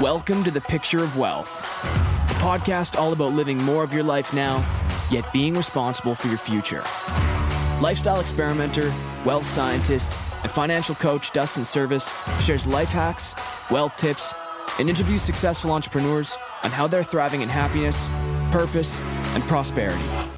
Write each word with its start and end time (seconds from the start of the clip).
Welcome 0.00 0.44
to 0.44 0.50
The 0.50 0.62
Picture 0.62 1.04
of 1.04 1.18
Wealth, 1.18 1.62
a 1.84 2.34
podcast 2.40 2.98
all 2.98 3.12
about 3.12 3.34
living 3.34 3.58
more 3.58 3.84
of 3.84 3.92
your 3.92 4.02
life 4.02 4.32
now, 4.32 4.66
yet 5.10 5.30
being 5.30 5.52
responsible 5.52 6.14
for 6.14 6.28
your 6.28 6.38
future. 6.38 6.82
Lifestyle 7.82 8.18
experimenter, 8.18 8.94
wealth 9.26 9.44
scientist, 9.44 10.16
and 10.42 10.50
financial 10.50 10.94
coach 10.94 11.32
Dustin 11.32 11.64
Serviss 11.64 12.14
shares 12.40 12.66
life 12.66 12.88
hacks, 12.88 13.34
wealth 13.70 13.94
tips, 13.98 14.32
and 14.78 14.88
interviews 14.88 15.20
successful 15.20 15.70
entrepreneurs 15.70 16.34
on 16.62 16.70
how 16.70 16.86
they're 16.86 17.04
thriving 17.04 17.42
in 17.42 17.50
happiness, 17.50 18.08
purpose, 18.50 19.02
and 19.02 19.42
prosperity. 19.42 20.29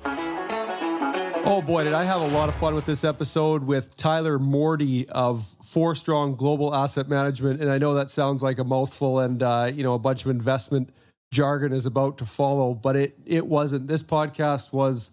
Oh 1.44 1.60
boy, 1.60 1.82
did 1.82 1.92
I 1.92 2.04
have 2.04 2.22
a 2.22 2.26
lot 2.28 2.48
of 2.48 2.54
fun 2.54 2.74
with 2.74 2.86
this 2.86 3.02
episode 3.02 3.64
with 3.64 3.96
Tyler 3.96 4.38
Mordy 4.38 5.06
of 5.08 5.44
Forstrong 5.60 6.36
Global 6.36 6.72
Asset 6.72 7.08
Management. 7.08 7.60
And 7.60 7.68
I 7.68 7.78
know 7.78 7.94
that 7.94 8.10
sounds 8.10 8.44
like 8.44 8.58
a 8.60 8.64
mouthful 8.64 9.18
and, 9.18 9.42
uh, 9.42 9.70
you 9.74 9.82
know, 9.82 9.94
a 9.94 9.98
bunch 9.98 10.24
of 10.24 10.30
investment 10.30 10.90
jargon 11.32 11.72
is 11.72 11.84
about 11.84 12.18
to 12.18 12.24
follow, 12.24 12.74
but 12.74 12.94
it, 12.94 13.18
it 13.26 13.46
wasn't. 13.46 13.88
This 13.88 14.04
podcast 14.04 14.72
was 14.72 15.10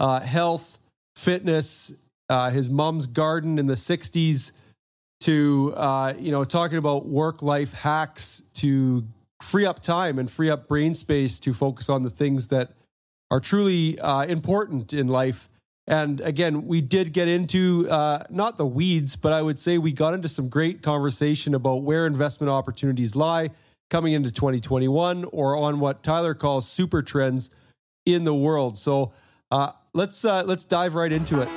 uh, 0.00 0.18
health, 0.20 0.80
fitness, 1.14 1.92
uh, 2.28 2.50
his 2.50 2.68
mom's 2.68 3.06
garden 3.06 3.56
in 3.56 3.66
the 3.66 3.76
60s 3.76 4.50
to, 5.20 5.74
uh, 5.76 6.12
you 6.18 6.32
know, 6.32 6.44
talking 6.44 6.78
about 6.78 7.06
work 7.06 7.40
life 7.40 7.72
hacks 7.72 8.42
to 8.54 9.06
free 9.40 9.64
up 9.64 9.80
time 9.80 10.18
and 10.18 10.28
free 10.28 10.50
up 10.50 10.66
brain 10.66 10.94
space 10.94 11.38
to 11.38 11.54
focus 11.54 11.88
on 11.88 12.02
the 12.02 12.10
things 12.10 12.48
that 12.48 12.72
are 13.30 13.40
truly 13.40 13.98
uh, 14.00 14.24
important 14.24 14.92
in 14.92 15.06
life 15.06 15.48
and 15.88 16.20
again, 16.20 16.66
we 16.66 16.82
did 16.82 17.14
get 17.14 17.28
into 17.28 17.88
uh, 17.88 18.22
not 18.28 18.58
the 18.58 18.66
weeds, 18.66 19.16
but 19.16 19.32
I 19.32 19.40
would 19.40 19.58
say 19.58 19.78
we 19.78 19.90
got 19.90 20.12
into 20.12 20.28
some 20.28 20.50
great 20.50 20.82
conversation 20.82 21.54
about 21.54 21.82
where 21.82 22.06
investment 22.06 22.50
opportunities 22.50 23.16
lie 23.16 23.48
coming 23.88 24.12
into 24.12 24.30
2021 24.30 25.24
or 25.32 25.56
on 25.56 25.80
what 25.80 26.02
Tyler 26.02 26.34
calls 26.34 26.68
super 26.68 27.00
trends 27.00 27.48
in 28.04 28.24
the 28.24 28.34
world. 28.34 28.78
So 28.78 29.14
uh, 29.50 29.72
let's 29.94 30.26
uh, 30.26 30.42
let's 30.44 30.64
dive 30.64 30.94
right 30.94 31.10
into 31.10 31.40
it. 31.40 31.48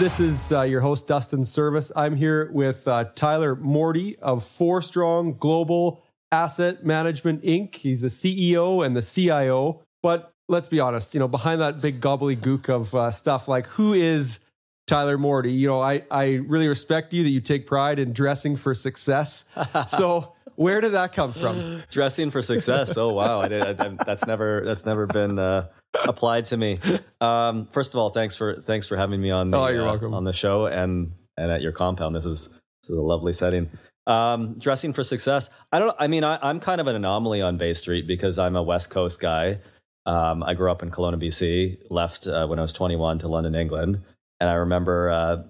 This 0.00 0.18
is 0.18 0.52
uh, 0.52 0.62
your 0.62 0.80
host 0.80 1.06
Dustin 1.06 1.42
Serviss. 1.42 1.92
I'm 1.94 2.16
here 2.16 2.50
with 2.50 2.88
uh, 2.88 3.10
Tyler 3.14 3.54
Mordy 3.54 4.18
of 4.20 4.42
Forstrong 4.42 5.36
Global 5.36 6.02
Asset 6.30 6.82
Management 6.82 7.42
Inc. 7.42 7.74
He's 7.74 8.00
the 8.00 8.08
CEO 8.08 8.84
and 8.84 8.96
the 8.96 9.02
CIO. 9.02 9.82
But 10.02 10.31
let's 10.52 10.68
be 10.68 10.78
honest, 10.78 11.14
you 11.14 11.20
know, 11.20 11.26
behind 11.26 11.60
that 11.60 11.80
big 11.80 12.00
gobbledygook 12.00 12.68
of 12.68 12.94
uh, 12.94 13.10
stuff, 13.10 13.48
like 13.48 13.66
who 13.66 13.94
is 13.94 14.38
Tyler 14.86 15.18
Mordy? 15.18 15.56
You 15.56 15.66
know, 15.66 15.80
I, 15.80 16.04
I 16.10 16.34
really 16.46 16.68
respect 16.68 17.12
you 17.12 17.24
that 17.24 17.30
you 17.30 17.40
take 17.40 17.66
pride 17.66 17.98
in 17.98 18.12
dressing 18.12 18.56
for 18.56 18.74
success. 18.74 19.44
so 19.88 20.34
where 20.54 20.80
did 20.80 20.92
that 20.92 21.12
come 21.12 21.32
from? 21.32 21.82
Dressing 21.90 22.30
for 22.30 22.42
success. 22.42 22.96
Oh 22.96 23.12
wow, 23.14 23.40
I 23.40 23.48
did, 23.48 23.62
I, 23.62 23.88
that's 24.04 24.26
never 24.26 24.62
that's 24.64 24.84
never 24.84 25.06
been 25.06 25.38
uh, 25.38 25.68
applied 26.04 26.44
to 26.46 26.56
me. 26.56 26.78
Um, 27.20 27.66
first 27.72 27.94
of 27.94 27.98
all, 27.98 28.10
thanks 28.10 28.36
for 28.36 28.60
thanks 28.62 28.86
for 28.86 28.96
having 28.96 29.20
me 29.20 29.30
on 29.30 29.50
the, 29.50 29.58
oh, 29.58 29.68
you're 29.68 29.82
uh, 29.82 29.86
welcome. 29.86 30.14
on 30.14 30.24
the 30.24 30.32
show 30.32 30.66
and 30.66 31.12
and 31.36 31.50
at 31.50 31.62
your 31.62 31.72
compound. 31.72 32.14
This 32.14 32.26
is 32.26 32.48
this 32.48 32.90
is 32.90 32.98
a 32.98 33.02
lovely 33.02 33.32
setting. 33.32 33.70
Um, 34.06 34.58
dressing 34.58 34.92
for 34.92 35.02
success. 35.02 35.48
I 35.70 35.78
don't. 35.78 35.96
I 35.98 36.08
mean, 36.08 36.24
I, 36.24 36.38
I'm 36.42 36.60
kind 36.60 36.80
of 36.80 36.86
an 36.86 36.96
anomaly 36.96 37.40
on 37.40 37.56
Bay 37.56 37.72
Street 37.72 38.06
because 38.06 38.38
I'm 38.38 38.56
a 38.56 38.62
West 38.62 38.90
Coast 38.90 39.20
guy. 39.20 39.58
Um, 40.04 40.42
I 40.42 40.54
grew 40.54 40.70
up 40.70 40.82
in 40.82 40.90
Kelowna, 40.90 41.22
BC. 41.22 41.78
Left 41.90 42.26
uh, 42.26 42.46
when 42.46 42.58
I 42.58 42.62
was 42.62 42.72
21 42.72 43.20
to 43.20 43.28
London, 43.28 43.54
England, 43.54 44.02
and 44.40 44.50
I 44.50 44.54
remember. 44.54 45.10
Uh, 45.10 45.42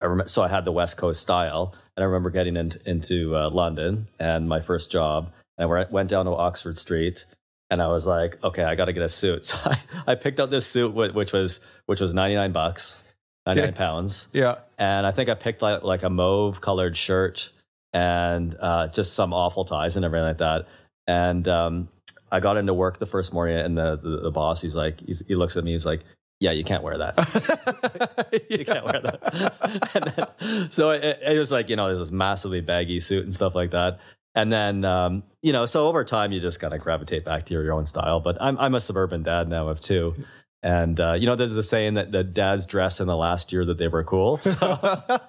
I 0.00 0.06
rem- 0.06 0.28
so 0.28 0.42
I 0.42 0.48
had 0.48 0.64
the 0.64 0.72
West 0.72 0.96
Coast 0.96 1.20
style, 1.20 1.74
and 1.96 2.04
I 2.04 2.06
remember 2.06 2.30
getting 2.30 2.56
into, 2.56 2.78
into 2.88 3.36
uh, 3.36 3.50
London 3.50 4.08
and 4.20 4.48
my 4.48 4.60
first 4.60 4.92
job. 4.92 5.32
And 5.56 5.72
I 5.72 5.86
went 5.90 6.08
down 6.08 6.26
to 6.26 6.32
Oxford 6.32 6.78
Street, 6.78 7.24
and 7.70 7.82
I 7.82 7.88
was 7.88 8.06
like, 8.06 8.42
"Okay, 8.44 8.62
I 8.62 8.74
got 8.74 8.86
to 8.86 8.92
get 8.92 9.02
a 9.02 9.08
suit." 9.08 9.46
So 9.54 9.56
I, 9.64 10.12
I 10.12 10.14
picked 10.14 10.38
up 10.38 10.50
this 10.50 10.66
suit, 10.66 10.94
which 10.94 11.32
was 11.32 11.60
which 11.86 12.00
was 12.00 12.14
99 12.14 12.52
bucks, 12.52 13.00
99 13.46 13.68
okay. 13.68 13.76
pounds. 13.76 14.28
Yeah. 14.32 14.56
And 14.78 15.06
I 15.06 15.10
think 15.10 15.28
I 15.28 15.34
picked 15.34 15.62
like 15.62 15.82
like 15.82 16.02
a 16.02 16.10
mauve 16.10 16.60
colored 16.60 16.96
shirt 16.96 17.50
and 17.92 18.56
uh, 18.60 18.88
just 18.88 19.14
some 19.14 19.32
awful 19.32 19.64
ties 19.64 19.96
and 19.96 20.04
everything 20.04 20.26
like 20.26 20.38
that. 20.38 20.66
And 21.06 21.48
um, 21.48 21.88
I 22.30 22.40
got 22.40 22.56
into 22.56 22.74
work 22.74 22.98
the 22.98 23.06
first 23.06 23.32
morning, 23.32 23.58
and 23.58 23.76
the 23.76 23.96
the, 23.96 24.20
the 24.22 24.30
boss, 24.30 24.60
he's 24.60 24.76
like, 24.76 25.00
he's, 25.00 25.22
he 25.26 25.34
looks 25.34 25.56
at 25.56 25.64
me, 25.64 25.72
he's 25.72 25.86
like, 25.86 26.00
yeah, 26.40 26.52
you 26.52 26.64
can't 26.64 26.82
wear 26.82 26.98
that. 26.98 28.36
you 28.50 28.64
can't 28.64 28.84
wear 28.84 29.00
that. 29.00 30.36
then, 30.40 30.70
so 30.70 30.90
it, 30.90 31.18
it, 31.20 31.38
was 31.38 31.50
like, 31.50 31.68
you 31.68 31.76
know, 31.76 31.86
there's 31.86 31.98
this 31.98 32.12
massively 32.12 32.60
baggy 32.60 33.00
suit 33.00 33.24
and 33.24 33.34
stuff 33.34 33.54
like 33.54 33.72
that. 33.72 33.98
And 34.34 34.52
then, 34.52 34.84
um, 34.84 35.24
you 35.42 35.52
know, 35.52 35.66
so 35.66 35.88
over 35.88 36.04
time, 36.04 36.30
you 36.30 36.38
just 36.38 36.60
kind 36.60 36.72
of 36.72 36.80
gravitate 36.80 37.24
back 37.24 37.46
to 37.46 37.54
your, 37.54 37.64
your 37.64 37.72
own 37.72 37.86
style. 37.86 38.20
But 38.20 38.40
I'm, 38.40 38.56
I'm 38.58 38.74
a 38.76 38.80
suburban 38.80 39.24
dad 39.24 39.48
now 39.48 39.66
of 39.66 39.80
two. 39.80 40.14
And, 40.62 40.98
uh, 40.98 41.12
you 41.12 41.26
know, 41.26 41.36
there's 41.36 41.56
a 41.56 41.62
saying 41.62 41.94
that 41.94 42.10
the 42.10 42.24
dads 42.24 42.66
dress 42.66 43.00
in 43.00 43.06
the 43.06 43.16
last 43.16 43.52
year 43.52 43.64
that 43.64 43.78
they 43.78 43.88
were 43.88 44.02
cool. 44.02 44.38
So 44.38 44.52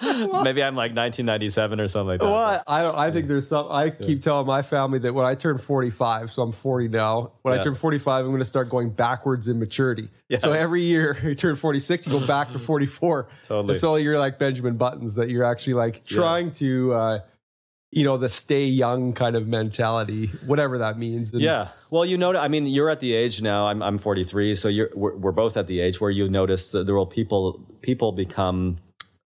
Maybe 0.00 0.62
I'm 0.62 0.76
like 0.76 0.94
1997 0.94 1.80
or 1.80 1.88
something 1.88 2.08
like 2.08 2.20
that. 2.20 2.26
Well, 2.26 2.62
I, 2.66 3.08
I 3.08 3.10
think 3.10 3.28
there's 3.28 3.48
some. 3.48 3.70
I 3.70 3.90
keep 3.90 4.22
telling 4.22 4.46
my 4.46 4.62
family 4.62 4.98
that 5.00 5.12
when 5.12 5.26
I 5.26 5.34
turn 5.34 5.58
45, 5.58 6.32
so 6.32 6.42
I'm 6.42 6.52
40 6.52 6.88
now. 6.88 7.32
When 7.42 7.54
yeah. 7.54 7.60
I 7.60 7.64
turn 7.64 7.74
45, 7.74 8.24
I'm 8.24 8.30
going 8.30 8.38
to 8.38 8.44
start 8.44 8.70
going 8.70 8.90
backwards 8.90 9.48
in 9.48 9.58
maturity. 9.58 10.08
Yeah. 10.28 10.38
So 10.38 10.52
every 10.52 10.82
year 10.82 11.18
you 11.24 11.34
turn 11.34 11.56
46, 11.56 12.06
you 12.06 12.12
go 12.12 12.26
back 12.26 12.52
to 12.52 12.58
44. 12.58 13.28
Totally. 13.44 13.72
And 13.72 13.80
so 13.80 13.96
you're 13.96 14.18
like 14.18 14.38
Benjamin 14.38 14.76
Buttons, 14.76 15.16
that 15.16 15.30
you're 15.30 15.44
actually 15.44 15.74
like 15.74 16.04
trying 16.04 16.46
yeah. 16.46 16.54
to. 16.54 16.92
Uh, 16.92 17.18
you 17.90 18.04
know 18.04 18.16
the 18.16 18.28
stay 18.28 18.66
young 18.66 19.12
kind 19.12 19.34
of 19.36 19.46
mentality 19.46 20.26
whatever 20.46 20.78
that 20.78 20.98
means. 20.98 21.32
And 21.32 21.40
yeah. 21.42 21.68
Well 21.90 22.04
you 22.04 22.18
know 22.18 22.36
i 22.36 22.48
mean 22.48 22.66
you're 22.66 22.90
at 22.90 23.00
the 23.00 23.14
age 23.14 23.40
now 23.40 23.66
i'm, 23.66 23.82
I'm 23.82 23.98
43 23.98 24.54
so 24.54 24.68
you're 24.68 24.90
we're, 24.94 25.16
we're 25.16 25.32
both 25.32 25.56
at 25.56 25.66
the 25.66 25.80
age 25.80 26.00
where 26.00 26.10
you 26.10 26.28
notice 26.28 26.70
that 26.72 26.84
there 26.84 26.94
will 26.94 27.06
people 27.06 27.66
people 27.80 28.12
become 28.12 28.78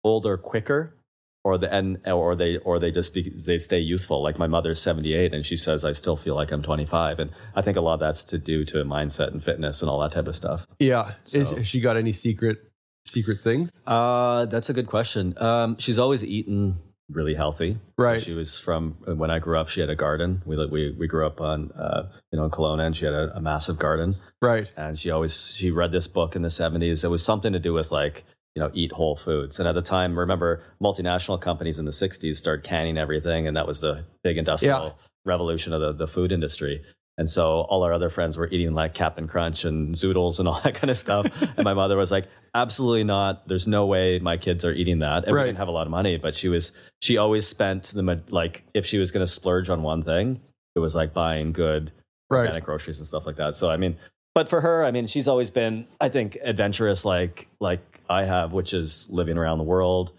older 0.05 0.37
quicker 0.37 0.95
or 1.43 1.57
the 1.57 1.71
and 1.73 1.99
or 2.07 2.35
they 2.35 2.57
or 2.57 2.79
they 2.79 2.91
just 2.91 3.13
be, 3.13 3.29
they 3.29 3.59
stay 3.59 3.77
youthful. 3.77 4.23
Like 4.23 4.39
my 4.39 4.47
mother's 4.47 4.81
78 4.81 5.33
and 5.33 5.45
she 5.45 5.55
says 5.55 5.85
i 5.85 5.91
still 5.91 6.15
feel 6.17 6.35
like 6.35 6.51
i'm 6.51 6.63
25 6.63 7.19
and 7.19 7.31
i 7.55 7.61
think 7.61 7.77
a 7.77 7.81
lot 7.81 7.95
of 7.95 7.99
that's 7.99 8.23
to 8.23 8.37
do 8.37 8.65
to 8.65 8.81
a 8.81 8.83
mindset 8.83 9.31
and 9.31 9.43
fitness 9.43 9.81
and 9.81 9.89
all 9.89 9.99
that 9.99 10.11
type 10.11 10.27
of 10.27 10.35
stuff. 10.35 10.65
Yeah. 10.79 11.13
So, 11.23 11.37
Is, 11.37 11.51
has 11.51 11.67
she 11.67 11.79
got 11.81 11.97
any 11.97 12.13
secret 12.13 12.57
secret 13.05 13.41
things? 13.41 13.69
Uh 13.85 14.45
that's 14.45 14.69
a 14.69 14.73
good 14.73 14.87
question. 14.87 15.37
Um 15.37 15.77
she's 15.77 15.99
always 15.99 16.23
eaten 16.23 16.79
really 17.09 17.35
healthy 17.35 17.77
right 17.97 18.19
so 18.19 18.25
she 18.25 18.33
was 18.33 18.59
from 18.59 18.93
when 19.05 19.29
i 19.29 19.37
grew 19.37 19.59
up 19.59 19.69
she 19.69 19.79
had 19.79 19.89
a 19.89 19.95
garden 19.95 20.41
we 20.45 20.55
we, 20.67 20.95
we 20.97 21.07
grew 21.07 21.25
up 21.25 21.39
on 21.39 21.71
uh 21.73 22.09
you 22.31 22.39
know 22.39 22.45
in 22.45 22.51
Kelowna 22.51 22.85
and 22.87 22.95
she 22.95 23.05
had 23.05 23.13
a, 23.13 23.35
a 23.37 23.39
massive 23.39 23.77
garden 23.77 24.15
right 24.41 24.71
and 24.75 24.97
she 24.97 25.11
always 25.11 25.53
she 25.55 25.69
read 25.69 25.91
this 25.91 26.07
book 26.07 26.35
in 26.35 26.41
the 26.41 26.47
70s 26.49 27.03
it 27.03 27.09
was 27.09 27.23
something 27.23 27.53
to 27.53 27.59
do 27.59 27.73
with 27.73 27.91
like 27.91 28.25
you 28.55 28.61
know, 28.61 28.71
eat 28.73 28.93
whole 28.93 29.15
foods. 29.15 29.59
And 29.59 29.67
at 29.67 29.75
the 29.75 29.81
time, 29.81 30.17
remember, 30.17 30.63
multinational 30.81 31.39
companies 31.39 31.77
in 31.77 31.85
the 31.85 31.91
60s 31.91 32.37
started 32.37 32.63
canning 32.63 32.97
everything, 32.97 33.47
and 33.47 33.55
that 33.57 33.67
was 33.67 33.81
the 33.81 34.05
big 34.23 34.37
industrial 34.37 34.83
yeah. 34.83 34.91
revolution 35.25 35.73
of 35.73 35.81
the, 35.81 35.91
the 35.91 36.07
food 36.07 36.31
industry. 36.31 36.81
And 37.17 37.29
so 37.29 37.61
all 37.61 37.83
our 37.83 37.93
other 37.93 38.09
friends 38.09 38.35
were 38.37 38.47
eating 38.47 38.73
like 38.73 38.93
Cap'n 38.93 39.27
Crunch 39.27 39.63
and 39.63 39.95
Zoodles 39.95 40.39
and 40.39 40.47
all 40.47 40.59
that 40.63 40.75
kind 40.75 40.91
of 40.91 40.97
stuff. 40.97 41.25
and 41.57 41.63
my 41.63 41.73
mother 41.73 41.95
was 41.95 42.11
like, 42.11 42.27
absolutely 42.53 43.03
not. 43.03 43.47
There's 43.47 43.67
no 43.67 43.85
way 43.85 44.19
my 44.19 44.37
kids 44.37 44.65
are 44.65 44.73
eating 44.73 44.99
that. 44.99 45.25
And 45.25 45.35
right. 45.35 45.43
we 45.43 45.49
didn't 45.49 45.59
have 45.59 45.67
a 45.67 45.71
lot 45.71 45.87
of 45.87 45.91
money, 45.91 46.17
but 46.17 46.35
she 46.35 46.49
was, 46.49 46.71
she 47.01 47.17
always 47.17 47.47
spent 47.47 47.85
the, 47.93 48.21
like, 48.29 48.63
if 48.73 48.85
she 48.85 48.97
was 48.97 49.11
going 49.11 49.25
to 49.25 49.31
splurge 49.31 49.69
on 49.69 49.81
one 49.81 50.03
thing, 50.03 50.41
it 50.75 50.79
was 50.79 50.95
like 50.95 51.13
buying 51.13 51.53
good 51.53 51.91
right. 52.29 52.39
organic 52.39 52.65
groceries 52.65 52.97
and 52.97 53.07
stuff 53.07 53.25
like 53.25 53.37
that. 53.37 53.55
So, 53.55 53.69
I 53.69 53.77
mean, 53.77 53.95
but 54.33 54.49
for 54.49 54.59
her, 54.59 54.83
I 54.83 54.91
mean, 54.91 55.07
she's 55.07 55.29
always 55.29 55.49
been, 55.49 55.87
I 56.01 56.09
think, 56.09 56.37
adventurous 56.43 57.05
like 57.05 57.47
like 57.61 58.01
I 58.09 58.25
have, 58.25 58.51
which 58.51 58.73
is 58.73 59.09
living 59.09 59.37
around 59.37 59.59
the 59.59 59.63
world, 59.63 60.11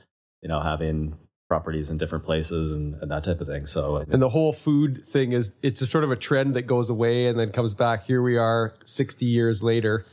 you 0.43 0.49
know, 0.49 0.61
having 0.61 1.19
properties 1.49 1.91
in 1.91 1.99
different 1.99 2.25
places 2.25 2.73
and, 2.73 2.95
and 3.01 3.11
that 3.11 3.25
type 3.25 3.41
of 3.41 3.47
thing. 3.47 3.67
So 3.67 4.05
And 4.11 4.21
the 4.21 4.29
whole 4.29 4.53
food 4.53 5.07
thing 5.07 5.33
is 5.33 5.53
it's 5.63 5.81
a 5.81 5.87
sort 5.87 6.05
of 6.05 6.11
a 6.11 6.17
trend 6.17 6.55
that 6.55 6.63
goes 6.63 6.91
away 6.91 7.27
and 7.27 7.39
then 7.39 7.51
comes 7.51 7.75
back. 7.75 8.05
Here 8.05 8.23
we 8.23 8.37
are 8.37 8.75
60 8.85 9.25
years 9.25 9.63
later. 9.63 10.07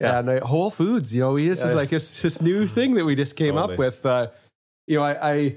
Yeah. 0.00 0.18
And 0.18 0.30
uh, 0.30 0.46
Whole 0.46 0.70
Foods, 0.70 1.14
you 1.14 1.20
know, 1.20 1.38
this 1.38 1.60
yeah. 1.60 1.68
is 1.68 1.74
like 1.74 1.90
this, 1.90 2.22
this 2.22 2.40
new 2.40 2.66
thing 2.66 2.94
that 2.94 3.04
we 3.04 3.14
just 3.14 3.36
came 3.36 3.54
totally. 3.54 3.74
up 3.74 3.78
with. 3.78 4.06
Uh, 4.06 4.28
you 4.86 4.96
know, 4.96 5.02
I, 5.02 5.32
I 5.32 5.56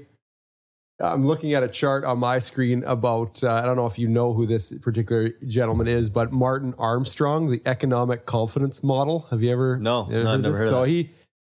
I'm 1.00 1.26
looking 1.26 1.54
at 1.54 1.64
a 1.64 1.68
chart 1.68 2.04
on 2.04 2.18
my 2.18 2.38
screen 2.38 2.84
about, 2.84 3.42
uh, 3.42 3.52
I 3.52 3.62
don't 3.62 3.76
know 3.76 3.86
if 3.86 3.98
you 3.98 4.06
know 4.06 4.32
who 4.32 4.46
this 4.46 4.72
particular 4.80 5.30
gentleman 5.46 5.88
is, 5.88 6.08
but 6.08 6.30
Martin 6.30 6.74
Armstrong, 6.78 7.50
the 7.50 7.60
economic 7.66 8.26
confidence 8.26 8.82
model. 8.82 9.26
Have 9.30 9.42
you 9.42 9.50
ever? 9.50 9.76
No, 9.78 10.06
no 10.06 10.30
I've 10.30 10.40
never 10.40 10.56
heard 10.56 10.68
So 10.68 10.82
that. 10.82 10.88
he, 10.88 11.10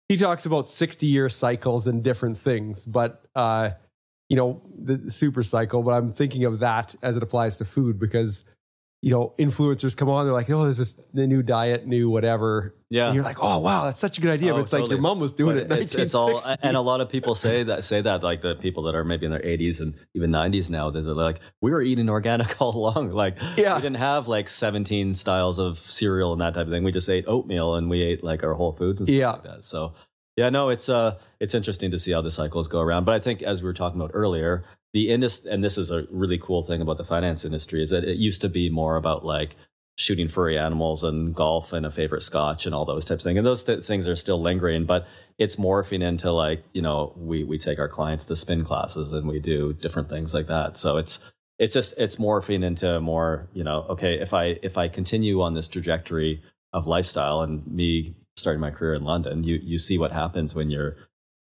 he 0.09 0.17
talks 0.17 0.47
about 0.47 0.69
60 0.71 1.07
year 1.07 1.29
cycles 1.29 1.87
and 1.87 2.03
different 2.03 2.39
things, 2.39 2.85
but, 2.85 3.25
uh, 3.35 3.71
you 4.29 4.37
know, 4.37 4.63
the 4.77 5.11
super 5.11 5.43
cycle, 5.43 5.83
but 5.83 5.93
I'm 5.93 6.13
thinking 6.13 6.45
of 6.45 6.61
that 6.61 6.95
as 7.03 7.17
it 7.17 7.23
applies 7.23 7.59
to 7.59 7.65
food 7.65 7.99
because, 7.99 8.45
you 9.05 9.11
know, 9.11 9.35
influencers 9.39 9.95
come 9.95 10.09
on, 10.09 10.25
they're 10.25 10.33
like, 10.33 10.49
oh, 10.49 10.65
there's 10.65 10.79
this 10.79 10.95
the 11.13 11.27
new 11.27 11.43
diet, 11.43 11.87
new 11.87 12.09
whatever. 12.09 12.75
Yeah. 12.89 13.07
And 13.07 13.15
you're 13.15 13.23
like, 13.25 13.37
oh 13.43 13.59
wow, 13.59 13.85
that's 13.85 14.01
such 14.01 14.17
a 14.17 14.21
good 14.23 14.31
idea. 14.31 14.53
Oh, 14.53 14.57
but 14.57 14.63
it's 14.63 14.73
like 14.73 14.89
your 14.89 14.99
mom 14.99 15.21
was 15.21 15.35
doing 15.35 15.57
But 15.69 15.79
it. 15.79 15.83
It's, 15.83 15.95
it's 15.95 16.15
all, 16.15 16.41
and 16.63 16.75
a 16.75 16.81
lot 16.81 17.03
of 17.03 17.11
people 17.11 17.35
say 17.35 17.63
that 17.65 17.85
say 17.85 18.01
that 18.01 18.23
like 18.23 18.41
the 18.41 18.55
people 18.55 18.83
that 18.85 18.95
are 18.95 19.05
maybe 19.05 19.27
in 19.27 19.31
their 19.31 19.43
80s 19.43 19.81
and 19.81 19.95
even 20.15 20.31
90s 20.31 20.71
now, 20.71 20.89
they're 20.89 21.03
like, 21.03 21.41
we 21.61 21.71
were 21.71 21.83
eating 21.83 22.09
organic 22.09 22.59
all 22.63 22.75
along. 22.75 23.11
Like, 23.11 23.37
Yeah. 23.59 23.77
we 23.77 23.83
didn't 23.83 23.99
have 23.99 24.27
like 24.27 24.49
17 24.49 25.13
styles 25.13 25.59
of 25.59 25.79
cereal 25.81 26.33
and 26.33 26.41
that 26.41 26.55
type 26.55 26.67
of 26.67 26.73
thing. 26.73 26.83
We 26.83 26.93
just 26.93 27.11
ate 27.11 27.25
oatmeal 27.29 27.75
and 27.75 27.91
we 27.91 28.01
ate 28.01 28.25
like 28.25 28.43
our 28.43 28.55
whole 28.55 28.73
foods 28.73 29.01
and 29.01 29.09
stuff 29.09 29.19
Yeah. 29.19 29.31
like 29.33 29.43
that. 29.43 29.65
So, 29.65 29.93
yeah, 30.37 30.49
no, 30.49 30.71
it's 30.71 30.89
uh, 30.89 31.19
it's 31.41 31.55
interesting 31.55 31.91
to 31.91 31.99
see 31.99 32.13
how 32.13 32.23
the 32.23 32.31
cycles 32.31 32.69
go 32.69 32.81
around. 32.81 33.05
But 33.05 33.17
I 33.17 33.19
think 33.21 33.43
as 33.43 33.61
we 33.61 33.67
were 33.67 33.75
talking 33.75 34.01
about 34.01 34.13
earlier, 34.15 34.65
the 34.95 35.11
industry, 35.11 35.51
and 35.51 35.63
this 35.63 35.77
is 35.77 35.91
a 35.91 36.07
really 36.11 36.39
cool 36.39 36.63
thing 36.63 36.81
about 36.81 36.97
the 36.97 37.05
finance 37.05 37.45
industry, 37.45 37.83
is 37.83 37.91
that 37.91 38.05
it 38.05 38.17
used 38.17 38.41
to 38.41 38.49
be 38.49 38.71
more 38.71 38.97
about 38.97 39.27
like 39.27 39.57
shooting 39.97 40.29
furry 40.29 40.59
animals 40.59 41.05
and 41.05 41.35
golf 41.35 41.73
and 41.73 41.85
a 41.85 41.91
favorite 41.91 42.23
scotch 42.23 42.65
and 42.65 42.75
all 42.75 42.85
those 42.85 43.05
types 43.05 43.25
of 43.25 43.29
things. 43.29 43.39
And 43.39 43.47
those 43.47 43.65
th- 43.65 43.85
things 43.85 44.09
are 44.09 44.17
still 44.17 44.41
lingering, 44.41 44.87
but 44.87 45.07
it's 45.37 45.57
morphing 45.57 46.03
into 46.03 46.33
like, 46.33 46.65
you 46.73 46.81
know, 46.81 47.13
we, 47.17 47.45
we 47.45 47.59
take 47.59 47.79
our 47.79 47.89
clients 47.89 48.25
to 48.27 48.37
spin 48.37 48.65
classes 48.65 49.13
and 49.13 49.29
we 49.29 49.41
do 49.41 49.73
different 49.73 50.09
things 50.09 50.33
like 50.33 50.47
that. 50.47 50.77
So 50.77 50.97
it's, 50.97 51.19
it's 51.59 51.75
just, 51.75 51.95
it's 51.97 52.17
morphing 52.17 52.65
into 52.65 53.01
more, 53.01 53.49
you 53.53 53.65
know, 53.65 53.87
okay, 53.91 54.21
if 54.21 54.33
I, 54.33 54.59
if 54.63 54.79
I 54.79 54.89
continue 54.89 55.43
on 55.43 55.55
this 55.55 55.69
trajectory 55.69 56.43
of 56.73 56.87
lifestyle 56.87 57.41
and 57.41 57.67
me 57.67 58.17
starting 58.37 58.61
my 58.61 58.71
career 58.71 58.95
in 58.95 59.05
London, 59.05 59.45
you, 59.45 59.61
you 59.63 59.79
see 59.79 59.99
what 59.99 60.13
happens 60.13 60.55
when 60.55 60.71
you're 60.71 60.97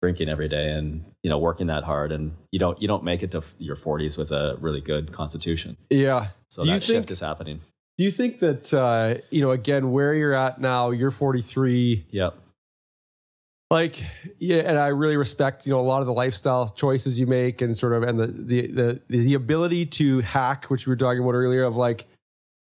drinking 0.01 0.29
every 0.29 0.47
day 0.47 0.69
and, 0.71 1.03
you 1.23 1.29
know, 1.29 1.37
working 1.39 1.67
that 1.67 1.83
hard 1.83 2.11
and 2.11 2.31
you 2.51 2.59
don't, 2.59 2.79
you 2.81 2.87
don't 2.87 3.03
make 3.03 3.23
it 3.23 3.31
to 3.31 3.43
your 3.57 3.75
forties 3.75 4.17
with 4.17 4.31
a 4.31 4.55
really 4.59 4.81
good 4.81 5.11
constitution. 5.11 5.75
yeah. 5.89 6.27
So 6.49 6.63
Do 6.63 6.69
that 6.71 6.81
think- 6.83 6.97
shift 6.97 7.11
is 7.11 7.19
happening. 7.19 7.61
Do 7.97 8.03
you 8.03 8.11
think 8.11 8.37
that 8.39 8.71
uh, 8.75 9.15
you 9.31 9.41
know 9.41 9.49
again 9.49 9.91
where 9.91 10.13
you're 10.13 10.35
at 10.35 10.61
now? 10.61 10.91
You're 10.91 11.09
43. 11.09 12.05
Yep. 12.11 12.35
Like 13.71 14.01
yeah, 14.39 14.57
and 14.57 14.77
I 14.79 14.87
really 14.89 15.17
respect 15.17 15.65
you 15.65 15.73
know 15.73 15.79
a 15.79 15.81
lot 15.81 16.01
of 16.01 16.05
the 16.05 16.13
lifestyle 16.13 16.69
choices 16.69 17.17
you 17.19 17.25
make 17.27 17.61
and 17.61 17.75
sort 17.75 17.93
of 17.93 18.03
and 18.03 18.19
the 18.19 18.27
the 18.27 18.67
the, 18.67 19.01
the 19.09 19.33
ability 19.33 19.87
to 19.87 20.21
hack, 20.21 20.65
which 20.65 20.85
we 20.85 20.91
were 20.91 20.95
talking 20.95 21.21
about 21.23 21.33
earlier, 21.33 21.63
of 21.63 21.75
like 21.75 22.05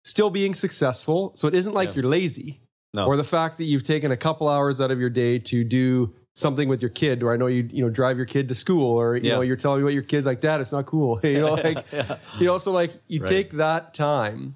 still 0.04 0.28
being 0.30 0.52
successful. 0.54 1.32
So 1.34 1.48
it 1.48 1.54
isn't 1.54 1.72
like 1.72 1.88
Yeah. 1.88 1.94
you're 2.02 2.10
lazy, 2.10 2.60
No. 2.94 3.06
or 3.06 3.16
the 3.16 3.24
fact 3.24 3.56
that 3.58 3.64
you've 3.64 3.84
taken 3.84 4.12
a 4.12 4.16
couple 4.18 4.48
hours 4.48 4.80
out 4.82 4.90
of 4.90 5.00
your 5.00 5.10
day 5.10 5.38
to 5.40 5.64
do 5.64 6.14
something 6.34 6.68
with 6.68 6.80
your 6.80 6.88
kid, 6.90 7.22
or 7.22 7.32
I 7.32 7.36
know 7.36 7.46
you 7.46 7.68
you 7.72 7.84
know 7.84 7.90
drive 7.90 8.16
your 8.16 8.26
kid 8.26 8.48
to 8.48 8.54
school, 8.54 8.98
or 8.98 9.16
you 9.16 9.28
Yeah. 9.28 9.34
know 9.36 9.40
you're 9.42 9.56
telling 9.56 9.80
me 9.80 9.84
what 9.84 9.94
your 9.94 10.02
kid's 10.02 10.26
like, 10.26 10.40
Dad, 10.40 10.60
it's 10.60 10.72
not 10.72 10.86
cool. 10.86 11.20
You 11.24 11.40
know, 11.40 11.54
like 11.54 11.84
yeah. 11.92 12.16
you 12.38 12.46
know, 12.46 12.58
so 12.58 12.72
like 12.72 12.92
you 13.08 13.20
Right. 13.20 13.28
take 13.28 13.50
that 13.52 13.94
time, 13.94 14.54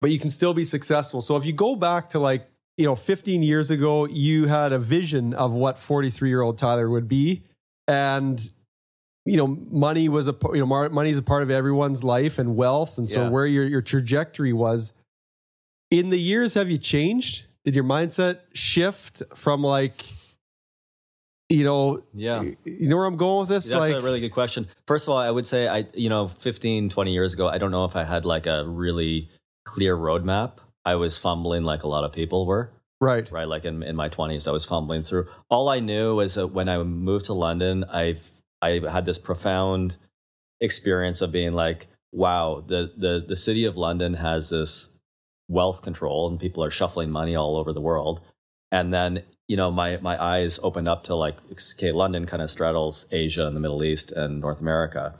but 0.00 0.10
you 0.10 0.18
can 0.18 0.30
still 0.30 0.54
be 0.54 0.64
successful. 0.64 1.22
So 1.22 1.36
if 1.36 1.44
you 1.44 1.52
go 1.52 1.76
back 1.76 2.10
to 2.10 2.18
like, 2.18 2.46
you 2.76 2.84
know, 2.86 2.96
15 2.96 3.42
years 3.42 3.70
ago, 3.70 4.06
you 4.06 4.46
had 4.46 4.72
a 4.72 4.78
vision 4.78 5.34
of 5.34 5.52
what 5.52 5.78
43 5.78 6.28
year 6.28 6.42
old 6.42 6.58
Tyler 6.58 6.88
would 6.90 7.08
be. 7.08 7.42
And, 7.88 8.40
you 9.24 9.36
know, 9.36 9.46
money 9.46 10.08
was 10.08 10.26
a, 10.28 10.36
you 10.52 10.64
know, 10.64 10.88
money 10.88 11.10
is 11.10 11.18
a 11.18 11.22
part 11.22 11.42
of 11.42 11.50
everyone's 11.50 12.02
life 12.04 12.38
and 12.38 12.56
wealth. 12.56 12.98
And 12.98 13.08
so 13.08 13.22
Yeah. 13.24 13.28
where 13.30 13.46
your, 13.46 13.64
your 13.64 13.82
trajectory 13.82 14.52
was 14.52 14.92
in 15.90 16.10
the 16.10 16.18
years, 16.18 16.54
have 16.54 16.70
you 16.70 16.78
changed? 16.78 17.44
Did 17.64 17.74
your 17.74 17.84
mindset 17.84 18.40
shift 18.54 19.22
from 19.34 19.62
like, 19.62 20.04
you 21.48 21.64
know, 21.64 22.02
Yeah. 22.14 22.42
you 22.64 22.88
know 22.88 22.96
where 22.96 23.06
I'm 23.06 23.16
going 23.16 23.40
with 23.40 23.48
this? 23.48 23.66
That's 23.66 23.80
like, 23.80 23.94
a 23.94 24.00
really 24.00 24.20
good 24.20 24.32
question. 24.32 24.66
First 24.86 25.06
of 25.06 25.12
all, 25.12 25.18
I 25.18 25.30
would 25.30 25.46
say 25.46 25.68
I, 25.68 25.86
you 25.94 26.08
know, 26.08 26.28
15, 26.28 26.88
20 26.88 27.12
years 27.12 27.34
ago, 27.34 27.48
I 27.48 27.58
don't 27.58 27.70
know 27.70 27.84
if 27.84 27.96
I 27.96 28.04
had 28.04 28.24
like 28.24 28.46
a 28.46 28.66
really 28.66 29.28
clear 29.64 29.96
roadmap. 29.96 30.52
I 30.84 30.94
was 30.96 31.16
fumbling 31.18 31.62
like 31.64 31.82
a 31.82 31.88
lot 31.88 32.04
of 32.04 32.12
people 32.12 32.46
were, 32.46 32.72
right. 33.00 33.30
right? 33.30 33.46
Like 33.46 33.64
in, 33.64 33.82
in 33.82 33.94
my 33.96 34.08
20s, 34.08 34.48
I 34.48 34.50
was 34.50 34.64
fumbling 34.64 35.02
through. 35.02 35.28
All 35.48 35.68
I 35.68 35.78
knew 35.78 36.16
was 36.16 36.34
that 36.34 36.48
when 36.48 36.68
I 36.68 36.78
moved 36.82 37.26
to 37.26 37.34
London, 37.34 37.84
I 37.92 38.18
I 38.60 38.80
had 38.90 39.04
this 39.06 39.18
profound 39.18 39.96
experience 40.60 41.20
of 41.20 41.32
being 41.32 41.52
like, 41.52 41.88
wow, 42.12 42.64
the 42.66 42.92
the 42.96 43.24
the 43.28 43.36
city 43.36 43.64
of 43.64 43.76
London 43.76 44.14
has 44.14 44.50
this 44.50 44.88
wealth 45.48 45.82
control 45.82 46.28
and 46.28 46.40
people 46.40 46.64
are 46.64 46.70
shuffling 46.70 47.10
money 47.10 47.36
all 47.36 47.56
over 47.56 47.72
the 47.72 47.80
world. 47.80 48.20
And 48.70 48.92
then, 48.92 49.22
you 49.48 49.56
know, 49.56 49.70
my 49.70 49.98
my 49.98 50.22
eyes 50.22 50.58
opened 50.62 50.88
up 50.88 51.04
to 51.04 51.14
like, 51.14 51.36
okay, 51.52 51.92
London 51.92 52.26
kind 52.26 52.42
of 52.42 52.50
straddles 52.50 53.06
Asia 53.10 53.46
and 53.46 53.56
the 53.56 53.60
Middle 53.60 53.82
East 53.84 54.12
and 54.12 54.40
North 54.40 54.60
America. 54.60 55.14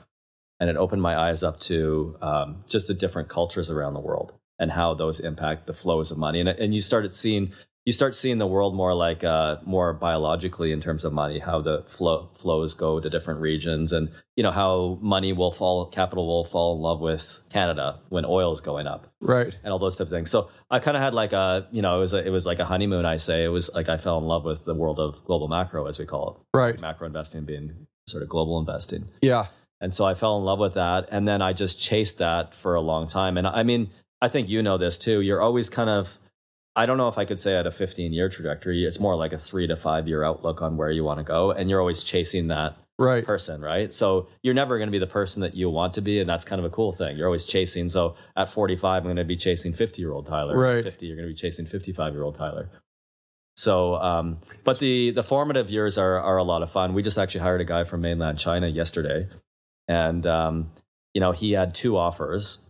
And 0.61 0.71
it 0.71 0.77
opened 0.77 1.03
my 1.03 1.17
eyes 1.17 1.43
up 1.43 1.59
to 1.61 2.17
um, 2.23 2.65
just 2.69 2.87
the 2.87 2.95
different 2.95 3.29
cultures 3.29 3.69
around 3.69 3.95
the 3.95 4.01
world 4.01 4.33
and 4.61 4.71
how 4.71 4.95
those 4.95 5.19
impact 5.19 5.67
the 5.67 5.73
flows 5.73 6.13
of 6.13 6.19
money. 6.19 6.39
And, 6.39 6.49
and 6.49 6.73
you 6.73 6.81
started 6.81 7.13
seeing 7.13 7.53
you 7.85 7.93
start 7.93 8.15
seeing 8.15 8.39
the 8.39 8.47
world 8.47 8.75
more 8.77 8.95
like 8.95 9.25
uh, 9.25 9.57
more 9.65 9.93
biologically 9.93 10.71
in 10.71 10.81
terms 10.81 11.05
of 11.05 11.13
money, 11.13 11.41
how 11.41 11.61
the 11.61 11.85
flow, 11.89 12.31
flows 12.39 12.75
go 12.75 13.01
to 13.01 13.11
different 13.11 13.41
regions, 13.41 13.93
and 13.93 14.09
you 14.37 14.43
know 14.43 14.53
how 14.53 14.99
money 15.03 15.33
will 15.33 15.51
fall, 15.51 15.87
capital 15.87 16.27
will 16.27 16.45
fall 16.45 16.77
in 16.77 16.81
love 16.83 17.01
with 17.01 17.41
Canada 17.51 17.99
when 18.09 18.25
oil 18.25 18.53
is 18.55 18.61
going 18.61 18.87
up, 18.87 19.09
Right. 19.21 19.53
and 19.65 19.73
all 19.73 19.81
those 19.81 19.97
types 19.97 20.11
of 20.13 20.17
things. 20.17 20.31
So 20.31 20.49
I 20.71 20.79
kind 20.79 20.97
of 20.97 21.03
had 21.03 21.13
like 21.13 21.33
a, 21.33 21.67
you 21.73 21.83
know, 21.83 21.97
it 21.97 22.01
was 22.01 22.13
a, 22.15 22.25
it 22.25 22.31
was 22.31 22.47
like 22.47 22.61
a 22.61 22.65
honeymoon. 22.65 23.05
I 23.05 23.17
say 23.17 23.45
it 23.45 23.49
was 23.49 23.69
like 23.75 23.89
I 23.89 23.97
fell 23.97 24.19
in 24.19 24.25
love 24.25 24.45
with 24.45 24.65
the 24.65 24.75
world 24.75 25.01
of 25.01 25.25
global 25.25 25.49
macro, 25.49 25.87
as 25.87 25.99
we 25.99 26.07
call 26.07 26.31
it, 26.53 26.57
Right. 26.57 26.79
macro 26.81 27.07
investing 27.09 27.45
being 27.45 27.87
sort 28.07 28.23
of 28.23 28.29
global 28.29 28.61
investing. 28.61 29.09
Yeah. 29.21 29.47
And 29.81 29.93
so 29.93 30.05
I 30.05 30.15
fell 30.15 30.39
in 30.39 30.45
love 30.45 30.61
with 30.61 30.75
that. 30.75 31.09
And 31.11 31.27
then 31.27 31.43
I 31.43 31.53
just 31.53 31.81
chased 31.81 32.19
that 32.19 32.55
for 32.55 32.77
a 32.77 32.81
long 32.81 33.09
time. 33.09 33.37
And 33.37 33.47
I 33.49 33.65
mean, 33.65 33.91
I 34.21 34.29
think 34.29 34.49
you 34.49 34.63
know 34.63 34.79
this 34.79 34.97
too. 34.99 35.21
You're 35.21 35.41
always 35.41 35.69
kind 35.69 35.91
of, 35.91 36.19
I 36.75 36.87
don't 36.87 36.97
know 36.97 37.09
if 37.09 37.19
I 37.19 37.25
could 37.25 37.39
say 37.39 37.55
at 37.57 37.67
a 37.67 37.71
15 37.71 38.13
year 38.13 38.29
trajectory, 38.29 38.85
it's 38.87 38.99
more 38.99 39.15
like 39.15 39.33
a 39.33 39.39
three 39.39 39.67
to 39.67 39.77
five 39.77 40.09
year 40.09 40.25
outlook 40.25 40.63
on 40.63 40.77
where 40.77 40.91
you 40.91 41.05
want 41.05 41.19
to 41.19 41.25
go. 41.25 41.51
And 41.51 41.69
you're 41.69 41.81
always 41.81 42.03
chasing 42.03 42.49
that 42.49 42.77
Right. 42.99 43.25
person, 43.25 43.61
right? 43.61 43.93
So 43.93 44.29
you're 44.43 44.55
never 44.55 44.79
going 44.79 44.87
to 44.87 44.93
be 44.93 44.99
the 44.99 45.07
person 45.07 45.43
that 45.43 45.55
you 45.55 45.69
want 45.69 45.95
to 45.95 46.01
be. 46.01 46.21
And 46.21 46.29
that's 46.29 46.45
kind 46.45 46.61
of 46.61 46.65
a 46.65 46.71
cool 46.71 46.93
thing. 46.93 47.17
You're 47.17 47.27
always 47.27 47.45
chasing. 47.45 47.89
So 47.89 48.15
at 48.37 48.51
45, 48.51 48.99
I'm 48.99 49.05
going 49.05 49.17
to 49.17 49.25
be 49.25 49.37
chasing 49.37 49.73
50 49.73 50.01
year 50.01 50.13
old 50.13 50.27
Tyler. 50.27 50.57
Right. 50.57 50.79
At 50.79 50.85
50, 50.85 51.07
you're 51.07 51.17
going 51.17 51.29
to 51.29 51.35
be 51.35 51.39
chasing 51.39 51.67
55 51.67 52.13
year 52.15 52.23
old 52.23 52.37
Tyler. 52.37 52.71
So, 53.57 53.97
um, 53.97 54.39
but 54.65 54.79
the 54.79 55.11
the 55.11 55.23
formative 55.23 55.69
years 55.69 55.99
are 55.99 56.19
are 56.19 56.39
a 56.39 56.43
lot 56.43 56.63
of 56.63 56.71
fun. 56.73 56.95
We 56.95 57.03
just 57.03 57.19
actually 57.19 57.43
hired 57.43 57.61
a 57.61 57.65
guy 57.65 57.85
from 57.85 58.01
mainland 58.01 58.39
China 58.39 58.67
yesterday, 58.67 59.29
and 59.87 60.27
um, 60.27 60.71
you 61.13 61.21
know 61.21 61.33
he 61.33 61.53
had 61.53 61.75
two 61.75 61.99
offers, 61.99 62.61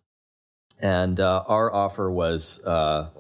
and 0.80 1.20
uh, 1.20 1.44
our 1.46 1.72
offer 1.72 2.10
was 2.10 2.64
uh, 2.64 3.10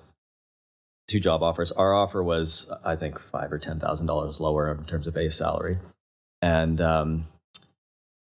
two 1.12 1.20
job 1.20 1.42
offers. 1.42 1.70
Our 1.72 1.94
offer 1.94 2.22
was 2.22 2.70
I 2.84 2.96
think 2.96 3.18
five 3.20 3.52
or 3.52 3.58
ten 3.58 3.78
thousand 3.78 4.06
dollars 4.06 4.40
lower 4.40 4.70
in 4.72 4.84
terms 4.84 5.06
of 5.06 5.14
base 5.14 5.36
salary, 5.36 5.78
and 6.40 6.80
um, 6.80 7.28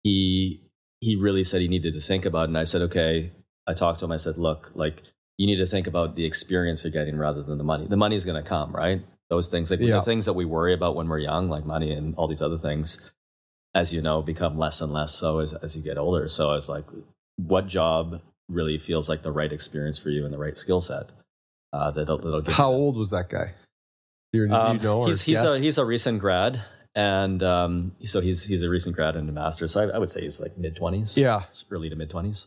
he 0.02 0.62
he 1.00 1.16
really 1.16 1.44
said 1.44 1.60
he 1.60 1.68
needed 1.68 1.94
to 1.94 2.00
think 2.00 2.24
about 2.24 2.44
it. 2.44 2.48
And 2.48 2.58
I 2.58 2.64
said, 2.64 2.82
okay. 2.82 3.32
I 3.68 3.74
talked 3.74 3.98
to 4.00 4.06
him. 4.06 4.12
I 4.12 4.16
said, 4.16 4.38
look, 4.38 4.70
like 4.74 5.02
you 5.36 5.46
need 5.46 5.56
to 5.58 5.66
think 5.66 5.86
about 5.86 6.16
the 6.16 6.24
experience 6.24 6.82
you're 6.84 6.90
getting 6.90 7.18
rather 7.18 7.42
than 7.42 7.58
the 7.58 7.64
money. 7.64 7.86
The 7.86 7.96
money 7.98 8.16
is 8.16 8.24
going 8.24 8.42
to 8.42 8.48
come, 8.48 8.72
right? 8.74 9.02
Those 9.28 9.50
things, 9.50 9.70
like 9.70 9.80
Yeah. 9.80 9.96
the 9.96 10.02
things 10.02 10.24
that 10.24 10.32
we 10.32 10.46
worry 10.46 10.72
about 10.72 10.96
when 10.96 11.06
we're 11.06 11.18
young, 11.18 11.50
like 11.50 11.66
money 11.66 11.92
and 11.92 12.14
all 12.16 12.26
these 12.28 12.40
other 12.40 12.56
things, 12.56 13.10
as 13.74 13.92
you 13.92 14.00
know, 14.00 14.22
become 14.22 14.56
less 14.58 14.80
and 14.80 14.90
less 14.90 15.14
so 15.14 15.38
as, 15.40 15.52
as 15.52 15.76
you 15.76 15.82
get 15.82 15.98
older. 15.98 16.28
So 16.28 16.48
I 16.48 16.54
was 16.54 16.68
like, 16.68 16.86
what 17.36 17.66
job 17.66 18.22
really 18.48 18.78
feels 18.78 19.06
like 19.08 19.22
the 19.22 19.30
right 19.32 19.52
experience 19.52 19.98
for 19.98 20.08
you 20.08 20.24
and 20.24 20.32
the 20.32 20.38
right 20.38 20.56
skill 20.56 20.80
set? 20.80 21.12
Uh, 21.72 21.90
that'll, 21.90 22.18
that'll 22.18 22.40
give 22.42 22.54
How 22.54 22.70
that. 22.70 22.76
old 22.76 22.96
was 22.96 23.10
that 23.10 23.28
guy? 23.28 23.54
Do 24.32 24.44
you, 24.44 24.52
Um, 24.52 24.76
you 24.78 24.82
know? 24.82 25.06
he's 25.06 25.22
he's 25.22 25.38
a 25.38 25.58
he's 25.58 25.78
a 25.78 25.84
recent 25.84 26.18
grad, 26.18 26.62
and 26.94 27.42
um, 27.42 27.92
so 28.04 28.20
he's 28.20 28.44
he's 28.44 28.62
a 28.62 28.68
recent 28.68 28.94
grad 28.94 29.16
and 29.16 29.28
a 29.28 29.32
master's. 29.32 29.72
So 29.72 29.88
I, 29.88 29.94
I 29.94 29.98
would 29.98 30.10
say 30.10 30.22
he's 30.22 30.40
like 30.40 30.56
mid 30.58 30.76
twenties, 30.76 31.16
yeah. 31.16 31.42
early 31.70 31.88
to 31.88 31.96
mid 31.96 32.10
twenties. 32.10 32.46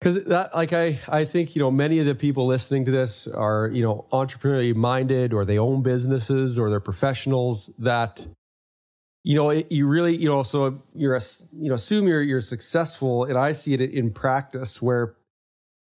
Because 0.00 0.24
that, 0.24 0.52
like, 0.52 0.72
I, 0.72 0.98
I 1.06 1.24
think 1.24 1.54
you 1.54 1.60
know 1.62 1.70
many 1.70 2.00
of 2.00 2.06
the 2.06 2.14
people 2.16 2.46
listening 2.46 2.84
to 2.86 2.90
this 2.90 3.28
are 3.28 3.70
you 3.72 3.82
know 3.82 4.06
entrepreneurially 4.12 4.74
minded, 4.74 5.32
or 5.32 5.44
they 5.44 5.58
own 5.58 5.82
businesses, 5.82 6.58
or 6.58 6.70
they're 6.70 6.80
professionals 6.80 7.70
that, 7.78 8.26
you 9.22 9.36
know, 9.36 9.50
it, 9.50 9.70
you 9.70 9.86
really, 9.86 10.16
you 10.16 10.28
know, 10.28 10.42
so 10.42 10.82
you're 10.94 11.14
a, 11.14 11.22
you 11.52 11.68
know, 11.68 11.76
assume 11.76 12.08
you're 12.08 12.22
you're 12.22 12.40
successful, 12.40 13.24
and 13.24 13.38
I 13.38 13.52
see 13.52 13.74
it 13.74 13.80
in 13.80 14.10
practice 14.12 14.82
where, 14.82 15.14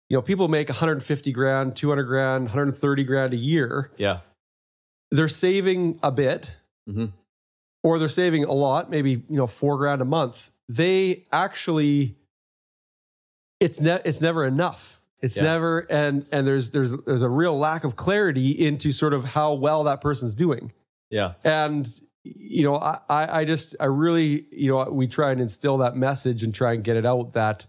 you 0.09 0.17
know, 0.17 0.21
people 0.21 0.47
make 0.47 0.69
150 0.69 1.31
grand, 1.31 1.75
200 1.75 2.03
grand, 2.03 2.43
130 2.45 3.03
grand 3.03 3.33
a 3.33 3.37
year. 3.37 3.91
Yeah, 3.97 4.19
They're 5.11 5.27
saving 5.27 5.99
a 6.03 6.11
bit, 6.11 6.51
Mhm. 6.89 7.13
or 7.83 7.97
they're 7.99 8.09
saving 8.09 8.43
a 8.45 8.51
lot, 8.53 8.89
maybe 8.89 9.11
you 9.11 9.37
know 9.37 9.47
four 9.47 9.77
grand 9.77 10.01
a 10.01 10.05
month. 10.05 10.51
They 10.67 11.25
actually, 11.31 12.15
it's 13.59 13.79
ne- 13.79 14.01
it's 14.05 14.21
never 14.21 14.45
enough. 14.45 15.01
It's 15.21 15.35
Yeah. 15.35 15.43
never 15.43 15.79
and 15.89 16.25
and 16.31 16.47
there's 16.47 16.71
there's 16.71 16.91
there's 17.05 17.21
a 17.21 17.29
real 17.29 17.57
lack 17.57 17.83
of 17.83 17.95
clarity 17.95 18.51
into 18.51 18.91
sort 18.91 19.13
of 19.13 19.25
how 19.25 19.53
well 19.53 19.83
that 19.85 20.01
person's 20.01 20.35
doing. 20.35 20.71
yeah, 21.09 21.33
And 21.43 21.89
you 22.23 22.63
know, 22.63 22.75
I 22.75 22.99
I 23.09 23.39
I 23.41 23.45
just 23.45 23.75
I 23.79 23.85
really 23.85 24.45
you 24.51 24.71
know 24.71 24.89
we 24.91 25.07
try 25.07 25.31
and 25.31 25.41
instill 25.41 25.77
that 25.79 25.95
message 25.95 26.43
and 26.43 26.53
try 26.53 26.73
and 26.73 26.83
get 26.83 26.95
it 26.97 27.05
out 27.05 27.33
that 27.33 27.65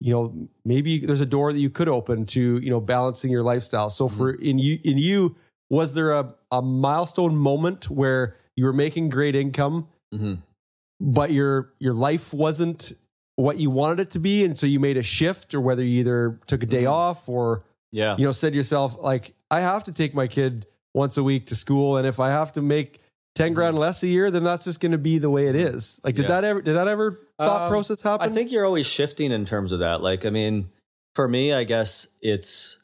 you 0.00 0.12
know 0.12 0.48
maybe 0.64 0.98
there's 1.04 1.20
a 1.20 1.26
door 1.26 1.52
that 1.52 1.58
you 1.58 1.70
could 1.70 1.88
open 1.88 2.24
to 2.26 2.58
you 2.58 2.70
know 2.70 2.80
balancing 2.80 3.30
your 3.30 3.42
lifestyle 3.42 3.90
so 3.90 4.08
for 4.08 4.30
in 4.30 4.58
you 4.58 4.78
in 4.84 4.96
you 4.98 5.36
was 5.68 5.92
there 5.92 6.12
a, 6.12 6.34
a 6.50 6.62
milestone 6.62 7.36
moment 7.36 7.90
where 7.90 8.36
you 8.56 8.64
were 8.64 8.72
making 8.72 9.08
great 9.10 9.34
income 9.34 9.86
hmm 10.12 10.34
but 11.02 11.30
your 11.30 11.72
your 11.78 11.94
life 11.94 12.32
wasn't 12.34 12.92
what 13.36 13.56
you 13.56 13.70
wanted 13.70 14.00
it 14.00 14.10
to 14.10 14.18
be 14.18 14.44
and 14.44 14.58
so 14.58 14.66
you 14.66 14.78
made 14.78 14.96
a 14.98 15.02
shift 15.02 15.54
or 15.54 15.60
whether 15.60 15.82
you 15.82 16.00
either 16.00 16.38
took 16.46 16.62
a 16.62 16.66
day 16.66 16.82
Mhm. 16.84 16.92
off 16.92 17.26
or 17.28 17.64
Yeah. 17.90 18.16
you 18.18 18.24
know 18.26 18.32
said 18.32 18.52
to 18.52 18.56
yourself 18.56 18.96
like 19.00 19.34
i 19.50 19.60
have 19.60 19.84
to 19.84 19.92
take 19.92 20.14
my 20.14 20.26
kid 20.26 20.66
once 20.94 21.16
a 21.16 21.22
week 21.22 21.46
to 21.46 21.56
school 21.56 21.96
and 21.96 22.06
if 22.06 22.20
i 22.20 22.28
have 22.28 22.52
to 22.52 22.60
make 22.62 23.00
10 23.36 23.54
grand 23.54 23.78
less 23.78 24.02
a 24.02 24.08
year 24.08 24.30
then 24.30 24.42
that's 24.44 24.64
just 24.64 24.80
going 24.80 24.92
to 24.92 24.98
be 24.98 25.18
the 25.18 25.30
way 25.30 25.46
it 25.46 25.54
is 25.54 26.00
like 26.04 26.14
did 26.14 26.24
Mm-hmm. 26.24 26.30
Yeah. 26.32 26.40
that 26.40 26.44
ever 26.46 26.62
did 26.62 26.74
that 26.76 26.88
ever 26.88 27.20
thought 27.38 27.62
Um, 27.62 27.70
process 27.70 28.00
happen 28.02 28.28
I 28.30 28.32
think 28.34 28.50
you're 28.50 28.64
always 28.66 28.86
shifting 28.86 29.32
in 29.32 29.46
terms 29.46 29.72
of 29.72 29.78
that. 29.78 30.02
Like, 30.02 30.26
I 30.26 30.30
mean, 30.30 30.70
for 31.14 31.26
me, 31.26 31.52
I 31.54 31.64
guess 31.64 32.06
it's, 32.20 32.78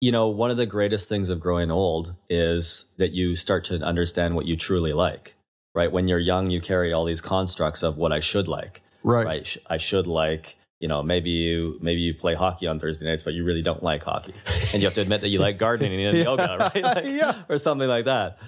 you 0.00 0.10
know, 0.12 0.28
one 0.28 0.50
of 0.50 0.56
the 0.56 0.64
greatest 0.66 1.08
things 1.08 1.28
of 1.28 1.38
growing 1.40 1.70
old 1.70 2.14
is 2.30 2.86
that 2.98 3.10
you 3.12 3.36
start 3.36 3.64
to 3.66 3.76
understand 3.82 4.36
what 4.36 4.46
you 4.46 4.56
truly 4.56 4.92
like, 4.92 5.34
right? 5.74 5.90
When 5.92 6.08
you're 6.08 6.18
young, 6.18 6.50
you 6.50 6.60
carry 6.60 6.92
all 6.92 7.04
these 7.04 7.20
constructs 7.20 7.82
of 7.82 7.96
what 7.98 8.12
I 8.12 8.20
should 8.20 8.48
like, 8.48 8.80
right, 9.02 9.26
right? 9.26 9.56
I 9.68 9.76
should 9.76 10.06
like, 10.06 10.56
you 10.80 10.88
know, 10.88 11.02
maybe 11.02 11.30
you 11.30 11.78
maybe 11.82 12.00
you 12.00 12.14
play 12.14 12.34
hockey 12.34 12.66
on 12.66 12.78
Thursday 12.80 13.04
nights, 13.06 13.22
but 13.22 13.34
you 13.34 13.44
really 13.44 13.62
don't 13.62 13.82
like 13.82 14.02
hockey, 14.02 14.34
and 14.72 14.82
you 14.82 14.86
have 14.88 14.94
to 14.94 15.00
admit 15.02 15.20
that 15.22 15.28
you 15.28 15.38
like 15.40 15.58
gardening 15.66 16.04
and 16.06 16.16
Yeah. 16.18 16.24
yoga, 16.24 16.56
right? 16.58 16.82
Like, 16.82 17.04
Yeah. 17.06 17.42
or 17.48 17.58
something 17.58 17.88
like 17.88 18.06
that. 18.06 18.38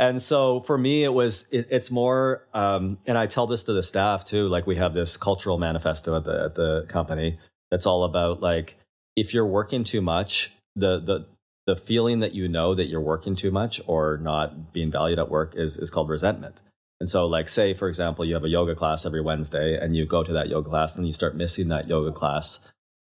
And 0.00 0.22
so 0.22 0.60
for 0.60 0.78
me, 0.78 1.04
it 1.04 1.12
was 1.12 1.44
it, 1.50 1.68
it's 1.70 1.90
more, 1.90 2.46
um, 2.54 2.96
and 3.06 3.18
I 3.18 3.26
tell 3.26 3.46
this 3.46 3.64
to 3.64 3.74
the 3.74 3.82
staff 3.82 4.24
too. 4.24 4.48
Like 4.48 4.66
we 4.66 4.76
have 4.76 4.94
this 4.94 5.18
cultural 5.18 5.58
manifesto 5.58 6.16
at 6.16 6.24
the 6.24 6.44
at 6.46 6.54
the 6.54 6.86
company 6.88 7.38
that's 7.70 7.84
all 7.84 8.04
about 8.04 8.40
like 8.40 8.78
if 9.14 9.34
you're 9.34 9.46
working 9.46 9.84
too 9.84 10.00
much, 10.00 10.52
the 10.74 11.00
the 11.00 11.26
the 11.66 11.76
feeling 11.76 12.20
that 12.20 12.32
you 12.32 12.48
know 12.48 12.74
that 12.74 12.86
you're 12.86 12.98
working 12.98 13.36
too 13.36 13.50
much 13.50 13.78
or 13.86 14.16
not 14.16 14.72
being 14.72 14.90
valued 14.90 15.18
at 15.18 15.30
work 15.30 15.52
is 15.54 15.76
is 15.76 15.90
called 15.90 16.08
resentment. 16.08 16.62
And 16.98 17.08
so, 17.08 17.26
like, 17.26 17.50
say 17.50 17.74
for 17.74 17.86
example, 17.86 18.24
you 18.24 18.32
have 18.32 18.44
a 18.44 18.48
yoga 18.48 18.74
class 18.74 19.04
every 19.04 19.20
Wednesday, 19.20 19.78
and 19.78 19.94
you 19.94 20.06
go 20.06 20.24
to 20.24 20.32
that 20.32 20.48
yoga 20.48 20.70
class, 20.70 20.96
and 20.96 21.06
you 21.06 21.12
start 21.12 21.36
missing 21.36 21.68
that 21.68 21.88
yoga 21.88 22.10
class, 22.10 22.60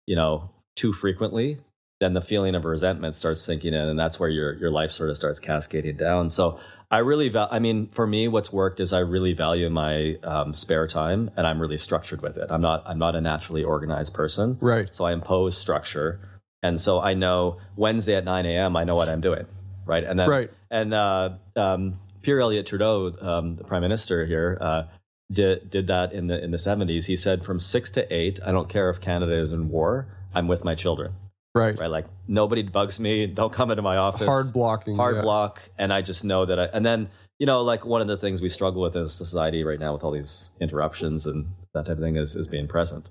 you 0.06 0.16
know, 0.16 0.48
too 0.74 0.94
frequently. 0.94 1.58
Then 2.00 2.14
the 2.14 2.20
feeling 2.20 2.54
of 2.54 2.64
resentment 2.64 3.14
starts 3.16 3.40
sinking 3.42 3.74
in, 3.74 3.88
and 3.88 3.98
that's 3.98 4.20
where 4.20 4.28
your 4.28 4.54
your 4.54 4.70
life 4.70 4.92
sort 4.92 5.10
of 5.10 5.16
starts 5.16 5.40
cascading 5.40 5.96
down. 5.96 6.30
So 6.30 6.58
I 6.90 6.98
really, 6.98 7.28
val- 7.28 7.48
I 7.50 7.58
mean, 7.58 7.88
for 7.88 8.06
me, 8.06 8.28
what's 8.28 8.52
worked 8.52 8.78
is 8.80 8.92
I 8.92 9.00
really 9.00 9.32
value 9.32 9.68
my 9.68 10.16
um, 10.22 10.54
spare 10.54 10.86
time, 10.86 11.30
and 11.36 11.46
I'm 11.46 11.60
really 11.60 11.76
structured 11.76 12.22
with 12.22 12.36
it. 12.36 12.46
I'm 12.50 12.60
not, 12.62 12.82
I'm 12.86 12.98
not 12.98 13.14
a 13.16 13.20
naturally 13.20 13.64
organized 13.64 14.14
person, 14.14 14.56
right 14.60 14.88
so 14.94 15.04
I 15.04 15.12
impose 15.12 15.58
structure, 15.58 16.20
and 16.62 16.80
so 16.80 17.00
I 17.00 17.14
know 17.14 17.58
Wednesday 17.76 18.14
at 18.14 18.24
9 18.24 18.46
a.m. 18.46 18.76
I 18.76 18.84
know 18.84 18.94
what 18.94 19.08
I'm 19.08 19.20
doing, 19.20 19.46
right? 19.84 20.04
And 20.04 20.18
then, 20.18 20.28
Right. 20.30 20.50
and 20.70 20.94
uh, 20.94 21.30
um, 21.56 21.98
Pierre 22.22 22.40
Elliott 22.40 22.66
Trudeau, 22.66 23.12
um, 23.20 23.56
the 23.56 23.64
prime 23.64 23.82
minister 23.82 24.24
here, 24.24 24.56
uh, 24.60 24.84
did 25.32 25.68
did 25.68 25.88
that 25.88 26.12
in 26.12 26.28
the 26.28 26.42
in 26.42 26.52
the 26.52 26.56
70s. 26.58 27.06
He 27.06 27.16
said, 27.16 27.44
from 27.44 27.58
six 27.60 27.90
to 27.90 28.10
eight, 28.14 28.38
I 28.46 28.52
don't 28.52 28.68
care 28.68 28.88
if 28.88 29.00
Canada 29.00 29.36
is 29.36 29.52
in 29.52 29.68
war, 29.68 30.06
I'm 30.32 30.46
with 30.48 30.64
my 30.64 30.74
children, 30.74 31.12
right, 31.54 31.78
right? 31.78 31.90
Like 31.90 32.06
nobody 32.26 32.62
bugs 32.62 33.00
me. 33.00 33.26
Don't 33.26 33.52
come 33.52 33.70
into 33.70 33.82
my 33.82 33.96
office 33.96 34.28
hard 34.28 34.52
blocking 34.52 34.96
hard 34.96 35.16
yeah. 35.16 35.22
block 35.22 35.62
and 35.78 35.92
i 35.92 36.02
just 36.02 36.24
know 36.24 36.44
that 36.44 36.58
i 36.58 36.64
and 36.66 36.84
then 36.84 37.08
you 37.38 37.46
know 37.46 37.62
like 37.62 37.84
one 37.84 38.00
of 38.00 38.08
the 38.08 38.16
things 38.16 38.40
we 38.40 38.48
struggle 38.48 38.82
with 38.82 38.96
as 38.96 39.10
a 39.10 39.14
society 39.14 39.64
right 39.64 39.80
now 39.80 39.92
with 39.92 40.04
all 40.04 40.12
these 40.12 40.50
interruptions 40.60 41.26
and 41.26 41.46
that 41.74 41.86
type 41.86 41.96
of 41.96 42.02
thing 42.02 42.16
is, 42.16 42.34
is 42.34 42.46
being 42.46 42.68
present 42.68 43.10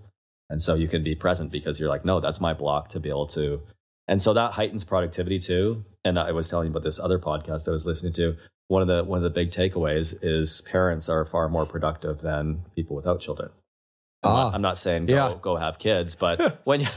and 0.49 0.61
so 0.61 0.75
you 0.75 0.87
can 0.87 1.03
be 1.03 1.15
present 1.15 1.51
because 1.51 1.79
you're 1.79 1.89
like 1.89 2.05
no 2.05 2.19
that's 2.19 2.39
my 2.39 2.53
block 2.53 2.89
to 2.89 2.99
be 2.99 3.09
able 3.09 3.27
to 3.27 3.61
and 4.07 4.21
so 4.21 4.33
that 4.33 4.53
heightens 4.53 4.83
productivity 4.83 5.39
too 5.39 5.83
and 6.05 6.19
i 6.19 6.31
was 6.31 6.49
telling 6.49 6.67
you 6.67 6.71
about 6.71 6.83
this 6.83 6.99
other 6.99 7.19
podcast 7.19 7.67
i 7.67 7.71
was 7.71 7.85
listening 7.85 8.13
to 8.13 8.35
one 8.67 8.81
of 8.81 8.87
the 8.87 9.03
one 9.03 9.17
of 9.17 9.23
the 9.23 9.29
big 9.29 9.49
takeaways 9.49 10.17
is 10.21 10.61
parents 10.61 11.09
are 11.09 11.25
far 11.25 11.49
more 11.49 11.65
productive 11.65 12.19
than 12.19 12.63
people 12.75 12.95
without 12.95 13.19
children 13.19 13.49
I'm, 14.23 14.31
Ah. 14.31 14.43
not, 14.45 14.53
I'm 14.55 14.61
not 14.61 14.77
saying 14.77 15.05
go, 15.05 15.13
Yeah. 15.15 15.35
go 15.41 15.55
have 15.57 15.79
kids 15.79 16.15
but 16.15 16.61
when 16.65 16.81
you 16.81 16.87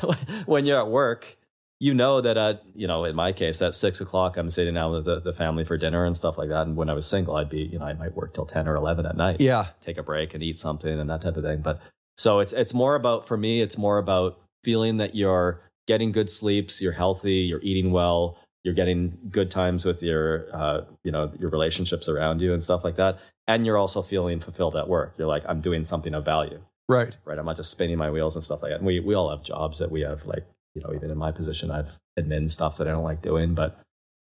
when 0.47 0.65
you're 0.67 0.79
at 0.81 0.89
work 0.89 1.37
you 1.79 1.95
know 1.95 2.21
that 2.21 2.37
at 2.37 2.63
you 2.75 2.87
know 2.87 3.05
in 3.05 3.15
my 3.17 3.33
case 3.33 3.61
at 3.63 3.75
six 3.75 4.01
o'clock 4.01 4.37
i'm 4.37 4.51
sitting 4.51 4.75
down 4.75 4.93
with 4.93 5.05
the, 5.07 5.21
the 5.21 5.33
family 5.33 5.65
for 5.65 5.77
dinner 5.79 6.05
and 6.05 6.17
stuff 6.17 6.37
like 6.39 6.49
that. 6.49 6.67
And 6.67 6.77
when 6.77 6.91
i 6.91 6.93
was 6.93 7.07
single 7.07 7.37
i'd 7.37 7.49
be 7.51 7.61
you 7.61 7.79
know 7.79 7.85
i 7.87 7.93
might 7.95 8.15
work 8.15 8.35
till 8.35 8.47
10 8.47 8.69
or 8.69 8.75
11 8.77 9.07
at 9.07 9.17
night. 9.17 9.41
Yeah. 9.41 9.67
Take 9.81 9.97
a 9.99 10.03
break 10.03 10.35
and 10.35 10.43
eat 10.43 10.59
something 10.59 10.99
and 11.01 11.09
that 11.11 11.23
type 11.23 11.37
of 11.37 11.45
thing. 11.45 11.61
But 11.63 11.81
so 12.17 12.41
it's 12.41 12.53
it's 12.53 12.75
more 12.75 12.95
about 12.97 13.27
for 13.27 13.37
me 13.37 13.63
it's 13.63 13.79
more 13.79 13.97
about 13.99 14.39
feeling 14.63 14.99
that 14.99 15.15
you're 15.15 15.63
getting 15.89 16.13
good 16.13 16.31
sleeps 16.31 16.83
you're 16.83 16.93
healthy 16.93 17.37
you're 17.49 17.63
eating 17.63 17.93
well 17.93 18.37
you're 18.63 18.75
getting 18.75 19.17
good 19.31 19.51
times 19.51 19.87
with 19.87 20.03
your 20.03 20.47
uh, 20.53 20.83
you 21.03 21.11
know 21.11 21.33
your 21.39 21.49
relationships 21.51 22.09
around 22.11 22.41
you 22.43 22.53
and 22.53 22.63
stuff 22.63 22.85
like 22.85 22.97
that. 22.97 23.19
And 23.49 23.65
you're 23.65 23.79
also 23.79 24.03
feeling 24.03 24.39
fulfilled 24.39 24.77
at 24.77 24.87
work. 24.89 25.15
You're 25.17 25.29
like 25.29 25.45
i'm 25.49 25.61
doing 25.63 25.83
something 25.85 26.13
of 26.15 26.25
value 26.27 26.61
right 26.91 27.15
right? 27.25 27.39
I'm 27.39 27.47
not 27.47 27.57
just 27.57 27.71
spinning 27.71 27.99
my 27.99 28.11
wheels 28.11 28.35
and 28.37 28.43
stuff 28.45 28.63
like 28.63 28.71
that. 28.73 28.79
And 28.79 28.87
we, 28.87 29.01
we 29.01 29.15
all 29.15 29.31
have 29.31 29.43
jobs 29.45 29.79
that 29.79 29.91
we 29.91 30.01
have, 30.03 30.27
like, 30.27 30.45
you 30.75 30.83
know, 30.83 30.93
even 30.95 31.11
in 31.11 31.19
my 31.19 31.33
position, 31.33 31.71
I've 31.71 31.99
admin 32.19 32.51
stuff 32.51 32.77
that 32.79 32.87
I 32.89 32.91
don't 32.93 33.05
like 33.05 33.23
doing, 33.23 33.55
but 33.55 33.81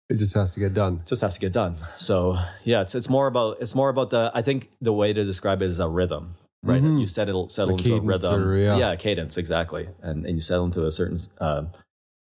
it 0.09 0.17
just 0.17 0.33
has 0.35 0.53
to 0.55 0.59
get 0.59 0.73
done 0.73 1.01
it 1.03 1.07
just 1.07 1.21
has 1.21 1.35
to 1.35 1.39
get 1.39 1.51
done. 1.53 1.75
So 1.97 2.37
yeah, 2.63 2.81
it's, 2.81 2.95
it's 2.95 3.09
more 3.09 3.27
about, 3.27 3.57
it's 3.61 3.75
more 3.75 3.89
about 3.89 4.09
the, 4.09 4.31
I 4.33 4.41
think 4.41 4.69
the 4.81 4.93
way 4.93 5.13
to 5.13 5.23
describe 5.23 5.61
it 5.61 5.65
is 5.67 5.79
a 5.79 5.87
rhythm, 5.87 6.35
right? 6.63 6.81
Mhm. 6.81 6.99
You 6.99 7.07
settle, 7.07 7.47
settle 7.49 7.75
into 7.77 7.95
a 7.95 7.99
rhythm. 8.01 8.33
or- 8.33 8.57
yeah. 8.57 8.95
cadence, 8.95 9.37
exactly. 9.37 9.89
And, 10.01 10.25
and 10.25 10.35
you 10.35 10.41
settle 10.41 10.65
into 10.65 10.85
a 10.85 10.91
certain 10.91 11.19
uh, 11.39 11.65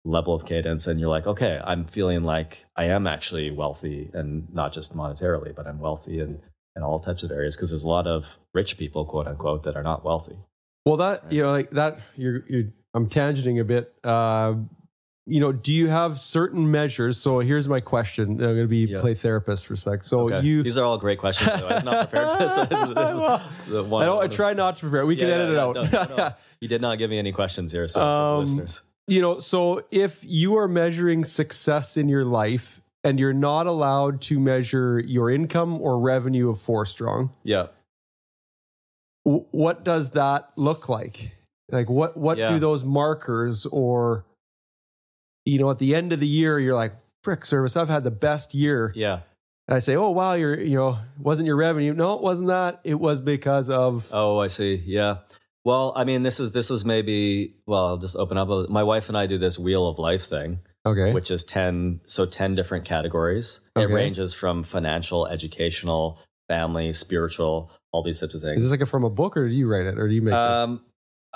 level 0.04 0.34
of 0.34 0.44
cadence 0.44 0.86
and 0.86 0.98
you're 1.00 1.08
like, 1.08 1.26
okay, 1.26 1.60
I'm 1.64 1.84
feeling 1.86 2.24
like 2.24 2.64
I 2.76 2.84
am 2.86 3.06
actually 3.06 3.50
wealthy 3.50 4.10
and 4.12 4.52
not 4.52 4.72
just 4.72 4.94
monetarily, 4.96 5.54
but 5.54 5.66
I'm 5.66 5.78
wealthy 5.78 6.20
in, 6.20 6.40
in 6.76 6.82
all 6.82 6.98
types 7.00 7.22
of 7.22 7.30
areas 7.30 7.56
because 7.56 7.70
there's 7.70 7.84
a 7.84 7.88
lot 7.88 8.06
of 8.06 8.26
rich 8.54 8.76
people, 8.78 9.04
quote 9.04 9.26
unquote, 9.26 9.64
that 9.64 9.76
are 9.76 9.82
not 9.82 10.04
wealthy. 10.04 10.36
Well, 10.84 10.96
that 10.98 11.32
you 11.32 11.42
know, 11.42 11.52
like 11.52 11.70
that, 11.72 12.00
you're, 12.16 12.44
you're. 12.48 12.64
I'm 12.94 13.08
tangenting 13.08 13.60
a 13.60 13.64
bit. 13.64 13.94
Uh, 14.04 14.54
you 15.24 15.38
know, 15.38 15.52
do 15.52 15.72
you 15.72 15.86
have 15.88 16.18
certain 16.18 16.70
measures? 16.72 17.16
So 17.16 17.38
here's 17.38 17.68
my 17.68 17.78
question. 17.80 18.30
I'm 18.32 18.36
going 18.38 18.56
to 18.58 18.66
be 18.66 18.78
Yeah. 18.86 19.00
play 19.00 19.14
therapist 19.14 19.66
for 19.66 19.74
a 19.74 19.76
sec. 19.76 20.02
So 20.02 20.22
Okay. 20.28 20.40
you, 20.44 20.64
These 20.64 20.76
are 20.76 20.84
all 20.84 20.98
great 20.98 21.18
questions. 21.20 21.48
By 21.48 21.56
the 21.58 21.62
way. 21.66 21.70
I 21.70 21.74
was 21.76 21.84
not 21.84 22.10
prepared 22.10 22.32
for 22.38 22.42
this. 22.42 22.54
But 22.54 22.68
this, 22.70 22.82
is, 22.82 22.94
this 22.94 23.10
is 23.10 23.16
the 23.68 23.84
one. 23.84 24.02
I 24.02 24.06
don't. 24.06 24.22
I 24.22 24.26
try 24.26 24.52
not 24.52 24.74
to 24.78 24.80
prepare. 24.82 25.06
We 25.06 25.14
can 25.16 25.28
Yeah, 25.28 25.34
edit 25.34 25.48
yeah, 25.50 25.52
it 25.52 25.58
out. 25.58 25.74
No, 25.76 25.82
no, 25.84 26.16
no. 26.16 26.30
You 26.60 26.68
did 26.68 26.80
not 26.80 26.98
give 26.98 27.10
me 27.10 27.18
any 27.18 27.32
questions 27.32 27.72
here, 27.72 27.88
so 27.88 27.98
for 27.98 28.04
the 28.04 28.06
Um, 28.06 28.40
listeners. 28.44 28.82
you 29.08 29.20
know, 29.20 29.40
so 29.40 29.82
if 29.90 30.20
you 30.24 30.56
are 30.58 30.68
measuring 30.68 31.24
success 31.24 31.96
in 31.96 32.08
your 32.08 32.24
life 32.24 32.80
and 33.02 33.18
you're 33.18 33.32
not 33.32 33.66
allowed 33.66 34.20
to 34.22 34.38
measure 34.38 35.00
your 35.00 35.28
income 35.28 35.80
or 35.80 35.98
revenue 35.98 36.50
of 36.50 36.60
Forstrong, 36.60 37.30
Yeah. 37.42 37.66
W- 39.24 39.44
what 39.50 39.84
does 39.84 40.10
that 40.10 40.50
look 40.56 40.88
like? 40.88 41.32
Like 41.70 41.88
what 41.88 42.16
what 42.16 42.38
Yeah. 42.38 42.48
do 42.52 42.58
those 42.58 42.84
markers 42.84 43.66
or 43.66 44.24
you 45.44 45.58
know 45.58 45.70
at 45.70 45.78
the 45.78 45.94
end 45.94 46.12
of 46.12 46.20
the 46.20 46.26
year 46.26 46.58
you're 46.58 46.74
like 46.74 46.94
frick 47.24 47.40
Serviss 47.40 47.76
I've 47.76 47.88
had 47.88 48.04
the 48.04 48.10
best 48.10 48.54
year 48.54 48.92
Yeah. 48.94 49.20
and 49.68 49.74
I 49.76 49.78
say 49.78 49.96
oh 49.96 50.10
wow 50.10 50.34
you're 50.34 50.58
you 50.60 50.76
know 50.76 50.98
wasn't 51.18 51.46
your 51.46 51.56
revenue 51.56 51.94
no 51.94 52.14
it 52.14 52.22
wasn't 52.22 52.48
that 52.48 52.80
it 52.84 52.98
was 53.00 53.20
because 53.20 53.70
of 53.70 54.08
Oh, 54.12 54.38
I 54.38 54.48
see. 54.48 54.82
Yeah. 54.86 55.18
Well, 55.64 55.92
I 55.94 56.02
mean, 56.02 56.24
this 56.24 56.40
is 56.40 56.50
this 56.50 56.72
is 56.72 56.84
maybe. 56.84 57.54
Well, 57.68 57.86
I'll 57.86 57.96
just 57.96 58.16
open 58.16 58.36
up. 58.36 58.48
a- 58.48 58.66
My 58.68 58.82
wife 58.82 59.06
and 59.08 59.16
I 59.16 59.26
do 59.28 59.38
this 59.38 59.60
wheel 59.60 59.86
of 59.86 59.96
life 59.96 60.24
thing, 60.26 60.58
okay 60.84 61.12
which 61.12 61.30
is 61.30 61.44
ten. 61.44 62.00
So 62.04 62.26
ten 62.26 62.56
different 62.56 62.84
categories. 62.84 63.60
It 63.76 63.88
ranges 63.88 64.34
from 64.34 64.64
financial, 64.64 65.24
educational, 65.28 66.18
family, 66.48 66.92
spiritual, 66.92 67.70
all 67.92 68.02
these 68.02 68.18
types 68.20 68.34
of 68.34 68.40
things. 68.42 68.58
is 68.58 68.64
this 68.64 68.70
like 68.70 68.80
a, 68.80 68.86
from 68.86 69.04
a 69.04 69.10
book 69.10 69.36
or 69.36 69.48
do 69.48 69.54
you 69.54 69.68
write 69.70 69.86
it 69.86 69.98
or 69.98 70.08
do 70.08 70.14
you 70.14 70.22
make 70.22 70.34
Um, 70.34 70.80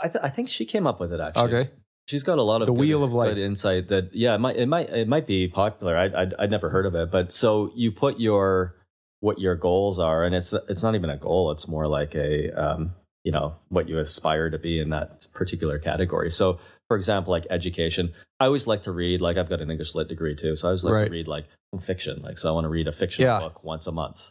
I, 0.02 0.08
th- 0.08 0.24
I 0.24 0.28
think 0.28 0.48
she 0.48 0.64
came 0.64 0.86
up 0.86 0.98
with 1.00 1.12
it 1.12 1.20
actually. 1.20 1.54
okay 1.54 1.70
She's 2.08 2.22
got 2.22 2.38
a 2.38 2.42
lot 2.42 2.62
of 2.62 2.66
The 2.66 2.72
good, 2.72 2.78
Wheel 2.80 3.02
of 3.02 3.12
Life. 3.12 3.36
insight. 3.36 3.88
That 3.88 4.14
yeah, 4.14 4.36
it 4.36 4.38
might 4.38 4.54
it 4.56 4.66
might 4.68 4.88
it 4.90 5.08
might 5.08 5.26
be 5.26 5.48
popular. 5.48 5.96
I 5.96 6.04
I 6.04 6.30
I'd 6.38 6.52
never 6.52 6.70
heard 6.70 6.86
of 6.86 6.94
it, 6.94 7.10
but 7.10 7.32
so 7.32 7.72
you 7.74 7.90
put 7.90 8.20
your 8.20 8.76
what 9.18 9.40
your 9.40 9.56
goals 9.56 9.98
are, 9.98 10.22
and 10.22 10.32
it's 10.32 10.52
it's 10.68 10.84
not 10.84 10.94
even 10.94 11.10
a 11.10 11.16
goal. 11.16 11.50
It's 11.50 11.66
more 11.66 11.88
like 11.88 12.14
a 12.14 12.52
um, 12.52 12.92
you 13.24 13.32
know 13.32 13.56
what 13.70 13.88
you 13.88 13.98
aspire 13.98 14.50
to 14.50 14.58
be 14.58 14.78
in 14.78 14.90
that 14.90 15.26
particular 15.34 15.80
category. 15.80 16.30
So 16.30 16.60
for 16.86 16.96
example, 16.96 17.32
like 17.32 17.44
education, 17.50 18.12
I 18.38 18.46
always 18.46 18.68
like 18.68 18.82
to 18.84 18.92
read. 18.92 19.20
Like 19.20 19.36
I've 19.36 19.48
got 19.48 19.60
an 19.60 19.68
English 19.72 19.96
lit 19.96 20.06
degree 20.06 20.36
too, 20.36 20.54
so 20.54 20.68
I 20.68 20.70
always 20.70 20.84
like 20.84 20.92
Right. 20.94 21.04
to 21.06 21.10
read 21.10 21.26
like 21.26 21.46
fiction. 21.80 22.22
Like 22.22 22.38
so, 22.38 22.48
I 22.48 22.52
want 22.52 22.66
to 22.66 22.68
read 22.68 22.86
a 22.86 22.92
fiction 22.92 23.24
Yeah. 23.24 23.40
book 23.40 23.64
once 23.64 23.88
a 23.88 23.92
month. 23.92 24.30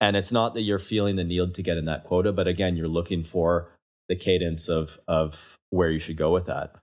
And 0.00 0.16
it's 0.16 0.32
not 0.32 0.54
that 0.54 0.62
you're 0.62 0.78
feeling 0.78 1.16
the 1.16 1.24
need 1.24 1.54
to 1.54 1.62
get 1.62 1.78
in 1.78 1.86
that 1.86 2.04
quota, 2.04 2.32
but 2.32 2.46
again, 2.46 2.76
you're 2.76 2.88
looking 2.88 3.24
for 3.24 3.70
the 4.08 4.16
cadence 4.16 4.68
of 4.68 4.98
of 5.08 5.56
where 5.70 5.90
you 5.90 5.98
should 5.98 6.16
go 6.16 6.32
with 6.32 6.46
that. 6.46 6.74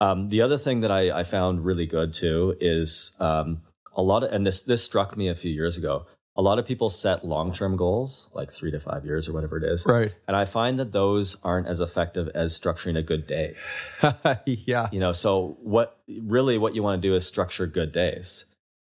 Um, 0.00 0.30
the 0.30 0.42
other 0.42 0.58
thing 0.58 0.80
that 0.80 0.90
I, 0.90 1.20
I 1.20 1.24
found 1.24 1.64
really 1.64 1.86
good 1.86 2.12
too 2.12 2.56
is 2.60 3.12
um, 3.20 3.62
a 3.94 4.02
lot 4.02 4.24
of, 4.24 4.32
and 4.32 4.44
this 4.46 4.62
this 4.62 4.82
struck 4.82 5.16
me 5.16 5.28
a 5.28 5.34
few 5.34 5.52
years 5.52 5.78
ago. 5.78 6.06
a 6.34 6.42
lot 6.42 6.58
of 6.58 6.66
people 6.66 6.88
set 6.88 7.24
long-term 7.26 7.76
goals, 7.76 8.30
like 8.32 8.50
three 8.50 8.70
to 8.70 8.80
five 8.80 9.04
years 9.04 9.28
or 9.28 9.32
whatever 9.34 9.58
it 9.58 9.64
is. 9.64 9.84
Right. 9.86 10.12
And 10.26 10.36
I 10.36 10.46
find 10.46 10.78
that 10.78 10.92
those 10.92 11.36
aren't 11.42 11.66
as 11.66 11.80
effective 11.80 12.28
as 12.34 12.58
structuring 12.58 12.96
a 12.96 13.02
good 13.02 13.26
day. 13.26 13.54
yeah. 14.46 14.88
You 14.90 15.00
know, 15.00 15.12
so 15.12 15.58
what 15.62 15.98
really 16.08 16.56
what 16.58 16.74
you 16.74 16.82
want 16.82 17.02
to 17.02 17.08
do 17.08 17.14
is 17.14 17.26
structure 17.26 17.66
good 17.66 17.92
days. 17.92 18.46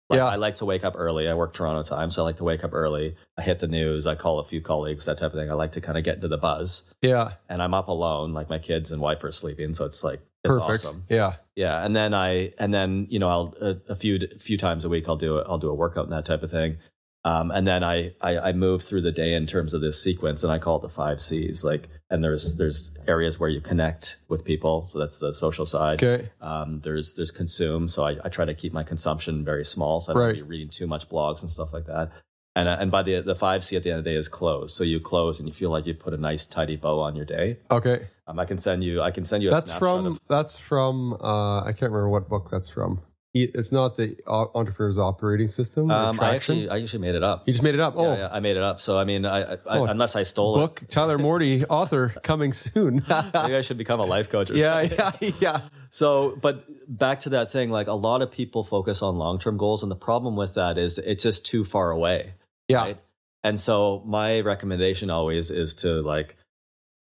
Like, 0.10 0.18
Yeah. 0.18 0.26
I 0.28 0.36
like 0.36 0.56
to 0.58 0.66
wake 0.66 0.84
up 0.84 0.94
early. 0.96 1.28
I 1.28 1.34
work 1.34 1.54
Toronto 1.54 1.82
time, 1.84 2.12
so 2.12 2.22
I 2.22 2.26
like 2.26 2.38
to 2.38 2.44
wake 2.44 2.64
up 2.64 2.74
early. 2.74 3.16
I 3.38 3.42
hit 3.42 3.60
the 3.60 3.68
news. 3.68 4.06
I 4.06 4.14
call 4.16 4.40
a 4.40 4.46
few 4.46 4.62
colleagues, 4.62 5.06
that 5.06 5.18
type 5.18 5.34
of 5.34 5.40
thing. 5.40 5.50
I 5.50 5.54
like 5.56 5.72
to 5.74 5.82
kind 5.82 5.98
of 5.98 6.04
get 6.04 6.16
into 6.16 6.28
the 6.28 6.38
buzz. 6.38 6.84
Yeah. 7.02 7.34
And 7.50 7.62
I'm 7.62 7.74
up 7.74 7.88
alone, 7.88 8.34
like 8.34 8.50
my 8.50 8.60
kids 8.60 8.92
and 8.92 9.02
wife 9.02 9.24
are 9.24 9.32
sleeping, 9.32 9.74
so 9.74 9.86
it's 9.86 10.04
like 10.04 10.20
it's 10.44 10.56
Perfect. 10.58 10.86
awesome. 10.86 11.04
Yeah. 11.10 11.36
Yeah, 11.56 11.84
and 11.84 11.96
then 11.96 12.14
I 12.14 12.54
and 12.60 12.72
then 12.74 13.08
you 13.10 13.18
know 13.18 13.30
I'll 13.30 13.56
a, 13.62 13.76
a 13.90 13.96
few 13.96 14.20
few 14.40 14.58
times 14.58 14.86
a 14.86 14.90
week 14.90 15.06
I'll 15.08 15.16
do 15.16 15.38
a, 15.40 15.42
I'll 15.44 15.58
do 15.58 15.70
a 15.70 15.74
workout 15.74 16.04
and 16.04 16.14
that 16.14 16.26
type 16.26 16.44
of 16.44 16.52
thing, 16.52 16.78
um, 17.25 17.51
and 17.51 17.67
then 17.67 17.84
I, 17.84 18.13
I 18.22 18.38
I 18.50 18.53
move 18.53 18.84
through 18.84 19.01
the 19.01 19.12
day 19.12 19.34
in 19.34 19.48
terms 19.48 19.74
of 19.74 19.82
this 19.82 20.01
sequence, 20.01 20.44
and 20.44 20.53
I 20.53 20.60
call 20.60 20.77
it 20.77 20.84
the 20.84 20.89
five 20.89 21.20
C's. 21.20 21.63
Like, 21.65 21.89
and 22.10 22.24
there's 22.24 22.55
there's 22.55 22.96
areas 23.08 23.39
where 23.39 23.50
you 23.50 23.60
connect 23.60 24.17
with 24.29 24.46
people, 24.46 24.86
so 24.88 25.00
that's 25.00 25.20
the 25.20 25.34
social 25.34 25.65
side. 25.65 26.01
Okay. 26.01 26.29
Um, 26.39 26.79
there's 26.84 27.15
there's 27.15 27.32
consume, 27.32 27.88
so 27.89 28.05
I, 28.05 28.17
I 28.24 28.29
try 28.29 28.46
to 28.46 28.53
keep 28.53 28.72
my 28.74 28.84
consumption 28.84 29.44
very 29.44 29.65
small, 29.65 30.00
so 30.00 30.12
I 30.12 30.13
don't 30.13 30.24
Right. 30.24 30.36
be 30.36 30.41
reading 30.44 30.70
too 30.70 30.88
much 30.88 31.10
blogs 31.10 31.41
and 31.41 31.50
stuff 31.51 31.74
like 31.74 31.88
that. 31.88 32.12
And 32.55 32.70
uh, 32.70 32.77
and 32.79 32.89
by 32.91 33.01
the 33.03 33.20
the 33.22 33.36
five 33.36 33.63
C 33.65 33.75
at 33.75 33.84
the 33.84 33.89
end 33.89 34.00
of 34.00 34.05
the 34.05 34.12
day 34.12 34.15
is 34.15 34.27
close. 34.29 34.74
So 34.74 34.84
you 34.86 35.00
close 35.01 35.39
and 35.41 35.50
you 35.50 35.53
feel 35.53 35.72
like 35.72 35.86
you 35.88 35.94
put 35.94 36.13
a 36.13 36.17
nice 36.17 36.46
tidy 36.46 36.77
bow 36.77 37.00
on 37.01 37.15
your 37.15 37.25
day. 37.25 37.58
Okay. 37.70 38.08
Um, 38.27 38.39
I 38.39 38.46
can 38.46 38.58
send 38.58 38.84
you 38.84 39.01
I 39.01 39.12
can 39.12 39.25
send 39.25 39.44
you 39.44 39.50
a 39.50 39.51
That's 39.51 39.72
snapshot 39.72 39.79
from 39.79 40.05
of 40.05 40.20
that's 40.29 40.58
from 40.58 41.13
uh 41.13 41.62
I 41.63 41.74
can't 41.74 41.91
remember 41.91 42.10
what 42.10 42.29
book 42.29 42.50
that's 42.51 42.70
from. 42.70 43.01
It's 43.38 43.72
not 43.74 43.98
the 43.98 44.15
entrepreneur's 44.56 44.98
operating 44.98 45.50
system. 45.50 45.92
Um, 45.92 46.18
I 46.22 46.34
actually, 46.36 46.70
I 46.70 46.82
actually 46.82 47.00
made 47.00 47.15
it 47.15 47.24
up. 47.24 47.44
you 47.46 47.51
just 47.54 47.63
made 47.63 47.74
it 47.74 47.82
up. 47.82 47.96
Yeah, 47.96 48.01
Oh, 48.01 48.13
yeah, 48.15 48.30
I 48.32 48.39
made 48.39 48.56
it 48.56 48.63
up. 48.63 48.80
So 48.80 48.98
I 48.98 49.04
mean, 49.04 49.25
I, 49.25 49.56
I, 49.56 49.58
Oh. 49.68 49.86
unless 49.86 50.15
I 50.15 50.24
stole 50.24 50.56
it. 50.56 50.60
book 50.60 50.84
Tyler 50.89 51.18
Mordy, 51.18 51.65
author, 51.70 52.15
coming 52.24 52.54
soon. 52.54 53.06
maybe 53.10 53.56
I 53.58 53.60
should 53.62 53.77
become 53.77 54.00
a 54.00 54.06
life 54.06 54.30
coach. 54.30 54.50
Or 54.51 54.54
yeah, 54.56 54.88
something. 54.88 55.34
yeah, 55.34 55.36
yeah. 55.42 55.62
So, 55.89 56.38
but 56.42 56.63
back 56.88 57.20
to 57.22 57.30
that 57.32 57.51
thing, 57.51 57.72
like 57.72 57.88
a 57.88 57.94
lot 57.94 58.22
of 58.22 58.32
people 58.32 58.63
focus 58.63 59.01
on 59.01 59.18
long 59.18 59.38
term 59.38 59.58
goals, 59.58 59.84
and 59.84 59.92
the 59.92 59.98
problem 59.98 60.38
with 60.38 60.54
that 60.54 60.77
is 60.77 60.98
it's 60.98 61.24
just 61.24 61.46
too 61.46 61.65
far 61.65 61.92
away. 61.92 62.36
Yeah. 62.70 62.77
Right? 62.84 62.98
And 63.44 63.60
so 63.60 64.01
my 64.06 64.39
recommendation 64.39 65.10
always 65.10 65.51
is 65.51 65.74
to 65.75 66.01
like 66.01 66.38